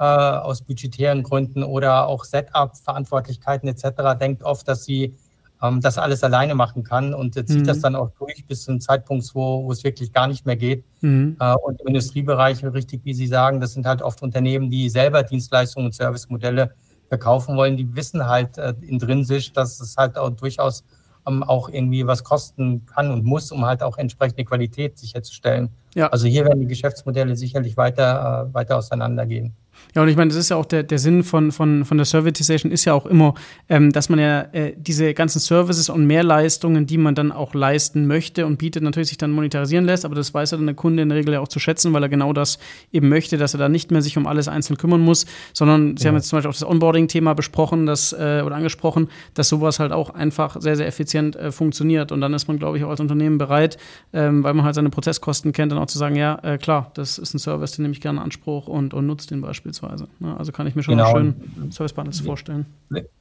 ja. 0.00 0.38
äh, 0.38 0.40
aus 0.40 0.62
budgetären 0.62 1.22
Gründen 1.22 1.62
oder 1.62 2.08
auch 2.08 2.24
Setup, 2.24 2.76
Verantwortlichkeiten 2.76 3.68
etc. 3.68 4.18
denkt 4.18 4.42
oft, 4.42 4.66
dass 4.66 4.84
sie 4.84 5.14
ähm, 5.62 5.80
das 5.80 5.98
alles 5.98 6.24
alleine 6.24 6.54
machen 6.54 6.82
kann 6.84 7.14
und 7.14 7.36
äh, 7.36 7.44
zieht 7.44 7.60
mhm. 7.60 7.66
das 7.66 7.80
dann 7.80 7.94
auch 7.94 8.10
durch 8.18 8.46
bis 8.46 8.64
zum 8.64 8.80
Zeitpunkt, 8.80 9.28
wo, 9.34 9.64
wo 9.64 9.72
es 9.72 9.84
wirklich 9.84 10.12
gar 10.12 10.26
nicht 10.26 10.46
mehr 10.46 10.56
geht. 10.56 10.84
Mhm. 11.00 11.36
Äh, 11.38 11.54
und 11.54 11.80
im 11.80 11.88
Industriebereich, 11.88 12.64
richtig 12.64 13.04
wie 13.04 13.14
Sie 13.14 13.26
sagen, 13.26 13.60
das 13.60 13.72
sind 13.72 13.86
halt 13.86 14.02
oft 14.02 14.22
Unternehmen, 14.22 14.70
die 14.70 14.88
selber 14.88 15.22
Dienstleistungen 15.22 15.86
und 15.86 15.94
Servicemodelle 15.94 16.72
verkaufen 17.08 17.56
wollen, 17.56 17.76
die 17.76 17.94
wissen 17.96 18.26
halt 18.26 18.56
äh, 18.58 18.74
intrinsisch, 18.80 19.52
dass 19.52 19.80
es 19.80 19.96
halt 19.96 20.16
auch 20.16 20.30
durchaus 20.30 20.84
ähm, 21.26 21.42
auch 21.42 21.68
irgendwie 21.68 22.06
was 22.06 22.24
kosten 22.24 22.86
kann 22.86 23.10
und 23.10 23.24
muss, 23.24 23.52
um 23.52 23.66
halt 23.66 23.82
auch 23.82 23.98
entsprechende 23.98 24.44
Qualität 24.44 24.98
sicherzustellen. 24.98 25.70
Ja. 25.94 26.08
Also 26.08 26.26
hier 26.26 26.44
werden 26.44 26.60
die 26.60 26.66
Geschäftsmodelle 26.66 27.36
sicherlich 27.36 27.76
weiter, 27.76 28.48
äh, 28.48 28.54
weiter 28.54 28.76
auseinandergehen. 28.78 29.54
Ja, 29.94 30.02
und 30.02 30.08
ich 30.08 30.16
meine, 30.16 30.28
das 30.28 30.36
ist 30.36 30.50
ja 30.50 30.56
auch 30.56 30.66
der, 30.66 30.84
der 30.84 30.98
Sinn 30.98 31.24
von, 31.24 31.50
von, 31.50 31.84
von 31.84 31.96
der 31.96 32.04
Servitization 32.04 32.70
ist 32.70 32.84
ja 32.84 32.94
auch 32.94 33.06
immer, 33.06 33.34
ähm, 33.68 33.90
dass 33.92 34.08
man 34.08 34.18
ja 34.20 34.42
äh, 34.52 34.74
diese 34.76 35.14
ganzen 35.14 35.40
Services 35.40 35.88
und 35.88 36.06
Mehrleistungen, 36.06 36.86
die 36.86 36.96
man 36.96 37.14
dann 37.14 37.32
auch 37.32 37.54
leisten 37.54 38.06
möchte 38.06 38.46
und 38.46 38.58
bietet, 38.58 38.82
natürlich 38.82 39.08
sich 39.08 39.18
dann 39.18 39.32
monetarisieren 39.32 39.84
lässt, 39.84 40.04
aber 40.04 40.14
das 40.14 40.32
weiß 40.32 40.52
ja 40.52 40.56
dann 40.58 40.66
der 40.66 40.76
Kunde 40.76 41.02
in 41.02 41.08
der 41.08 41.18
Regel 41.18 41.34
ja 41.34 41.40
auch 41.40 41.48
zu 41.48 41.58
schätzen, 41.58 41.92
weil 41.92 42.02
er 42.02 42.08
genau 42.08 42.32
das 42.32 42.58
eben 42.92 43.08
möchte, 43.08 43.36
dass 43.36 43.54
er 43.54 43.58
da 43.58 43.68
nicht 43.68 43.90
mehr 43.90 44.02
sich 44.02 44.16
um 44.16 44.26
alles 44.26 44.46
einzeln 44.46 44.76
kümmern 44.76 45.00
muss, 45.00 45.26
sondern 45.52 45.96
Sie 45.96 46.04
ja. 46.04 46.08
haben 46.08 46.16
jetzt 46.16 46.28
zum 46.28 46.36
Beispiel 46.36 46.50
auch 46.50 46.54
das 46.54 46.64
Onboarding-Thema 46.64 47.34
besprochen, 47.34 47.86
das, 47.86 48.12
äh, 48.12 48.42
oder 48.44 48.54
angesprochen, 48.54 49.08
dass 49.34 49.48
sowas 49.48 49.80
halt 49.80 49.90
auch 49.90 50.10
einfach 50.10 50.60
sehr, 50.60 50.76
sehr 50.76 50.86
effizient 50.86 51.34
äh, 51.34 51.50
funktioniert. 51.50 52.12
Und 52.12 52.20
dann 52.20 52.32
ist 52.34 52.46
man, 52.46 52.58
glaube 52.58 52.78
ich, 52.78 52.84
auch 52.84 52.90
als 52.90 53.00
Unternehmen 53.00 53.38
bereit, 53.38 53.76
ähm, 54.12 54.44
weil 54.44 54.54
man 54.54 54.64
halt 54.64 54.76
seine 54.76 54.90
Prozesskosten 54.90 55.52
kennt, 55.52 55.72
dann 55.72 55.78
auch 55.78 55.86
zu 55.86 55.98
sagen, 55.98 56.14
ja, 56.14 56.38
äh, 56.42 56.58
klar, 56.58 56.92
das 56.94 57.18
ist 57.18 57.34
ein 57.34 57.38
Service, 57.38 57.72
den 57.72 57.82
nehme 57.82 57.92
ich 57.92 58.00
gerne 58.00 58.18
in 58.18 58.24
Anspruch 58.24 58.68
und, 58.68 58.94
und 58.94 59.06
nutze 59.06 59.26
den 59.28 59.40
beispielsweise 59.40 59.69
beispielsweise. 59.70 60.08
Ne? 60.18 60.36
Also 60.38 60.52
kann 60.52 60.66
ich 60.66 60.74
mir 60.74 60.82
schon 60.82 60.96
genau. 60.96 61.12
schön 61.12 61.70
Service 61.70 61.92
Bundles 61.92 62.20
vorstellen. 62.20 62.66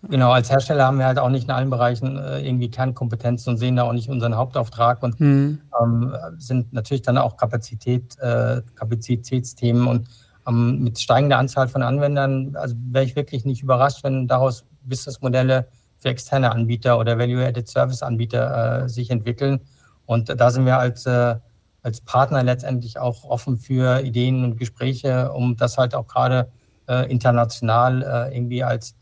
Genau, 0.10 0.32
als 0.32 0.50
Hersteller 0.50 0.86
haben 0.86 0.98
wir 0.98 1.06
halt 1.06 1.20
auch 1.20 1.30
nicht 1.30 1.46
in 1.46 1.52
allen 1.52 1.70
Bereichen 1.70 2.18
äh, 2.18 2.46
irgendwie 2.46 2.70
Kernkompetenzen 2.70 3.54
und 3.54 3.58
sehen 3.58 3.76
da 3.76 3.84
auch 3.84 3.94
nicht 3.94 4.10
unseren 4.10 4.36
Hauptauftrag 4.36 5.04
und 5.04 5.20
mhm. 5.20 5.60
ähm, 5.82 6.14
sind 6.38 6.74
natürlich 6.74 7.02
dann 7.02 7.18
auch 7.18 7.38
Kapazität, 7.38 8.18
äh, 8.20 8.62
Kapazitätsthemen 8.76 9.88
und 9.88 10.08
ähm, 10.48 10.84
mit 10.84 11.00
steigender 11.00 11.38
Anzahl 11.38 11.68
von 11.68 11.84
Anwendern, 11.84 12.56
also 12.56 12.76
wäre 12.90 13.06
ich 13.06 13.16
wirklich 13.16 13.46
nicht 13.46 13.62
überrascht, 13.62 14.04
wenn 14.04 14.28
daraus 14.28 14.66
Businessmodelle 14.84 15.68
für 15.98 16.10
externe 16.10 16.52
Anbieter 16.52 16.98
oder 16.98 17.20
Value-Added 17.20 17.68
Service-Anbieter 17.68 18.84
äh, 18.84 18.90
sich 18.90 19.12
entwickeln. 19.12 19.60
Und 20.06 20.40
da 20.40 20.50
sind 20.50 20.66
wir 20.66 20.80
als 20.80 21.06
äh, 21.06 21.36
als 21.82 22.02
Partner 22.02 22.44
letztendlich 22.44 23.00
auch 23.00 23.24
offen 23.24 23.58
für 23.58 24.02
Ideen 24.02 24.44
und 24.44 24.58
Gespräche, 24.58 25.32
um 25.32 25.56
das 25.56 25.78
halt 25.78 25.96
auch 25.96 26.08
gerade 26.08 26.50
äh, 26.88 27.10
international 27.10 28.04
äh, 28.04 28.36
irgendwie 28.36 28.64
als, 28.64 28.96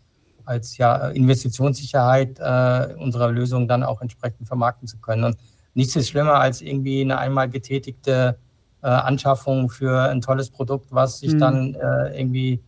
als 0.46 0.78
ja, 0.78 1.10
Investitionssicherheit 1.10 2.40
äh, 2.40 2.94
unserer 2.96 3.32
Lösung 3.32 3.68
dann 3.68 3.84
auch 3.84 4.02
entsprechend 4.02 4.48
vermarkten 4.48 4.88
zu 4.88 4.98
können. 4.98 5.24
Und 5.24 5.38
nichts 5.74 5.96
ist 5.96 6.10
schlimmer 6.10 6.36
als 6.36 6.62
irgendwie 6.62 7.02
eine 7.02 7.18
einmal 7.18 7.50
getätigte 7.50 8.38
äh, 8.84 8.88
Anschaffung 8.88 9.70
für 9.70 10.10
ein 10.10 10.22
tolles 10.22 10.50
Produkt, 10.50 10.88
was 10.92 11.20
sich 11.20 11.34
mhm. 11.34 11.40
dann 11.40 11.76
äh, 11.76 12.20
irgendwie 12.20 12.62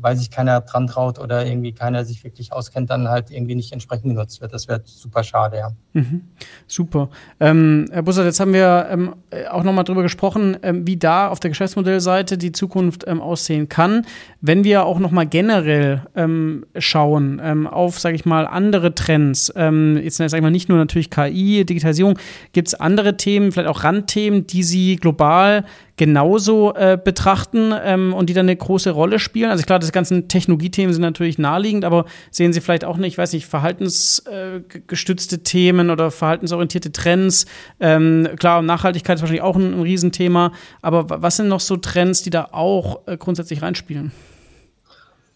weil 0.00 0.16
sich 0.16 0.30
keiner 0.30 0.60
dran 0.60 0.86
traut 0.86 1.18
oder 1.18 1.46
irgendwie 1.46 1.72
keiner 1.72 2.04
sich 2.04 2.24
wirklich 2.24 2.52
auskennt, 2.52 2.90
dann 2.90 3.08
halt 3.08 3.30
irgendwie 3.30 3.54
nicht 3.54 3.72
entsprechend 3.72 4.10
genutzt 4.10 4.40
wird. 4.40 4.52
Das 4.52 4.68
wäre 4.68 4.82
super 4.84 5.22
schade, 5.24 5.58
ja. 5.58 5.70
Mhm. 5.92 6.22
Super. 6.66 7.08
Ähm, 7.40 7.86
Herr 7.90 8.02
Bussert, 8.02 8.26
jetzt 8.26 8.40
haben 8.40 8.52
wir 8.52 8.88
ähm, 8.90 9.14
auch 9.50 9.62
nochmal 9.62 9.84
drüber 9.84 10.02
gesprochen, 10.02 10.56
ähm, 10.62 10.86
wie 10.86 10.96
da 10.96 11.28
auf 11.28 11.40
der 11.40 11.50
Geschäftsmodellseite 11.50 12.38
die 12.38 12.52
Zukunft 12.52 13.04
ähm, 13.06 13.20
aussehen 13.20 13.68
kann. 13.68 14.06
Wenn 14.40 14.64
wir 14.64 14.84
auch 14.84 14.98
nochmal 14.98 15.26
generell 15.26 16.02
ähm, 16.14 16.66
schauen 16.76 17.40
ähm, 17.42 17.66
auf, 17.66 17.98
sage 17.98 18.16
ich 18.16 18.24
mal, 18.24 18.46
andere 18.46 18.94
Trends, 18.94 19.52
jetzt 19.54 20.16
sage 20.16 20.36
ich 20.36 20.42
mal 20.42 20.50
nicht 20.50 20.68
nur 20.68 20.78
natürlich 20.78 21.10
KI, 21.10 21.64
Digitalisierung, 21.64 22.18
gibt 22.52 22.68
es 22.68 22.74
andere 22.74 23.16
Themen, 23.16 23.52
vielleicht 23.52 23.68
auch 23.68 23.84
Randthemen, 23.84 24.46
die 24.46 24.62
Sie 24.62 24.96
global 24.96 25.64
genauso 25.96 26.74
äh, 26.74 26.98
betrachten 27.02 27.72
ähm, 27.82 28.12
und 28.14 28.28
die 28.28 28.34
dann 28.34 28.46
eine 28.46 28.56
große 28.56 28.90
Rolle 28.90 29.18
spielen? 29.18 29.50
Also 29.50 29.64
klar, 29.64 29.78
das 29.78 29.92
ganzen 29.92 30.28
Technologiethemen 30.28 30.92
sind 30.92 31.02
natürlich 31.02 31.38
naheliegend, 31.38 31.84
aber 31.84 32.04
sehen 32.30 32.52
Sie 32.52 32.60
vielleicht 32.60 32.84
auch 32.84 32.96
nicht, 32.96 33.14
ich 33.14 33.18
weiß 33.18 33.32
nicht, 33.32 33.46
verhaltensgestützte 33.46 35.36
äh, 35.36 35.38
Themen 35.38 35.90
oder 35.90 36.10
verhaltensorientierte 36.10 36.90
Trends? 36.92 37.46
Ähm, 37.78 38.28
klar, 38.38 38.62
Nachhaltigkeit 38.62 39.16
ist 39.16 39.22
wahrscheinlich 39.22 39.42
auch 39.42 39.56
ein, 39.56 39.74
ein 39.74 39.82
Riesenthema, 39.82 40.52
aber 40.82 41.22
was 41.22 41.36
sind 41.36 41.48
noch 41.48 41.60
so 41.60 41.76
Trends, 41.76 42.22
die 42.22 42.30
da 42.30 42.48
auch 42.50 43.06
äh, 43.06 43.16
grundsätzlich 43.16 43.62
reinspielen? 43.62 44.10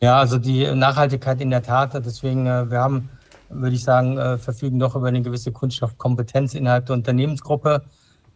Ja, 0.01 0.19
also 0.19 0.39
die 0.39 0.65
Nachhaltigkeit 0.75 1.41
in 1.41 1.51
der 1.51 1.63
Tat, 1.63 1.95
deswegen, 2.05 2.47
äh, 2.47 2.71
wir 2.71 2.79
haben, 2.79 3.09
würde 3.49 3.75
ich 3.75 3.85
sagen, 3.85 4.19
äh, 4.19 4.39
verfügen 4.39 4.79
doch 4.79 4.97
über 4.97 5.09
eine 5.09 5.23
gewisse 5.23 5.53
Kunststoffkompetenz 5.53 6.55
innerhalb 6.55 6.87
der 6.87 6.95
Unternehmensgruppe 6.95 7.83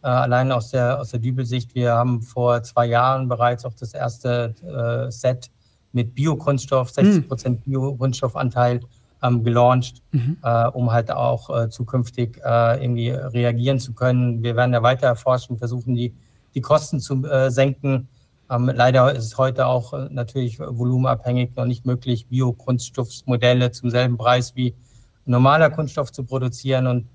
allein 0.07 0.51
aus 0.51 0.69
der, 0.71 0.99
aus 0.99 1.11
der 1.11 1.19
Dübel-Sicht, 1.19 1.75
wir 1.75 1.93
haben 1.93 2.21
vor 2.21 2.61
zwei 2.63 2.85
Jahren 2.87 3.27
bereits 3.27 3.65
auch 3.65 3.73
das 3.73 3.93
erste 3.93 4.53
äh, 4.63 5.11
Set 5.11 5.49
mit 5.91 6.15
Biokunststoff, 6.15 6.89
60 6.89 7.15
hm. 7.15 7.27
Prozent 7.27 7.63
Biokunststoffanteil 7.63 8.81
ähm, 9.23 9.43
gelauncht, 9.43 10.01
mhm. 10.11 10.37
äh, 10.43 10.67
um 10.67 10.91
halt 10.91 11.09
auch 11.09 11.49
äh, 11.49 11.69
zukünftig 11.69 12.39
äh, 12.43 12.83
irgendwie 12.83 13.09
reagieren 13.09 13.79
zu 13.79 13.93
können. 13.93 14.43
Wir 14.43 14.55
werden 14.55 14.73
ja 14.73 14.83
weiter 14.83 15.07
erforschen, 15.07 15.57
versuchen 15.57 15.95
die, 15.95 16.13
die 16.53 16.61
Kosten 16.61 16.99
zu 16.99 17.25
äh, 17.25 17.49
senken. 17.49 18.09
Ähm, 18.49 18.69
leider 18.73 19.15
ist 19.15 19.25
es 19.25 19.37
heute 19.37 19.67
auch 19.67 19.93
äh, 19.93 20.09
natürlich 20.11 20.59
volumenabhängig 20.59 21.55
noch 21.55 21.65
nicht 21.65 21.85
möglich, 21.85 22.27
Biokunststoffmodelle 22.27 23.71
zum 23.71 23.89
selben 23.89 24.17
Preis 24.17 24.55
wie 24.55 24.75
normaler 25.25 25.69
Kunststoff 25.69 26.11
zu 26.11 26.25
produzieren 26.25 26.87
und 26.87 27.07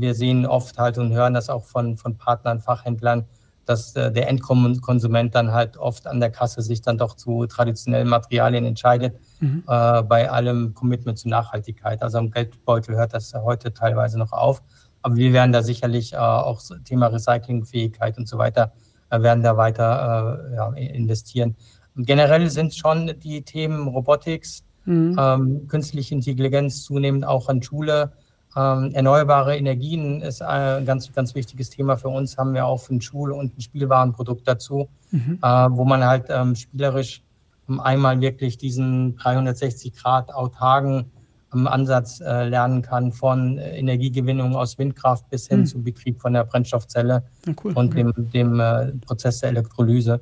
wir 0.00 0.14
sehen 0.14 0.46
oft 0.46 0.78
halt 0.78 0.98
und 0.98 1.12
hören 1.12 1.34
das 1.34 1.48
auch 1.48 1.64
von, 1.64 1.96
von 1.96 2.16
Partnern, 2.16 2.60
Fachhändlern, 2.60 3.26
dass 3.66 3.96
äh, 3.96 4.12
der 4.12 4.28
Endkonsument 4.28 5.34
dann 5.34 5.52
halt 5.52 5.76
oft 5.76 6.06
an 6.06 6.20
der 6.20 6.30
Kasse 6.30 6.62
sich 6.62 6.82
dann 6.82 6.98
doch 6.98 7.14
zu 7.14 7.46
traditionellen 7.46 8.08
Materialien 8.08 8.64
entscheidet, 8.64 9.18
mhm. 9.40 9.64
äh, 9.66 10.02
bei 10.02 10.30
allem 10.30 10.74
Commitment 10.74 11.18
zu 11.18 11.28
Nachhaltigkeit. 11.28 12.02
Also 12.02 12.18
am 12.18 12.30
Geldbeutel 12.30 12.96
hört 12.96 13.14
das 13.14 13.32
heute 13.34 13.72
teilweise 13.72 14.18
noch 14.18 14.32
auf. 14.32 14.62
Aber 15.02 15.16
wir 15.16 15.32
werden 15.32 15.52
da 15.52 15.62
sicherlich 15.62 16.14
äh, 16.14 16.16
auch 16.16 16.62
Thema 16.84 17.08
Recyclingfähigkeit 17.08 18.16
und 18.16 18.28
so 18.28 18.38
weiter, 18.38 18.72
äh, 19.10 19.20
werden 19.20 19.42
da 19.42 19.56
weiter 19.56 20.40
äh, 20.50 20.54
ja, 20.56 20.68
investieren. 20.72 21.56
Und 21.94 22.06
generell 22.06 22.48
sind 22.50 22.74
schon 22.74 23.12
die 23.20 23.42
Themen 23.42 23.88
Robotics, 23.88 24.64
mhm. 24.84 25.16
ähm, 25.18 25.68
künstliche 25.68 26.14
Intelligenz 26.14 26.84
zunehmend 26.84 27.24
auch 27.24 27.48
an 27.48 27.62
Schule 27.62 28.12
ähm, 28.56 28.92
erneuerbare 28.92 29.56
Energien 29.56 30.20
ist 30.20 30.40
ein 30.40 30.84
ganz, 30.86 31.12
ganz 31.12 31.34
wichtiges 31.34 31.70
Thema 31.70 31.96
für 31.96 32.08
uns. 32.08 32.38
Haben 32.38 32.54
wir 32.54 32.66
auch 32.66 32.88
ein 32.88 33.00
Schul- 33.00 33.32
und 33.32 33.58
ein 33.58 33.60
Spielwarenprodukt 33.60 34.46
dazu, 34.46 34.88
mhm. 35.10 35.38
äh, 35.42 35.46
wo 35.46 35.84
man 35.84 36.04
halt 36.04 36.26
ähm, 36.28 36.54
spielerisch 36.54 37.22
ähm, 37.68 37.80
einmal 37.80 38.20
wirklich 38.20 38.56
diesen 38.56 39.16
360 39.16 39.94
Grad 39.94 40.32
autarken 40.32 41.10
ähm, 41.52 41.66
Ansatz 41.66 42.20
äh, 42.20 42.48
lernen 42.48 42.82
kann, 42.82 43.10
von 43.10 43.58
äh, 43.58 43.76
Energiegewinnung 43.76 44.54
aus 44.54 44.78
Windkraft 44.78 45.28
bis 45.30 45.48
hin 45.48 45.60
mhm. 45.60 45.66
zum 45.66 45.84
Betrieb 45.84 46.20
von 46.20 46.32
der 46.32 46.44
Brennstoffzelle 46.44 47.24
ja, 47.46 47.52
cool. 47.64 47.72
und 47.72 47.92
okay. 47.92 48.04
dem, 48.04 48.30
dem 48.30 48.60
äh, 48.60 48.92
Prozess 49.04 49.40
der 49.40 49.50
Elektrolyse. 49.50 50.20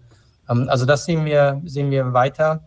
Ähm, 0.49 0.69
also 0.71 0.87
das 0.87 1.05
sehen 1.05 1.27
wir, 1.27 1.61
sehen 1.67 1.91
wir 1.91 2.15
weiter 2.15 2.65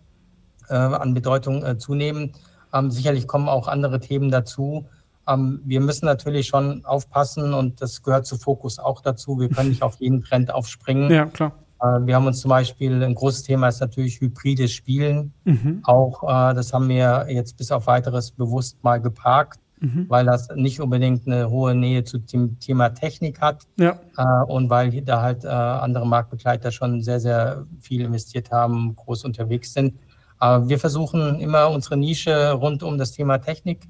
äh, 0.70 0.76
an 0.76 1.16
Bedeutung 1.16 1.66
äh, 1.66 1.78
zunehmen. 1.80 2.34
Ähm, 2.72 2.92
sicherlich 2.92 3.28
kommen 3.28 3.50
auch 3.50 3.68
andere 3.68 4.00
Themen 4.00 4.30
dazu 4.30 4.86
ähm, 5.28 5.62
wir 5.66 5.82
müssen 5.82 6.06
natürlich 6.06 6.48
schon 6.48 6.86
aufpassen 6.86 7.54
und 7.54 7.82
das 7.82 8.04
gehört 8.04 8.26
zu 8.26 8.38
Fokus 8.38 8.80
auch 8.80 9.02
dazu. 9.02 9.40
Wir 9.40 9.50
können 9.50 9.70
nicht 9.70 9.82
auf 9.82 9.96
jeden 10.00 10.24
Trend 10.24 10.54
aufspringen. 10.54 11.10
Ja, 11.12 11.26
klar. 11.26 11.54
Äh, 11.82 12.06
wir 12.06 12.16
haben 12.16 12.28
uns 12.28 12.42
zum 12.42 12.50
Beispiel, 12.50 13.04
ein 13.04 13.16
großes 13.16 13.44
Thema 13.44 13.68
ist 13.68 13.82
natürlich 13.82 14.22
hybrides 14.22 14.72
Spielen. 14.72 15.34
Mhm. 15.44 15.82
Auch 15.84 16.24
äh, 16.24 16.54
das 16.54 16.74
haben 16.74 16.90
wir 16.90 17.28
jetzt 17.30 17.58
bis 17.58 17.72
auf 17.72 17.88
weiteres 17.88 18.32
bewusst 18.32 18.84
mal 18.84 19.02
geparkt, 19.02 19.60
mhm. 19.80 20.06
weil 20.10 20.26
das 20.26 20.50
nicht 20.56 20.80
unbedingt 20.80 21.28
eine 21.28 21.50
hohe 21.50 21.76
Nähe 21.76 22.04
zu 22.04 22.20
dem 22.20 22.60
Thema 22.60 22.90
Technik 22.90 23.42
hat. 23.42 23.64
Ja. 23.78 24.00
Äh, 24.18 24.46
und 24.46 24.70
weil 24.70 25.02
da 25.02 25.22
halt 25.22 25.44
äh, 25.44 25.48
andere 25.48 26.06
Marktbegleiter 26.08 26.72
schon 26.72 27.02
sehr, 27.02 27.20
sehr 27.20 27.66
viel 27.82 28.02
investiert 28.02 28.52
haben, 28.52 28.96
groß 28.96 29.26
unterwegs 29.26 29.74
sind. 29.74 29.96
Aber 30.38 30.68
wir 30.68 30.80
versuchen 30.80 31.40
immer 31.40 31.70
unsere 31.72 31.98
Nische 31.98 32.52
rund 32.52 32.84
um 32.84 32.98
das 32.98 33.14
Thema 33.14 33.38
Technik 33.38 33.88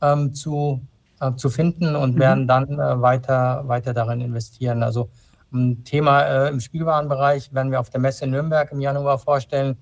ähm, 0.00 0.34
zu, 0.34 0.80
äh, 1.20 1.32
zu 1.34 1.50
finden 1.50 1.96
und 1.96 2.14
mhm. 2.14 2.20
werden 2.20 2.48
dann 2.48 2.72
äh, 2.72 3.00
weiter, 3.00 3.66
weiter 3.66 3.94
darin 3.94 4.20
investieren. 4.20 4.82
Also 4.82 5.10
ein 5.52 5.84
Thema 5.84 6.22
äh, 6.22 6.48
im 6.48 6.60
Spielwarenbereich 6.60 7.52
werden 7.54 7.70
wir 7.72 7.80
auf 7.80 7.90
der 7.90 8.00
Messe 8.00 8.24
in 8.24 8.32
Nürnberg 8.32 8.70
im 8.72 8.80
Januar 8.80 9.18
vorstellen. 9.18 9.76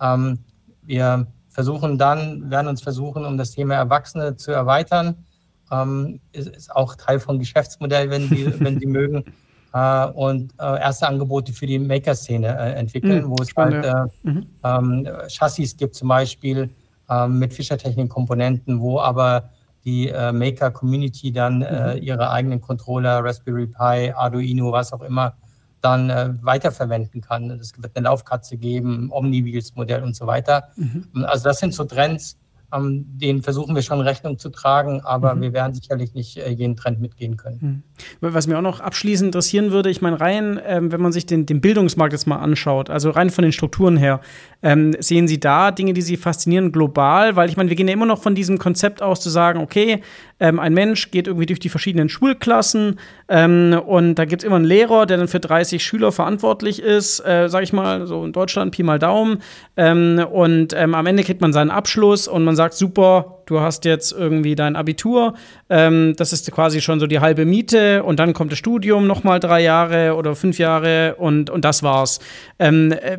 Ähm, 0.00 0.38
wir 0.82 1.26
versuchen 1.48 1.98
dann, 1.98 2.50
werden 2.50 2.68
uns 2.68 2.82
versuchen, 2.82 3.24
um 3.24 3.36
das 3.36 3.50
Thema 3.50 3.74
Erwachsene 3.74 4.36
zu 4.36 4.52
erweitern. 4.52 5.24
Ähm, 5.70 6.20
ist, 6.32 6.48
ist, 6.48 6.74
auch 6.74 6.96
Teil 6.96 7.20
von 7.20 7.38
Geschäftsmodell, 7.38 8.10
wenn 8.10 8.28
Sie, 8.28 8.52
wenn 8.60 8.80
Sie 8.80 8.86
mögen. 8.86 9.24
Äh, 9.72 10.06
und 10.06 10.52
äh, 10.58 10.80
erste 10.80 11.06
Angebote 11.06 11.52
für 11.52 11.66
die 11.66 11.78
Maker-Szene 11.78 12.48
äh, 12.48 12.72
entwickeln, 12.72 13.24
mhm, 13.24 13.30
wo 13.30 13.36
es 13.42 13.50
spannend, 13.50 13.86
halt 13.86 14.10
äh, 14.24 14.28
mhm. 14.28 14.46
ähm, 14.64 15.08
Chassis 15.28 15.76
gibt 15.76 15.94
zum 15.94 16.08
Beispiel 16.08 16.70
ähm, 17.08 17.38
mit 17.38 17.52
Fischertechnik-Komponenten, 17.52 18.80
wo 18.80 18.98
aber 18.98 19.50
die 19.84 20.08
äh, 20.08 20.32
Maker-Community 20.32 21.32
dann 21.32 21.62
äh, 21.62 21.96
mhm. 21.96 22.02
ihre 22.02 22.30
eigenen 22.30 22.60
Controller, 22.60 23.24
Raspberry 23.24 23.66
Pi, 23.66 24.12
Arduino, 24.14 24.72
was 24.72 24.92
auch 24.92 25.02
immer, 25.02 25.34
dann 25.80 26.10
äh, 26.10 26.34
weiterverwenden 26.42 27.20
kann. 27.20 27.50
Es 27.50 27.72
wird 27.80 27.96
eine 27.96 28.04
Laufkatze 28.04 28.56
geben, 28.56 29.10
Omni-Wheels-Modell 29.10 30.02
und 30.02 30.14
so 30.14 30.26
weiter. 30.26 30.68
Mhm. 30.76 31.24
Also 31.24 31.44
das 31.44 31.58
sind 31.58 31.74
so 31.74 31.84
Trends, 31.84 32.38
ähm, 32.72 33.04
denen 33.08 33.42
versuchen 33.42 33.74
wir 33.74 33.82
schon 33.82 34.00
Rechnung 34.00 34.38
zu 34.38 34.50
tragen, 34.50 35.00
aber 35.02 35.34
mhm. 35.34 35.42
wir 35.42 35.52
werden 35.52 35.74
sicherlich 35.74 36.14
nicht 36.14 36.36
äh, 36.38 36.50
jeden 36.50 36.76
Trend 36.76 37.00
mitgehen 37.00 37.36
können. 37.36 37.84
Mhm. 38.20 38.32
Was 38.32 38.46
mir 38.46 38.58
auch 38.58 38.62
noch 38.62 38.80
abschließend 38.80 39.28
interessieren 39.28 39.70
würde, 39.70 39.90
ich 39.90 40.02
meine, 40.02 40.20
rein, 40.20 40.60
ähm, 40.64 40.92
wenn 40.92 41.00
man 41.00 41.12
sich 41.12 41.26
den, 41.26 41.46
den 41.46 41.60
Bildungsmarkt 41.60 42.12
jetzt 42.12 42.26
mal 42.26 42.38
anschaut, 42.38 42.90
also 42.90 43.10
rein 43.10 43.30
von 43.30 43.42
den 43.42 43.52
Strukturen 43.52 43.96
her, 43.96 44.20
ähm, 44.62 44.94
sehen 45.00 45.28
Sie 45.28 45.40
da 45.40 45.70
Dinge, 45.70 45.92
die 45.92 46.02
Sie 46.02 46.16
faszinieren 46.16 46.72
global? 46.72 47.36
Weil 47.36 47.48
ich 47.48 47.56
meine, 47.56 47.70
wir 47.70 47.76
gehen 47.76 47.88
ja 47.88 47.94
immer 47.94 48.06
noch 48.06 48.22
von 48.22 48.34
diesem 48.34 48.58
Konzept 48.58 49.02
aus 49.02 49.20
zu 49.20 49.30
sagen, 49.30 49.60
okay, 49.60 50.02
ähm, 50.40 50.58
ein 50.58 50.74
Mensch 50.74 51.10
geht 51.10 51.26
irgendwie 51.26 51.46
durch 51.46 51.60
die 51.60 51.68
verschiedenen 51.68 52.08
Schulklassen 52.08 52.98
ähm, 53.28 53.80
und 53.86 54.14
da 54.16 54.24
gibt 54.24 54.42
es 54.42 54.46
immer 54.46 54.56
einen 54.56 54.64
Lehrer, 54.64 55.06
der 55.06 55.18
dann 55.18 55.28
für 55.28 55.38
30 55.38 55.84
Schüler 55.84 56.10
verantwortlich 56.10 56.82
ist, 56.82 57.20
äh, 57.20 57.48
sage 57.48 57.64
ich 57.64 57.72
mal, 57.72 58.06
so 58.06 58.24
in 58.24 58.32
Deutschland, 58.32 58.72
Pi 58.72 58.82
mal 58.82 58.98
Daumen. 58.98 59.42
Ähm, 59.76 60.24
und 60.32 60.72
ähm, 60.72 60.94
am 60.94 61.06
Ende 61.06 61.22
kriegt 61.22 61.40
man 61.40 61.52
seinen 61.52 61.70
Abschluss 61.70 62.26
und 62.26 62.44
man 62.44 62.56
sagt, 62.56 62.74
super, 62.74 63.42
du 63.46 63.60
hast 63.60 63.84
jetzt 63.84 64.12
irgendwie 64.12 64.54
dein 64.54 64.76
Abitur, 64.76 65.34
ähm, 65.68 66.14
das 66.16 66.32
ist 66.32 66.50
quasi 66.52 66.80
schon 66.80 67.00
so 67.00 67.06
die 67.06 67.20
halbe 67.20 67.44
Miete 67.44 68.02
und 68.02 68.18
dann 68.18 68.32
kommt 68.32 68.52
das 68.52 68.58
Studium 68.58 69.06
nochmal 69.06 69.40
drei 69.40 69.62
Jahre 69.62 70.14
oder 70.16 70.34
fünf 70.34 70.58
Jahre 70.58 71.16
und, 71.16 71.50
und 71.50 71.64
das 71.64 71.82
war's. 71.82 72.20
Ähm, 72.58 72.92
äh, 72.92 73.18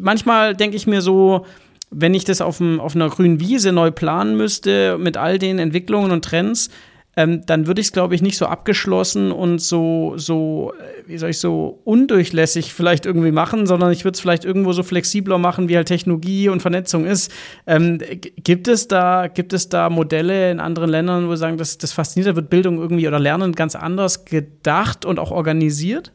manchmal 0.00 0.54
denke 0.54 0.76
ich 0.76 0.86
mir 0.86 1.00
so, 1.00 1.44
wenn 1.90 2.14
ich 2.14 2.24
das 2.24 2.40
auf, 2.40 2.58
dem, 2.58 2.80
auf 2.80 2.94
einer 2.94 3.08
grünen 3.08 3.40
Wiese 3.40 3.72
neu 3.72 3.90
planen 3.90 4.36
müsste, 4.36 4.98
mit 4.98 5.16
all 5.16 5.38
den 5.38 5.58
Entwicklungen 5.58 6.10
und 6.10 6.24
Trends, 6.24 6.70
ähm, 7.18 7.46
dann 7.46 7.66
würde 7.66 7.80
ich 7.80 7.86
es, 7.86 7.92
glaube 7.92 8.14
ich, 8.14 8.20
nicht 8.20 8.36
so 8.36 8.44
abgeschlossen 8.44 9.32
und 9.32 9.58
so, 9.58 10.12
so, 10.16 10.74
äh, 10.78 11.08
wie 11.08 11.16
soll 11.16 11.30
ich 11.30 11.38
so 11.38 11.80
undurchlässig 11.84 12.74
vielleicht 12.74 13.06
irgendwie 13.06 13.32
machen, 13.32 13.66
sondern 13.66 13.90
ich 13.90 14.04
würde 14.04 14.16
es 14.16 14.20
vielleicht 14.20 14.44
irgendwo 14.44 14.74
so 14.74 14.82
flexibler 14.82 15.38
machen, 15.38 15.70
wie 15.70 15.76
halt 15.76 15.88
Technologie 15.88 16.50
und 16.50 16.60
Vernetzung 16.60 17.06
ist. 17.06 17.32
Ähm, 17.66 17.98
gibt 18.20 18.68
es 18.68 18.86
da, 18.86 19.28
gibt 19.28 19.54
es 19.54 19.70
da 19.70 19.88
Modelle 19.88 20.50
in 20.50 20.60
anderen 20.60 20.90
Ländern, 20.90 21.24
wo 21.24 21.30
wir 21.30 21.36
sagen, 21.38 21.56
das, 21.56 21.78
das 21.78 21.92
fasziniert, 21.92 22.32
da 22.32 22.36
wird 22.36 22.50
Bildung 22.50 22.76
irgendwie 22.76 23.08
oder 23.08 23.18
Lernen 23.18 23.52
ganz 23.52 23.74
anders 23.74 24.26
gedacht 24.26 25.06
und 25.06 25.18
auch 25.18 25.30
organisiert? 25.30 26.12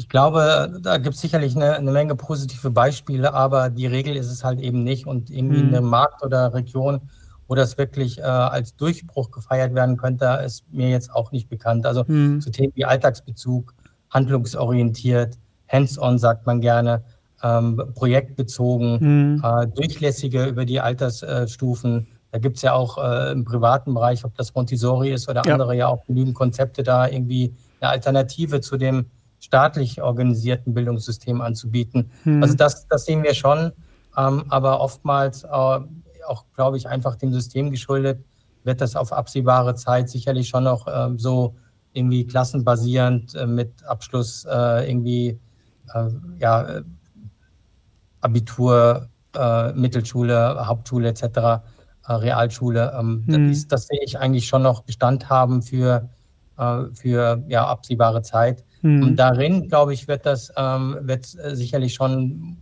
Ich 0.00 0.08
glaube, 0.08 0.80
da 0.80 0.96
gibt 0.96 1.16
es 1.16 1.20
sicherlich 1.20 1.54
eine, 1.54 1.74
eine, 1.74 1.90
Menge 1.90 2.16
positive 2.16 2.70
Beispiele, 2.70 3.34
aber 3.34 3.68
die 3.68 3.86
Regel 3.86 4.16
ist 4.16 4.30
es 4.30 4.42
halt 4.42 4.58
eben 4.58 4.82
nicht. 4.82 5.06
Und 5.06 5.28
irgendwie 5.28 5.62
mhm. 5.62 5.68
eine 5.68 5.82
Markt 5.82 6.24
oder 6.24 6.54
Region, 6.54 7.02
wo 7.48 7.54
das 7.54 7.76
wirklich 7.76 8.18
äh, 8.18 8.22
als 8.22 8.74
Durchbruch 8.76 9.30
gefeiert 9.30 9.74
werden 9.74 9.98
könnte, 9.98 10.40
ist 10.42 10.64
mir 10.72 10.88
jetzt 10.88 11.12
auch 11.12 11.32
nicht 11.32 11.50
bekannt. 11.50 11.84
Also 11.84 12.04
mhm. 12.06 12.40
zu 12.40 12.50
Themen 12.50 12.72
wie 12.76 12.86
Alltagsbezug, 12.86 13.74
handlungsorientiert, 14.08 15.36
hands-on 15.68 16.18
sagt 16.18 16.46
man 16.46 16.62
gerne, 16.62 17.04
ähm, 17.42 17.82
projektbezogen, 17.94 19.34
mhm. 19.34 19.44
äh, 19.44 19.66
durchlässige 19.66 20.46
über 20.46 20.64
die 20.64 20.80
Altersstufen. 20.80 22.06
Da 22.32 22.38
gibt 22.38 22.56
es 22.56 22.62
ja 22.62 22.72
auch 22.72 22.96
äh, 22.96 23.32
im 23.32 23.44
privaten 23.44 23.92
Bereich, 23.92 24.24
ob 24.24 24.34
das 24.34 24.54
Montessori 24.54 25.12
ist 25.12 25.28
oder 25.28 25.42
ja. 25.44 25.52
andere, 25.52 25.76
ja 25.76 25.88
auch 25.88 26.06
genügend 26.06 26.34
Konzepte 26.34 26.82
da 26.82 27.06
irgendwie 27.06 27.54
eine 27.82 27.90
Alternative 27.90 28.62
zu 28.62 28.78
dem 28.78 29.04
staatlich 29.40 30.02
organisierten 30.02 30.74
Bildungssystem 30.74 31.40
anzubieten. 31.40 32.10
Mhm. 32.24 32.42
Also 32.42 32.54
das, 32.54 32.86
das 32.86 33.06
sehen 33.06 33.22
wir 33.22 33.34
schon, 33.34 33.72
ähm, 34.16 34.44
aber 34.48 34.80
oftmals 34.80 35.44
äh, 35.44 35.48
auch, 35.48 36.44
glaube 36.54 36.76
ich, 36.76 36.88
einfach 36.88 37.16
dem 37.16 37.32
System 37.32 37.70
geschuldet, 37.70 38.22
wird 38.62 38.80
das 38.80 38.94
auf 38.94 39.12
absehbare 39.12 39.74
Zeit 39.74 40.10
sicherlich 40.10 40.48
schon 40.48 40.64
noch 40.64 40.86
äh, 40.86 41.10
so 41.16 41.56
irgendwie 41.92 42.26
klassenbasierend 42.26 43.34
äh, 43.34 43.46
mit 43.46 43.84
Abschluss 43.84 44.44
äh, 44.44 44.88
irgendwie 44.88 45.40
äh, 45.94 46.08
ja, 46.38 46.82
Abitur, 48.20 49.08
äh, 49.34 49.72
Mittelschule, 49.72 50.66
Hauptschule 50.66 51.08
etc., 51.08 51.24
äh, 51.24 51.60
Realschule. 52.08 52.92
Ähm, 52.98 53.24
mhm. 53.26 53.48
das, 53.50 53.66
das, 53.68 53.86
sehe 53.86 54.00
ich 54.04 54.18
eigentlich 54.18 54.46
schon 54.46 54.62
noch 54.62 54.82
Bestand 54.82 55.30
haben 55.30 55.62
für, 55.62 56.08
äh, 56.58 56.84
für 56.92 57.42
ja, 57.48 57.66
absehbare 57.66 58.22
Zeit. 58.22 58.64
Mhm. 58.82 59.02
Und 59.02 59.16
darin, 59.16 59.68
glaube 59.68 59.92
ich, 59.94 60.08
wird 60.08 60.26
das 60.26 60.52
ähm, 60.56 60.98
wird 61.02 61.26
sicherlich 61.26 61.94
schon 61.94 62.56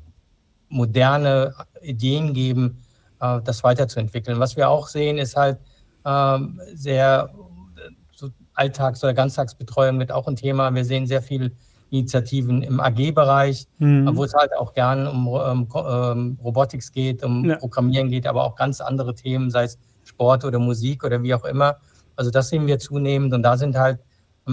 moderne 0.69 1.55
Ideen 1.81 2.35
geben, 2.35 2.79
äh, 3.21 3.41
das 3.43 3.65
weiterzuentwickeln. 3.65 4.39
Was 4.39 4.57
wir 4.57 4.69
auch 4.69 4.89
sehen, 4.89 5.19
ist 5.19 5.37
halt 5.37 5.59
ähm, 6.05 6.61
sehr 6.75 7.31
so 8.15 8.31
Alltags- 8.55 9.03
oder 9.03 9.15
Ganztagsbetreuung 9.15 9.99
wird 9.99 10.13
auch 10.13 10.27
ein 10.27 10.37
Thema. 10.37 10.75
Wir 10.75 10.85
sehen 10.85 11.07
sehr 11.07 11.23
viel 11.23 11.53
Initiativen 11.91 12.63
im 12.63 12.81
AG-Bereich, 12.81 13.67
mhm. 13.79 14.15
wo 14.15 14.25
es 14.25 14.35
halt 14.35 14.55
auch 14.57 14.75
gern 14.75 15.07
um, 15.07 15.27
um, 15.27 15.63
um 15.65 16.39
Robotics 16.43 16.93
geht, 16.93 17.25
um 17.25 17.45
ja. 17.45 17.57
Programmieren 17.57 18.11
geht, 18.11 18.27
aber 18.27 18.45
auch 18.45 18.57
ganz 18.57 18.81
andere 18.81 19.15
Themen, 19.15 19.51
sei 19.51 19.65
es 19.65 19.79
Sport 20.05 20.45
oder 20.45 20.59
Musik 20.59 21.05
oder 21.05 21.23
wie 21.23 21.35
auch 21.35 21.45
immer. 21.45 21.77
Also 22.17 22.31
das 22.31 22.49
sehen 22.49 22.67
wir 22.67 22.79
zunehmend 22.79 23.33
und 23.33 23.43
da 23.43 23.57
sind 23.57 23.77
halt 23.77 24.01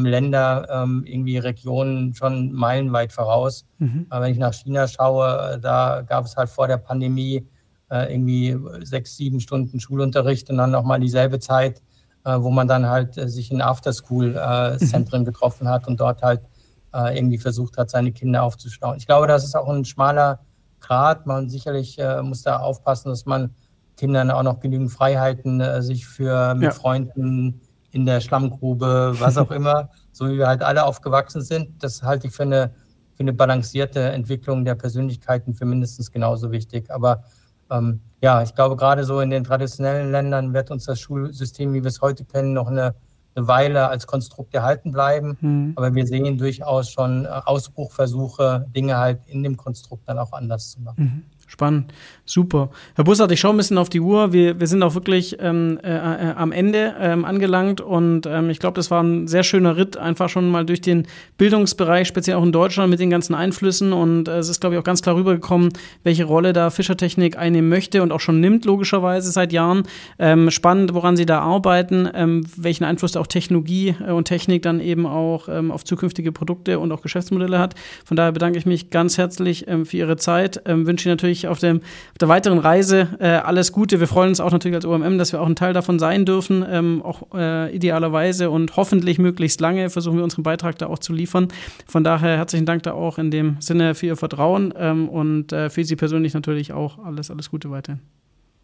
Länder, 0.03 0.67
ähm, 0.69 1.03
irgendwie 1.05 1.37
Regionen 1.37 2.13
schon 2.15 2.51
meilenweit 2.51 3.13
voraus. 3.13 3.65
Mhm. 3.77 4.07
wenn 4.09 4.31
ich 4.31 4.39
nach 4.39 4.53
China 4.53 4.87
schaue, 4.87 5.59
da 5.61 6.01
gab 6.01 6.25
es 6.25 6.35
halt 6.35 6.49
vor 6.49 6.67
der 6.67 6.77
Pandemie 6.77 7.47
äh, 7.89 8.13
irgendwie 8.13 8.57
sechs, 8.83 9.15
sieben 9.15 9.39
Stunden 9.39 9.79
Schulunterricht 9.79 10.49
und 10.49 10.57
dann 10.57 10.71
nochmal 10.71 10.99
dieselbe 10.99 11.39
Zeit, 11.39 11.81
äh, 12.23 12.37
wo 12.39 12.49
man 12.49 12.67
dann 12.67 12.87
halt 12.87 13.17
äh, 13.17 13.29
sich 13.29 13.51
in 13.51 13.61
Afterschool-Zentren 13.61 15.21
mhm. 15.21 15.25
getroffen 15.25 15.69
hat 15.69 15.87
und 15.87 15.99
dort 15.99 16.21
halt 16.21 16.41
äh, 16.93 17.17
irgendwie 17.17 17.37
versucht 17.37 17.77
hat, 17.77 17.89
seine 17.89 18.11
Kinder 18.11 18.43
aufzustauen. 18.43 18.97
Ich 18.97 19.05
glaube, 19.05 19.27
das 19.27 19.43
ist 19.43 19.55
auch 19.55 19.67
ein 19.69 19.85
schmaler 19.85 20.39
Grad. 20.79 21.25
Man 21.25 21.49
sicherlich 21.49 21.99
äh, 21.99 22.21
muss 22.21 22.41
da 22.41 22.57
aufpassen, 22.57 23.09
dass 23.09 23.25
man 23.25 23.53
Kindern 23.97 24.31
auch 24.31 24.43
noch 24.43 24.59
genügend 24.59 24.91
Freiheiten, 24.91 25.61
äh, 25.61 25.81
sich 25.81 26.05
für 26.05 26.53
mit 26.55 26.63
ja. 26.63 26.71
Freunden 26.71 27.61
in 27.95 28.05
der 28.05 28.19
Schlammgrube, 28.19 29.15
was 29.19 29.37
auch 29.37 29.51
immer, 29.59 29.89
so 30.11 30.27
wie 30.29 30.37
wir 30.37 30.47
halt 30.47 30.61
alle 30.61 30.85
aufgewachsen 30.85 31.41
sind. 31.41 31.81
Das 31.81 32.03
halte 32.03 32.27
ich 32.27 32.33
für 32.33 32.43
eine, 32.43 32.71
für 33.13 33.21
eine 33.21 33.33
balancierte 33.33 34.01
Entwicklung 34.01 34.65
der 34.65 34.75
Persönlichkeiten 34.75 35.53
für 35.53 35.65
mindestens 35.65 36.11
genauso 36.11 36.51
wichtig. 36.51 36.91
Aber 36.91 37.23
ähm, 37.71 38.01
ja, 38.21 38.43
ich 38.43 38.53
glaube, 38.53 38.75
gerade 38.75 39.05
so 39.05 39.21
in 39.21 39.29
den 39.29 39.45
traditionellen 39.45 40.11
Ländern 40.11 40.53
wird 40.53 40.71
uns 40.71 40.85
das 40.85 40.99
Schulsystem, 40.99 41.73
wie 41.73 41.83
wir 41.83 41.89
es 41.89 42.01
heute 42.01 42.25
kennen, 42.25 42.53
noch 42.53 42.67
eine 42.67 42.95
eine 43.35 43.47
Weile 43.47 43.89
als 43.89 44.07
Konstrukt 44.07 44.53
erhalten 44.53 44.91
bleiben. 44.91 45.37
Mhm. 45.41 45.73
Aber 45.75 45.93
wir 45.93 46.07
sehen 46.07 46.37
durchaus 46.37 46.89
schon 46.89 47.25
äh, 47.25 47.27
Ausbruchversuche, 47.27 48.65
Dinge 48.73 48.97
halt 48.97 49.19
in 49.27 49.43
dem 49.43 49.57
Konstrukt 49.57 50.07
dann 50.07 50.17
auch 50.17 50.31
anders 50.31 50.71
zu 50.71 50.81
machen. 50.81 51.03
Mhm. 51.03 51.23
Spannend, 51.47 51.93
super. 52.25 52.71
Herr 52.95 53.03
Bussard, 53.03 53.31
ich 53.31 53.39
schaue 53.39 53.53
ein 53.53 53.57
bisschen 53.57 53.77
auf 53.77 53.89
die 53.89 53.99
Uhr. 53.99 54.33
Wir, 54.33 54.59
wir 54.59 54.65
sind 54.65 54.81
auch 54.81 54.95
wirklich 54.95 55.37
ähm, 55.39 55.79
äh, 55.83 55.95
äh, 55.95 56.33
am 56.35 56.51
Ende 56.51 56.95
ähm, 56.99 57.23
angelangt 57.23 57.81
und 57.81 58.25
ähm, 58.25 58.49
ich 58.49 58.59
glaube, 58.59 58.75
das 58.75 58.89
war 58.89 59.03
ein 59.03 59.27
sehr 59.27 59.43
schöner 59.43 59.77
Ritt, 59.77 59.95
einfach 59.95 60.27
schon 60.27 60.49
mal 60.49 60.65
durch 60.65 60.81
den 60.81 61.05
Bildungsbereich, 61.37 62.07
speziell 62.07 62.37
auch 62.37 62.43
in 62.43 62.51
Deutschland 62.51 62.89
mit 62.89 62.99
den 62.99 63.11
ganzen 63.11 63.35
Einflüssen 63.35 63.93
und 63.93 64.27
äh, 64.27 64.39
es 64.39 64.49
ist, 64.49 64.59
glaube 64.59 64.75
ich, 64.75 64.79
auch 64.79 64.83
ganz 64.83 65.03
klar 65.03 65.15
rübergekommen, 65.15 65.69
welche 66.03 66.25
Rolle 66.25 66.51
da 66.51 66.71
Fischertechnik 66.71 67.37
einnehmen 67.37 67.69
möchte 67.69 68.01
und 68.01 68.11
auch 68.11 68.19
schon 68.19 68.39
nimmt, 68.39 68.65
logischerweise 68.65 69.31
seit 69.31 69.53
Jahren. 69.53 69.83
Ähm, 70.17 70.49
spannend, 70.49 70.95
woran 70.95 71.15
Sie 71.15 71.27
da 71.27 71.41
arbeiten, 71.41 72.09
ähm, 72.13 72.43
welchen 72.57 72.85
Einfluss 72.85 73.11
da 73.11 73.19
auch 73.19 73.27
Technologie 73.27 73.95
äh, 74.05 74.11
und 74.11 74.25
Technik 74.25 74.63
dann 74.63 74.79
eben 74.79 75.05
auch 75.05 75.47
ähm, 75.47 75.71
auf 75.71 75.83
zukünftige 75.83 76.31
Produkte 76.31 76.79
und 76.79 76.91
auch 76.91 77.01
Geschäftsmodelle 77.01 77.59
hat. 77.59 77.75
Von 78.03 78.17
daher 78.17 78.31
bedanke 78.31 78.57
ich 78.57 78.65
mich 78.65 78.89
ganz 78.89 79.17
herzlich 79.17 79.65
für 79.83 79.97
Ihre 79.97 80.17
Zeit, 80.17 80.61
wünsche 80.65 81.07
Ihnen 81.07 81.15
natürlich 81.15 81.44
auf, 81.47 81.59
dem, 81.59 81.77
auf 81.77 82.17
der 82.19 82.27
weiteren 82.27 82.59
Reise 82.59 83.09
äh, 83.19 83.27
alles 83.27 83.71
Gute. 83.71 83.99
Wir 83.99 84.07
freuen 84.07 84.29
uns 84.29 84.39
auch 84.39 84.51
natürlich 84.51 84.75
als 84.75 84.85
OMM, 84.85 85.17
dass 85.17 85.31
wir 85.31 85.41
auch 85.41 85.45
ein 85.45 85.55
Teil 85.55 85.73
davon 85.73 85.99
sein 85.99 86.25
dürfen, 86.25 86.65
ähm, 86.69 87.01
auch 87.03 87.23
äh, 87.33 87.75
idealerweise 87.75 88.49
und 88.49 88.75
hoffentlich 88.75 89.19
möglichst 89.19 89.61
lange 89.61 89.89
versuchen 89.89 90.17
wir 90.17 90.23
unseren 90.23 90.43
Beitrag 90.43 90.77
da 90.77 90.87
auch 90.87 90.99
zu 90.99 91.13
liefern. 91.13 91.47
Von 91.87 92.03
daher 92.03 92.37
herzlichen 92.37 92.65
Dank 92.65 92.83
da 92.83 92.93
auch 92.93 93.17
in 93.17 93.31
dem 93.31 93.57
Sinne 93.59 93.95
für 93.95 94.07
Ihr 94.07 94.17
Vertrauen 94.17 94.73
ähm, 94.77 95.09
und 95.09 95.51
äh, 95.51 95.69
für 95.69 95.83
Sie 95.83 95.95
persönlich 95.95 96.33
natürlich 96.33 96.73
auch 96.73 96.99
alles, 97.03 97.31
alles 97.31 97.49
Gute 97.49 97.71
weiterhin. 97.71 98.01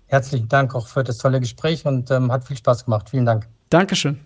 Herzlichen 0.07 0.49
Dank 0.49 0.75
auch 0.75 0.87
für 0.87 1.03
das 1.03 1.17
tolle 1.17 1.39
Gespräch 1.39 1.85
und 1.85 2.11
ähm, 2.11 2.31
hat 2.31 2.45
viel 2.45 2.57
Spaß 2.57 2.85
gemacht. 2.85 3.09
Vielen 3.09 3.25
Dank. 3.25 3.47
Dankeschön. 3.69 4.19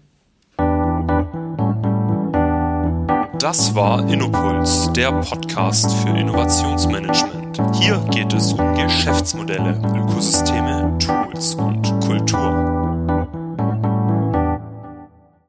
Das 3.45 3.75
war 3.75 4.09
Innopuls, 4.09 4.91
der 4.93 5.11
Podcast 5.11 5.93
für 5.93 6.09
Innovationsmanagement. 6.17 7.34
Hier 7.73 7.97
geht 8.11 8.33
es 8.33 8.51
um 8.53 8.75
Geschäftsmodelle, 8.75 9.79
Ökosysteme, 9.95 10.97
Tools 10.99 11.55
und 11.55 11.83
Kultur. 12.01 12.64